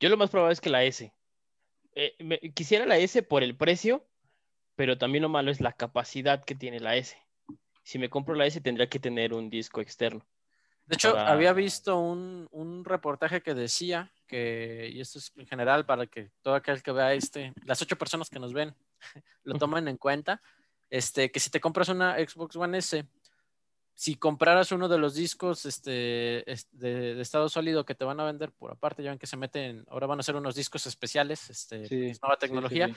Yo 0.00 0.08
lo 0.08 0.16
más 0.16 0.30
probable 0.30 0.52
es 0.52 0.60
que 0.60 0.68
la 0.68 0.84
S. 0.84 1.12
Eh, 1.94 2.52
quisiera 2.54 2.84
la 2.84 2.98
S 2.98 3.22
por 3.22 3.42
el 3.42 3.56
precio, 3.56 4.06
pero 4.74 4.98
también 4.98 5.22
lo 5.22 5.28
malo 5.28 5.50
es 5.50 5.60
la 5.60 5.72
capacidad 5.72 6.44
que 6.44 6.54
tiene 6.54 6.80
la 6.80 6.96
S. 6.96 7.16
Si 7.82 7.98
me 7.98 8.10
compro 8.10 8.34
la 8.34 8.46
S, 8.46 8.60
tendría 8.60 8.88
que 8.88 8.98
tener 8.98 9.32
un 9.32 9.48
disco 9.48 9.80
externo. 9.80 10.26
De 10.86 10.94
hecho, 10.94 11.18
había 11.18 11.52
visto 11.52 11.98
un, 11.98 12.84
reportaje 12.84 13.42
que 13.42 13.54
decía 13.54 14.12
que, 14.26 14.88
y 14.92 15.00
esto 15.00 15.18
es 15.18 15.32
en 15.36 15.46
general 15.46 15.84
para 15.84 16.06
que 16.06 16.30
todo 16.42 16.54
aquel 16.54 16.82
que 16.82 16.92
vea 16.92 17.12
este, 17.12 17.52
las 17.64 17.82
ocho 17.82 17.96
personas 17.96 18.30
que 18.30 18.38
nos 18.38 18.52
ven, 18.52 18.74
lo 19.44 19.58
tomen 19.58 19.88
en 19.88 19.96
cuenta, 19.96 20.40
este, 20.88 21.30
que 21.32 21.40
si 21.40 21.50
te 21.50 21.60
compras 21.60 21.88
una 21.88 22.14
Xbox 22.16 22.54
One 22.54 22.78
S, 22.78 23.04
si 23.96 24.14
compraras 24.14 24.72
uno 24.72 24.88
de 24.88 24.98
los 24.98 25.14
discos 25.14 25.64
este, 25.64 26.44
de, 26.72 27.18
estado 27.18 27.48
sólido 27.48 27.86
que 27.86 27.94
te 27.94 28.04
van 28.04 28.20
a 28.20 28.24
vender 28.24 28.52
por 28.52 28.70
aparte, 28.70 29.02
ya 29.02 29.08
ven 29.08 29.18
que 29.18 29.26
se 29.26 29.38
meten, 29.38 29.86
ahora 29.88 30.06
van 30.06 30.20
a 30.20 30.22
ser 30.22 30.36
unos 30.36 30.54
discos 30.54 30.86
especiales, 30.86 31.48
este, 31.48 31.88
nueva 32.20 32.36
tecnología, 32.38 32.94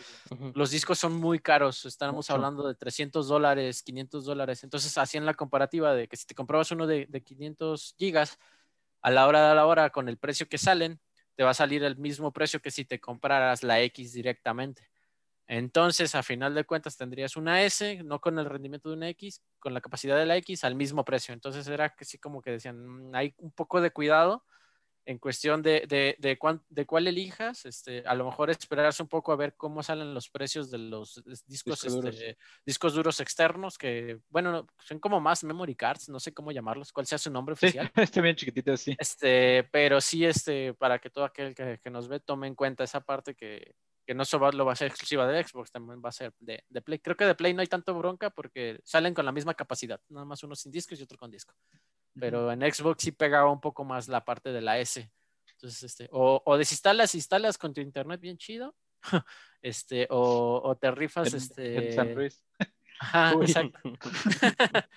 los 0.53 0.71
discos 0.71 0.99
son 0.99 1.13
muy 1.13 1.39
caros, 1.39 1.85
estamos 1.85 2.29
hablando 2.29 2.67
de 2.67 2.75
300 2.75 3.29
dólares, 3.29 3.81
500 3.81 4.25
dólares, 4.25 4.65
entonces 4.65 4.97
hacían 4.97 5.25
la 5.25 5.35
comparativa 5.35 5.93
de 5.93 6.09
que 6.09 6.17
si 6.17 6.25
te 6.25 6.35
comprabas 6.35 6.69
uno 6.71 6.85
de, 6.85 7.05
de 7.07 7.23
500 7.23 7.95
gigas, 7.97 8.37
a 9.01 9.09
la 9.09 9.25
hora 9.25 9.47
de 9.47 9.55
la 9.55 9.65
hora 9.65 9.91
con 9.91 10.09
el 10.09 10.17
precio 10.17 10.49
que 10.49 10.57
salen, 10.57 10.99
te 11.35 11.45
va 11.45 11.51
a 11.51 11.53
salir 11.53 11.81
el 11.85 11.95
mismo 11.95 12.33
precio 12.33 12.61
que 12.61 12.71
si 12.71 12.83
te 12.83 12.99
compraras 12.99 13.63
la 13.63 13.79
X 13.83 14.11
directamente. 14.11 14.89
Entonces, 15.51 16.13
a 16.13 16.21
final 16.21 16.53
de 16.53 16.63
cuentas, 16.63 16.95
tendrías 16.95 17.35
una 17.35 17.63
S, 17.63 18.03
no 18.03 18.21
con 18.21 18.37
el 18.37 18.45
rendimiento 18.45 18.89
de 18.89 18.95
una 18.95 19.09
X, 19.09 19.41
con 19.57 19.73
la 19.73 19.81
capacidad 19.81 20.15
de 20.15 20.27
la 20.27 20.37
X 20.37 20.63
al 20.63 20.75
mismo 20.75 21.03
precio. 21.03 21.33
Entonces, 21.33 21.67
era 21.67 21.89
que 21.89 22.05
sí 22.05 22.19
como 22.19 22.39
que 22.39 22.51
decían, 22.51 23.09
mm, 23.09 23.15
hay 23.15 23.33
un 23.39 23.51
poco 23.51 23.81
de 23.81 23.89
cuidado 23.89 24.45
en 25.05 25.17
cuestión 25.17 25.63
de, 25.63 25.87
de, 25.89 26.15
de, 26.19 26.85
cuál 26.85 27.07
elijas, 27.07 27.65
este, 27.65 28.03
a 28.05 28.13
lo 28.13 28.25
mejor 28.25 28.51
esperarse 28.51 29.01
un 29.01 29.09
poco 29.09 29.31
a 29.31 29.37
ver 29.37 29.55
cómo 29.55 29.81
salen 29.81 30.13
los 30.13 30.29
precios 30.29 30.69
de 30.69 30.77
los 30.77 31.15
discos, 31.47 31.81
discos, 31.81 31.93
duros. 31.93 32.13
Este, 32.13 32.37
discos 32.63 32.93
duros 32.93 33.19
externos, 33.19 33.79
que, 33.79 34.19
bueno, 34.29 34.67
son 34.77 34.99
como 34.99 35.19
más 35.19 35.43
memory 35.43 35.73
cards, 35.73 36.09
no 36.09 36.19
sé 36.19 36.31
cómo 36.31 36.51
llamarlos, 36.51 36.91
cuál 36.91 37.07
sea 37.07 37.17
su 37.17 37.31
nombre 37.31 37.53
oficial. 37.53 37.91
está 37.95 38.21
bien 38.21 38.35
chiquitito, 38.35 38.77
sí. 38.77 38.95
Este, 38.99 39.67
pero 39.71 39.99
sí, 39.99 40.25
este, 40.25 40.75
para 40.75 40.99
que 40.99 41.09
todo 41.09 41.25
aquel 41.25 41.55
que, 41.55 41.79
que 41.81 41.89
nos 41.89 42.07
ve 42.07 42.19
tome 42.19 42.45
en 42.45 42.53
cuenta 42.53 42.83
esa 42.83 43.01
parte 43.01 43.33
que, 43.33 43.73
que 44.09 44.15
no 44.15 44.25
solo 44.25 44.65
va 44.65 44.73
a 44.73 44.75
ser 44.75 44.87
exclusiva 44.87 45.27
de 45.27 45.43
Xbox, 45.43 45.69
también 45.69 46.01
va 46.03 46.09
a 46.09 46.11
ser 46.11 46.33
de, 46.39 46.63
Play. 46.81 46.97
Creo 46.97 47.15
que 47.15 47.25
de 47.25 47.35
Play 47.35 47.53
no 47.53 47.61
hay 47.61 47.67
tanto 47.67 47.93
bronca 47.93 48.31
porque 48.31 48.79
salen 48.83 49.13
con 49.13 49.23
la 49.23 49.31
misma 49.31 49.53
capacidad, 49.53 50.01
nada 50.09 50.25
más 50.25 50.41
uno 50.41 50.55
sin 50.55 50.71
discos 50.71 50.99
y 50.99 51.03
otro 51.03 51.15
con 51.15 51.29
disco. 51.29 51.53
Pero 52.19 52.51
en 52.51 52.61
Xbox 52.61 53.03
sí 53.03 53.11
pegaba 53.11 53.51
un 53.51 53.61
poco 53.61 53.85
más 53.85 54.07
la 54.07 54.25
parte 54.25 54.51
de 54.51 54.61
la 54.61 54.79
S. 54.79 55.11
Entonces, 55.51 55.83
este, 55.83 56.09
o, 56.11 56.41
o 56.43 56.57
desinstalas, 56.57 57.13
instalas 57.13 57.59
con 57.59 57.71
tu 57.71 57.81
internet 57.81 58.19
bien 58.19 58.39
chido, 58.39 58.75
este, 59.61 60.07
o, 60.09 60.59
o 60.63 60.75
te 60.75 60.89
rifas, 60.89 61.31
este. 61.31 61.93
San 61.93 62.15
Luis. 62.15 62.43
Ajá, 63.01 63.33
exacto. 63.33 63.77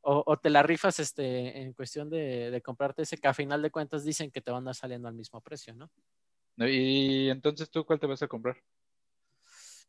o, 0.00 0.38
te 0.38 0.48
la 0.48 0.62
rifas 0.62 1.00
este, 1.00 1.60
en 1.60 1.74
cuestión 1.74 2.08
de, 2.08 2.50
de 2.50 2.62
comprarte 2.62 3.02
ese 3.02 3.18
que 3.18 3.28
a 3.28 3.34
final 3.34 3.60
de 3.60 3.70
cuentas 3.70 4.04
dicen 4.04 4.30
que 4.30 4.40
te 4.40 4.50
van 4.50 4.66
a 4.68 4.72
saliendo 4.72 5.06
al 5.06 5.14
mismo 5.14 5.42
precio, 5.42 5.74
¿no? 5.74 5.90
Y 6.56 7.28
entonces, 7.30 7.70
¿tú 7.70 7.84
cuál 7.84 7.98
te 7.98 8.06
vas 8.06 8.22
a 8.22 8.28
comprar? 8.28 8.56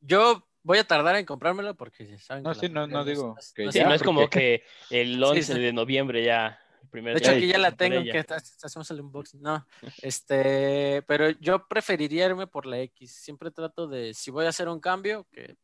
Yo 0.01 0.47
voy 0.63 0.80
a 0.80 0.84
tardar 0.84 1.16
en 1.16 1.26
comprármelo 1.26 1.76
porque 1.76 2.18
saben 2.18 2.43
No, 2.43 2.53
sí, 2.53 2.70
no, 2.70 2.88
no 2.88 3.05
digo. 3.05 3.36
Que 3.53 3.72
sí, 3.72 3.80
no 3.82 3.93
es 3.93 4.03
como 4.03 4.30
que 4.30 4.63
el 4.89 5.24
11 5.24 5.53
de 5.55 5.74
noviembre 5.74 6.24
ya. 6.24 6.59
de 6.91 7.13
hecho, 7.13 7.32
aquí 7.32 7.47
ya 7.47 7.57
la 7.57 7.72
tengo, 7.72 8.03
que 8.03 8.26
hacemos 8.63 8.89
el 8.91 9.01
unboxing. 9.01 9.41
No, 9.41 9.66
este, 10.01 11.03
pero 11.07 11.30
yo 11.30 11.68
preferiría 11.68 12.26
irme 12.26 12.47
por 12.47 12.66
la 12.66 12.80
X. 12.80 13.11
Siempre 13.11 13.51
trato 13.51 13.88
de, 13.88 14.13
si 14.13 14.32
voy 14.32 14.45
a 14.45 14.49
hacer 14.49 14.68
un 14.68 14.80
cambio, 14.80 15.28
que 15.32 15.55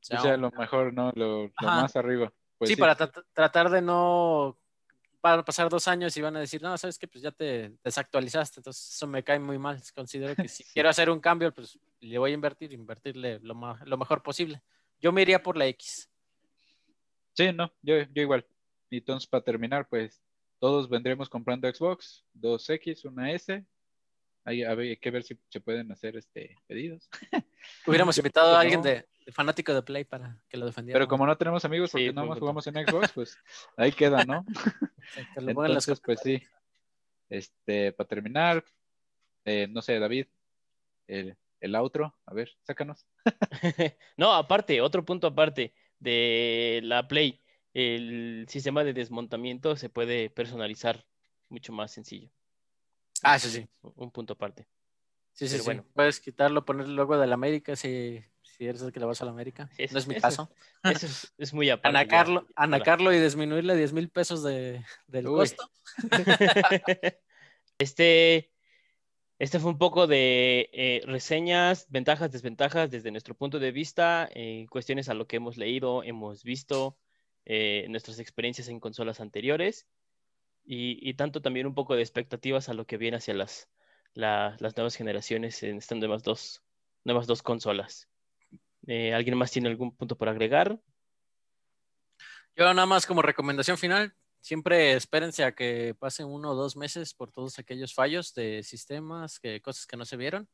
sea, 0.00 0.36
lo 0.36 0.50
mejor, 0.50 0.94
¿no? 0.94 1.12
Lo, 1.14 1.50
más 1.60 1.96
arriba. 1.96 2.32
Pues 2.56 2.70
sí, 2.70 2.76
para 2.76 2.96
tratar 2.96 3.70
de 3.70 3.82
no 3.82 4.58
van 5.30 5.40
a 5.40 5.44
pasar 5.44 5.68
dos 5.68 5.88
años 5.88 6.16
y 6.16 6.22
van 6.22 6.36
a 6.36 6.40
decir, 6.40 6.62
no, 6.62 6.76
sabes 6.76 6.98
que 6.98 7.08
pues 7.08 7.22
ya 7.22 7.30
te 7.30 7.72
desactualizaste, 7.82 8.60
entonces 8.60 8.94
eso 8.94 9.06
me 9.06 9.22
cae 9.22 9.38
muy 9.38 9.58
mal. 9.58 9.80
Considero 9.94 10.34
que 10.34 10.48
si 10.48 10.64
quiero 10.72 10.88
hacer 10.88 11.10
un 11.10 11.20
cambio, 11.20 11.52
pues 11.52 11.78
le 12.00 12.18
voy 12.18 12.32
a 12.32 12.34
invertir, 12.34 12.72
invertirle 12.72 13.38
lo, 13.40 13.54
lo 13.84 13.96
mejor 13.96 14.22
posible. 14.22 14.62
Yo 15.00 15.12
me 15.12 15.22
iría 15.22 15.42
por 15.42 15.56
la 15.56 15.66
X. 15.66 16.10
Sí, 17.34 17.52
no, 17.52 17.72
yo, 17.82 18.02
yo 18.12 18.22
igual. 18.22 18.46
Y 18.90 18.98
entonces, 18.98 19.28
para 19.28 19.44
terminar, 19.44 19.88
pues 19.88 20.20
todos 20.58 20.88
vendremos 20.88 21.28
comprando 21.28 21.72
Xbox, 21.72 22.24
2X, 22.34 23.04
una 23.04 23.30
S. 23.32 23.64
Hay, 24.44 24.64
hay 24.64 24.96
que 24.96 25.10
ver 25.10 25.22
si 25.22 25.38
se 25.48 25.60
pueden 25.60 25.92
hacer 25.92 26.16
este 26.16 26.56
pedidos. 26.66 27.08
Hubiéramos 27.86 28.16
invitado 28.18 28.56
a 28.56 28.60
alguien 28.60 28.82
de, 28.82 29.06
fanático 29.32 29.74
de 29.74 29.82
Play 29.82 30.04
para 30.04 30.40
que 30.48 30.56
lo 30.56 30.66
defendiera. 30.66 30.96
Pero 30.96 31.08
como 31.08 31.26
no 31.26 31.36
tenemos 31.36 31.64
amigos 31.64 31.90
porque 31.90 32.12
no 32.12 32.26
más 32.26 32.38
jugamos 32.38 32.66
en 32.66 32.74
Xbox, 32.74 33.12
pues 33.12 33.38
ahí 33.76 33.92
queda, 33.92 34.24
¿no? 34.24 34.44
Entonces, 35.36 36.00
pues 36.00 36.20
sí. 36.20 36.42
Este, 37.28 37.92
para 37.92 38.08
terminar, 38.08 38.64
eh, 39.44 39.66
no 39.68 39.82
sé, 39.82 39.98
David, 39.98 40.26
el, 41.06 41.36
el 41.60 41.74
outro, 41.74 42.14
a 42.24 42.34
ver, 42.34 42.50
sácanos. 42.62 43.06
no, 44.16 44.32
aparte, 44.32 44.80
otro 44.80 45.04
punto 45.04 45.26
aparte 45.26 45.74
de 45.98 46.80
la 46.82 47.06
Play, 47.06 47.42
el 47.74 48.46
sistema 48.48 48.84
de 48.84 48.92
desmontamiento 48.92 49.76
se 49.76 49.90
puede 49.90 50.30
personalizar 50.30 51.04
mucho 51.48 51.72
más 51.72 51.92
sencillo. 51.92 52.30
Ah, 53.22 53.38
sí, 53.38 53.50
sí. 53.50 53.68
Un 53.82 54.10
punto 54.10 54.34
aparte. 54.34 54.66
Sí, 55.32 55.48
sí, 55.48 55.58
sí. 55.58 55.64
Bueno. 55.64 55.84
Puedes 55.94 56.20
quitarlo, 56.20 56.64
poner 56.64 56.86
el 56.86 56.96
logo 56.96 57.18
de 57.18 57.26
la 57.26 57.34
América 57.34 57.76
si 57.76 58.24
si 58.58 58.66
eres 58.66 58.82
el 58.82 58.92
que 58.92 58.98
le 58.98 59.06
vas 59.06 59.22
a 59.22 59.24
la 59.24 59.30
América. 59.30 59.70
no 59.92 59.98
es 59.98 60.08
mi 60.08 60.14
caso. 60.20 60.50
Eso 60.82 61.30
es, 61.38 61.54
muy 61.54 61.70
aparte. 61.70 61.96
Anacarlo, 61.96 62.46
anacarlo 62.56 63.12
y 63.12 63.20
disminuirle 63.20 63.76
10 63.76 63.92
mil 63.92 64.10
pesos 64.10 64.42
de, 64.42 64.84
del 65.06 65.26
costo. 65.26 65.70
este, 67.78 68.50
este 69.38 69.60
fue 69.60 69.70
un 69.70 69.78
poco 69.78 70.08
de 70.08 70.68
eh, 70.72 71.02
reseñas, 71.06 71.86
ventajas, 71.88 72.32
desventajas 72.32 72.90
desde 72.90 73.12
nuestro 73.12 73.36
punto 73.36 73.60
de 73.60 73.70
vista, 73.70 74.28
eh, 74.34 74.66
cuestiones 74.68 75.08
a 75.08 75.14
lo 75.14 75.28
que 75.28 75.36
hemos 75.36 75.56
leído, 75.56 76.02
hemos 76.02 76.42
visto, 76.42 76.98
eh, 77.44 77.86
nuestras 77.88 78.18
experiencias 78.18 78.68
en 78.68 78.80
consolas 78.80 79.20
anteriores 79.20 79.86
y, 80.70 81.14
tanto 81.14 81.40
también 81.40 81.66
un 81.66 81.74
poco 81.74 81.94
de 81.94 82.02
expectativas 82.02 82.68
a 82.68 82.74
lo 82.74 82.86
que 82.86 82.98
viene 82.98 83.16
hacia 83.16 83.32
las, 83.32 83.70
las 84.12 84.76
nuevas 84.76 84.96
generaciones 84.96 85.62
en 85.62 85.78
estas 85.78 85.96
nuevas 85.96 86.22
dos, 86.22 86.62
nuevas 87.04 87.26
dos 87.26 87.42
consolas. 87.42 88.06
Eh, 88.88 89.12
¿Alguien 89.12 89.36
más 89.36 89.50
tiene 89.50 89.68
algún 89.68 89.94
punto 89.94 90.16
por 90.16 90.30
agregar? 90.30 90.80
Yo 92.56 92.64
nada 92.72 92.86
más 92.86 93.06
como 93.06 93.20
recomendación 93.20 93.76
final, 93.76 94.14
siempre 94.40 94.94
espérense 94.94 95.44
a 95.44 95.52
que 95.52 95.94
pasen 95.98 96.26
uno 96.26 96.52
o 96.52 96.54
dos 96.54 96.74
meses 96.74 97.12
por 97.12 97.30
todos 97.30 97.58
aquellos 97.58 97.92
fallos 97.92 98.32
de 98.32 98.62
sistemas, 98.62 99.38
que, 99.40 99.60
cosas 99.60 99.86
que 99.86 99.98
no 99.98 100.06
se 100.06 100.16
vieron. 100.16 100.48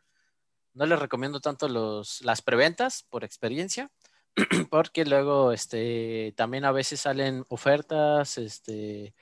No 0.73 0.85
les 0.85 0.99
recomiendo 0.99 1.41
tanto 1.41 1.69
los, 1.69 2.23
las 2.23 2.43
preventas 2.43 3.05
por 3.09 3.23
experiencia, 3.23 3.93
porque 4.69 5.05
luego 5.05 5.53
este, 5.53 6.35
también 6.37 6.65
a 6.65 6.73
veces 6.73 7.03
salen 7.03 7.45
ofertas, 7.49 8.37
este, 8.37 9.15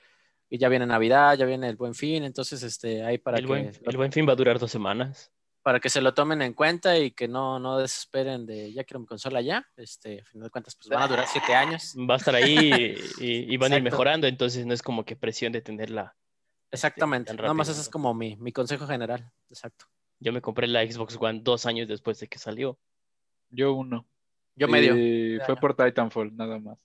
y 0.49 0.57
ya 0.57 0.69
viene 0.69 0.87
Navidad, 0.87 1.37
ya 1.37 1.45
viene 1.45 1.69
el 1.69 1.75
Buen 1.75 1.93
Fin, 1.93 2.23
entonces 2.23 2.63
este, 2.63 3.03
hay 3.03 3.19
para 3.19 3.37
el 3.37 3.45
que... 3.45 3.73
el 3.85 3.97
Buen 3.97 4.11
Fin 4.11 4.27
va 4.27 4.33
a 4.33 4.37
durar 4.37 4.57
dos 4.57 4.71
semanas 4.71 5.32
para 5.63 5.79
que 5.79 5.89
se 5.89 6.01
lo 6.01 6.13
tomen 6.13 6.41
en 6.41 6.53
cuenta 6.53 6.99
y 6.99 7.11
que 7.11 7.27
no, 7.29 7.57
no 7.57 7.77
desesperen 7.77 8.45
de 8.45 8.73
ya 8.73 8.83
quiero 8.83 8.99
mi 8.99 9.05
consola 9.05 9.41
ya. 9.41 9.65
Este, 9.77 10.21
a 10.21 10.25
final 10.25 10.43
de 10.47 10.49
cuentas, 10.51 10.75
pues 10.75 10.89
van 10.89 11.01
a 11.01 11.07
durar 11.07 11.25
siete 11.25 11.55
años. 11.55 11.95
Va 11.97 12.15
a 12.15 12.17
estar 12.17 12.35
ahí 12.35 12.95
y, 13.19 13.57
van 13.57 13.71
a 13.71 13.77
ir 13.77 13.83
mejorando, 13.83 14.27
entonces 14.27 14.65
no 14.65 14.73
es 14.73 14.81
como 14.81 15.05
que 15.05 15.15
presión 15.15 15.53
de 15.53 15.61
tenerla. 15.61 16.15
Exactamente, 16.69 17.33
nada 17.33 17.53
más 17.53 17.69
ese 17.69 17.81
es 17.81 17.89
como 17.89 18.13
mi, 18.13 18.35
mi 18.35 18.51
consejo 18.51 18.85
general, 18.87 19.31
exacto. 19.49 19.85
Yo 20.19 20.33
me 20.33 20.41
compré 20.41 20.67
la 20.67 20.85
Xbox 20.85 21.17
One 21.19 21.41
dos 21.43 21.65
años 21.65 21.87
después 21.87 22.19
de 22.19 22.27
que 22.27 22.39
salió. 22.39 22.77
Yo 23.49 23.73
uno. 23.73 24.05
Yo 24.55 24.67
medio. 24.67 25.43
fue 25.45 25.55
por 25.55 25.75
Titanfall, 25.75 26.35
nada 26.35 26.59
más. 26.59 26.77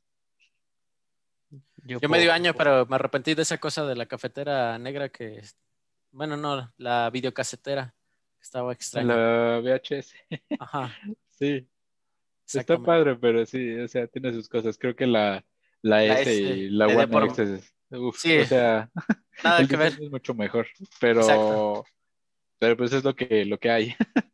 Yo, 1.85 1.99
medio 2.09 2.33
año, 2.33 2.53
pero 2.55 2.85
me 2.87 2.97
arrepentí 2.97 3.35
de 3.35 3.43
esa 3.43 3.59
cosa 3.59 3.87
de 3.87 3.97
la 3.97 4.07
cafetera 4.07 4.79
negra 4.79 5.09
que, 5.09 5.43
bueno, 6.11 6.37
no, 6.37 6.71
la 6.77 7.09
videocasetera 7.11 7.95
estaba 8.49 8.73
extraño. 8.73 9.09
La 9.09 9.61
VHS. 9.61 10.15
Ajá. 10.59 10.97
sí. 11.31 11.69
Está 12.47 12.79
padre, 12.79 13.15
pero 13.17 13.45
sí, 13.45 13.75
o 13.75 13.87
sea, 13.89 14.07
tiene 14.07 14.33
sus 14.33 14.49
cosas. 14.49 14.79
Creo 14.79 14.97
que 14.97 15.07
la, 15.07 15.45
la, 15.83 16.03
S, 16.05 16.33
y 16.33 16.71
la 16.71 16.87
One 16.87 17.27
X 17.27 17.75
uf, 17.91 18.19
sí. 18.19 18.39
o 18.39 18.47
sea, 18.47 18.91
Nada 19.45 19.67
que 19.67 19.77
ver. 19.77 19.93
es 20.01 20.11
mucho 20.11 20.33
mejor, 20.33 20.67
pero 20.99 21.85
pero 22.59 22.77
pues 22.77 22.95
es 22.95 23.05
lo 23.05 23.15
que 23.15 23.45
lo 23.45 23.59
que 23.59 23.71
hay. 23.71 23.95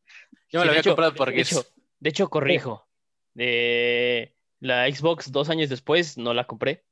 Yo 0.48 0.60
me 0.60 0.66
lo 0.66 0.70
había 0.70 0.84
comprado 0.84 1.12
por 1.14 1.32
de 1.32 1.40
hecho, 1.40 1.64
de 1.98 2.10
hecho 2.10 2.30
corrijo. 2.30 2.86
De 3.34 4.36
la 4.60 4.88
Xbox 4.88 5.32
dos 5.32 5.50
años 5.50 5.68
después 5.68 6.16
no 6.16 6.34
la 6.34 6.46
compré. 6.46 6.84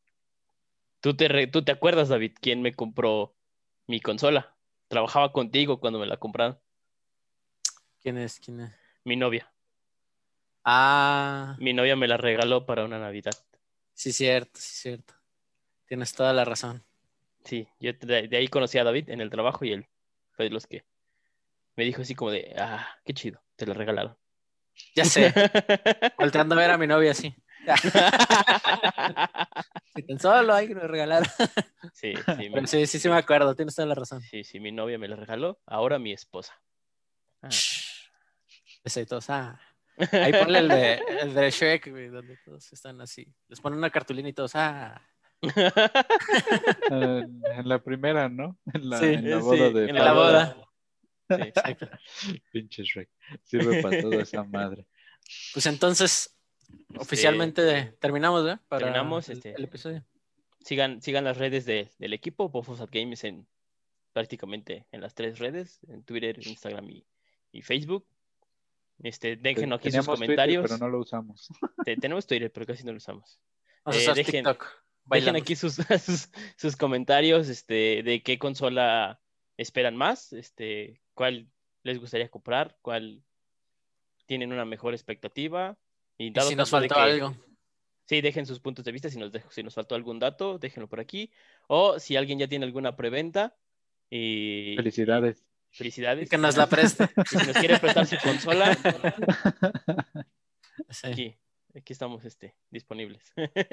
¿Tú 1.00 1.14
te, 1.14 1.46
¿Tú 1.46 1.62
te 1.62 1.70
acuerdas, 1.70 2.08
David, 2.08 2.32
quién 2.40 2.62
me 2.62 2.74
compró 2.74 3.36
mi 3.86 4.00
consola? 4.00 4.56
Trabajaba 4.88 5.32
contigo 5.32 5.78
cuando 5.78 6.00
me 6.00 6.06
la 6.06 6.16
compraron. 6.16 6.58
¿Quién 8.02 8.18
es? 8.18 8.40
¿Quién 8.40 8.60
es? 8.60 8.72
Mi 9.04 9.14
novia. 9.14 9.48
Ah. 10.64 11.54
Mi 11.58 11.72
novia 11.72 11.94
me 11.94 12.08
la 12.08 12.16
regaló 12.16 12.66
para 12.66 12.84
una 12.84 12.98
Navidad. 12.98 13.34
Sí, 13.94 14.12
cierto, 14.12 14.58
sí, 14.58 14.74
cierto. 14.74 15.14
Tienes 15.86 16.12
toda 16.12 16.32
la 16.32 16.44
razón. 16.44 16.82
Sí, 17.44 17.68
yo 17.78 17.92
de, 17.92 18.28
ahí 18.36 18.48
conocí 18.48 18.78
a 18.78 18.84
David 18.84 19.10
en 19.10 19.20
el 19.20 19.30
trabajo 19.30 19.64
y 19.64 19.72
él 19.72 19.86
fue 20.32 20.46
de 20.46 20.50
los 20.50 20.66
que 20.66 20.84
me 21.76 21.84
dijo 21.84 22.02
así 22.02 22.14
como 22.14 22.32
de, 22.32 22.54
ah, 22.58 22.88
qué 23.04 23.14
chido, 23.14 23.40
te 23.56 23.66
la 23.66 23.74
regalaron. 23.74 24.16
Ya 24.94 25.04
sé. 25.04 25.32
Volteando 26.18 26.54
a 26.56 26.58
ver 26.58 26.70
a 26.70 26.78
mi 26.78 26.88
novia 26.88 27.12
así. 27.12 27.34
si 29.94 30.02
tan 30.02 30.18
solo 30.18 30.54
hay 30.54 30.66
que 30.66 30.74
me 30.74 30.88
regalar. 30.88 31.30
Sí, 31.92 32.14
sí, 32.14 32.32
mi, 32.36 32.50
Pero 32.50 32.66
sí, 32.66 32.86
sí, 32.86 32.98
sí 32.98 33.08
me 33.08 33.16
acuerdo, 33.16 33.54
tienes 33.54 33.76
toda 33.76 33.86
la 33.86 33.94
razón. 33.94 34.20
sí, 34.22 34.42
sí, 34.42 34.58
mi 34.58 34.72
novia 34.72 34.98
me 34.98 35.06
la 35.06 35.14
regaló, 35.16 35.60
ahora 35.66 36.00
mi 36.00 36.12
esposa. 36.12 36.60
Ah. 37.42 37.50
Todos, 39.08 39.30
ah. 39.30 39.60
Ahí 40.12 40.32
ponle 40.32 40.58
el 40.58 40.68
de, 40.68 40.94
el 41.20 41.34
de 41.34 41.50
Shrek, 41.50 41.90
güey, 41.90 42.08
donde 42.08 42.36
todos 42.44 42.72
están 42.72 43.00
así. 43.00 43.26
Les 43.48 43.60
ponen 43.60 43.78
una 43.78 43.90
cartulina 43.90 44.28
y 44.28 44.32
todos, 44.32 44.52
ah. 44.54 45.00
En, 46.90 47.42
en 47.56 47.68
la 47.68 47.82
primera, 47.82 48.28
¿no? 48.28 48.58
En 48.72 48.88
la, 48.90 48.98
Sí, 48.98 49.06
en 49.06 49.30
la 49.30 49.36
sí, 49.38 49.42
boda 49.42 49.70
de 49.70 49.84
en 49.84 49.96
En 49.96 50.04
la 50.04 50.12
boda. 50.12 50.56
Sí. 51.28 51.34
Exacto. 51.42 51.88
Pinche 52.52 52.82
Shrek. 52.82 53.08
Sirve 53.44 53.82
para 53.82 54.00
toda 54.00 54.22
esa 54.22 54.44
madre. 54.44 54.86
Pues 55.52 55.66
entonces, 55.66 56.36
oficialmente 56.96 57.94
terminamos, 58.00 58.48
¿eh? 58.48 58.58
Para 58.68 58.80
terminamos, 58.84 59.28
el, 59.28 59.38
este- 59.38 59.54
el 59.56 59.64
episodio. 59.64 60.04
Sigan, 60.60 61.00
sigan 61.02 61.24
las 61.24 61.38
redes 61.38 61.64
de- 61.64 61.90
del 61.98 62.12
equipo, 62.12 62.48
Bofos 62.48 62.80
at 62.80 62.90
Games 62.92 63.24
en 63.24 63.46
prácticamente 64.12 64.86
en 64.92 65.00
las 65.00 65.14
tres 65.14 65.38
redes, 65.38 65.80
en 65.88 66.04
Twitter, 66.04 66.38
Instagram 66.46 66.88
y, 66.90 67.06
y 67.50 67.62
Facebook. 67.62 68.06
Este, 69.02 69.36
déjenos 69.36 69.78
aquí 69.78 69.90
sus 69.90 69.92
Teníamos 69.92 70.18
Twitter, 70.18 70.26
comentarios. 70.36 70.62
pero 70.62 70.78
no 70.78 70.88
lo 70.88 71.00
usamos. 71.00 71.48
Te- 71.84 71.96
tenemos 71.96 72.26
Twitter, 72.26 72.52
pero 72.52 72.66
casi 72.66 72.84
no 72.84 72.92
lo 72.92 72.98
usamos. 72.98 73.40
Eh, 73.86 74.06
dejen- 74.14 75.36
aquí 75.40 75.56
sus, 75.56 75.74
sus, 76.04 76.30
sus 76.56 76.76
comentarios 76.76 77.48
este, 77.48 78.02
de 78.04 78.22
qué 78.22 78.38
consola 78.38 79.20
esperan 79.56 79.96
más, 79.96 80.32
este, 80.32 81.00
cuál 81.14 81.48
les 81.82 81.98
gustaría 81.98 82.28
comprar, 82.28 82.76
cuál 82.80 83.22
tienen 84.26 84.52
una 84.52 84.64
mejor 84.64 84.94
expectativa. 84.94 85.76
Y 86.16 86.26
Y 86.26 86.30
dado 86.30 86.48
si 86.48 86.54
nos 86.54 86.70
faltó 86.70 86.94
que- 86.94 87.00
algo. 87.00 87.34
Sí, 88.04 88.20
dejen 88.20 88.46
sus 88.46 88.60
puntos 88.60 88.84
de 88.84 88.92
vista. 88.92 89.08
Si 89.08 89.18
nos, 89.18 89.32
si 89.50 89.62
nos 89.62 89.74
faltó 89.74 89.94
algún 89.94 90.18
dato, 90.18 90.58
déjenlo 90.58 90.88
por 90.88 91.00
aquí. 91.00 91.30
O 91.66 91.98
si 91.98 92.16
alguien 92.16 92.38
ya 92.38 92.46
tiene 92.48 92.64
alguna 92.66 92.94
preventa. 92.96 93.56
Y 94.10 94.74
Felicidades. 94.76 95.44
Felicidades. 95.72 96.28
Que 96.28 96.38
nos 96.38 96.56
la 96.56 96.68
preste. 96.68 97.08
Si 97.28 97.36
nos 97.36 97.56
quiere 97.56 97.78
prestar 97.78 98.06
su 98.06 98.16
consola, 98.18 98.76
Sí. 100.90 101.06
aquí, 101.06 101.38
aquí 101.74 101.92
estamos 101.92 102.24
este, 102.24 102.54
disponibles. 102.70 103.32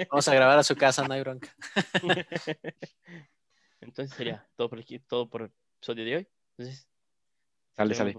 Vamos 0.10 0.28
a 0.28 0.34
grabar 0.34 0.60
a 0.60 0.64
su 0.64 0.76
casa, 0.76 1.08
no 1.08 1.14
hay 1.14 1.22
bronca. 1.22 1.54
Entonces 3.82 4.16
sería 4.16 4.48
todo 4.56 4.70
por 4.70 4.80
aquí, 4.80 5.00
todo 5.00 5.30
por 5.30 5.44
el 5.44 5.52
episodio 5.78 6.06
de 6.06 6.16
hoy. 6.18 6.28
Entonces, 6.58 6.90
Sale, 7.76 7.96
sale. 7.96 8.14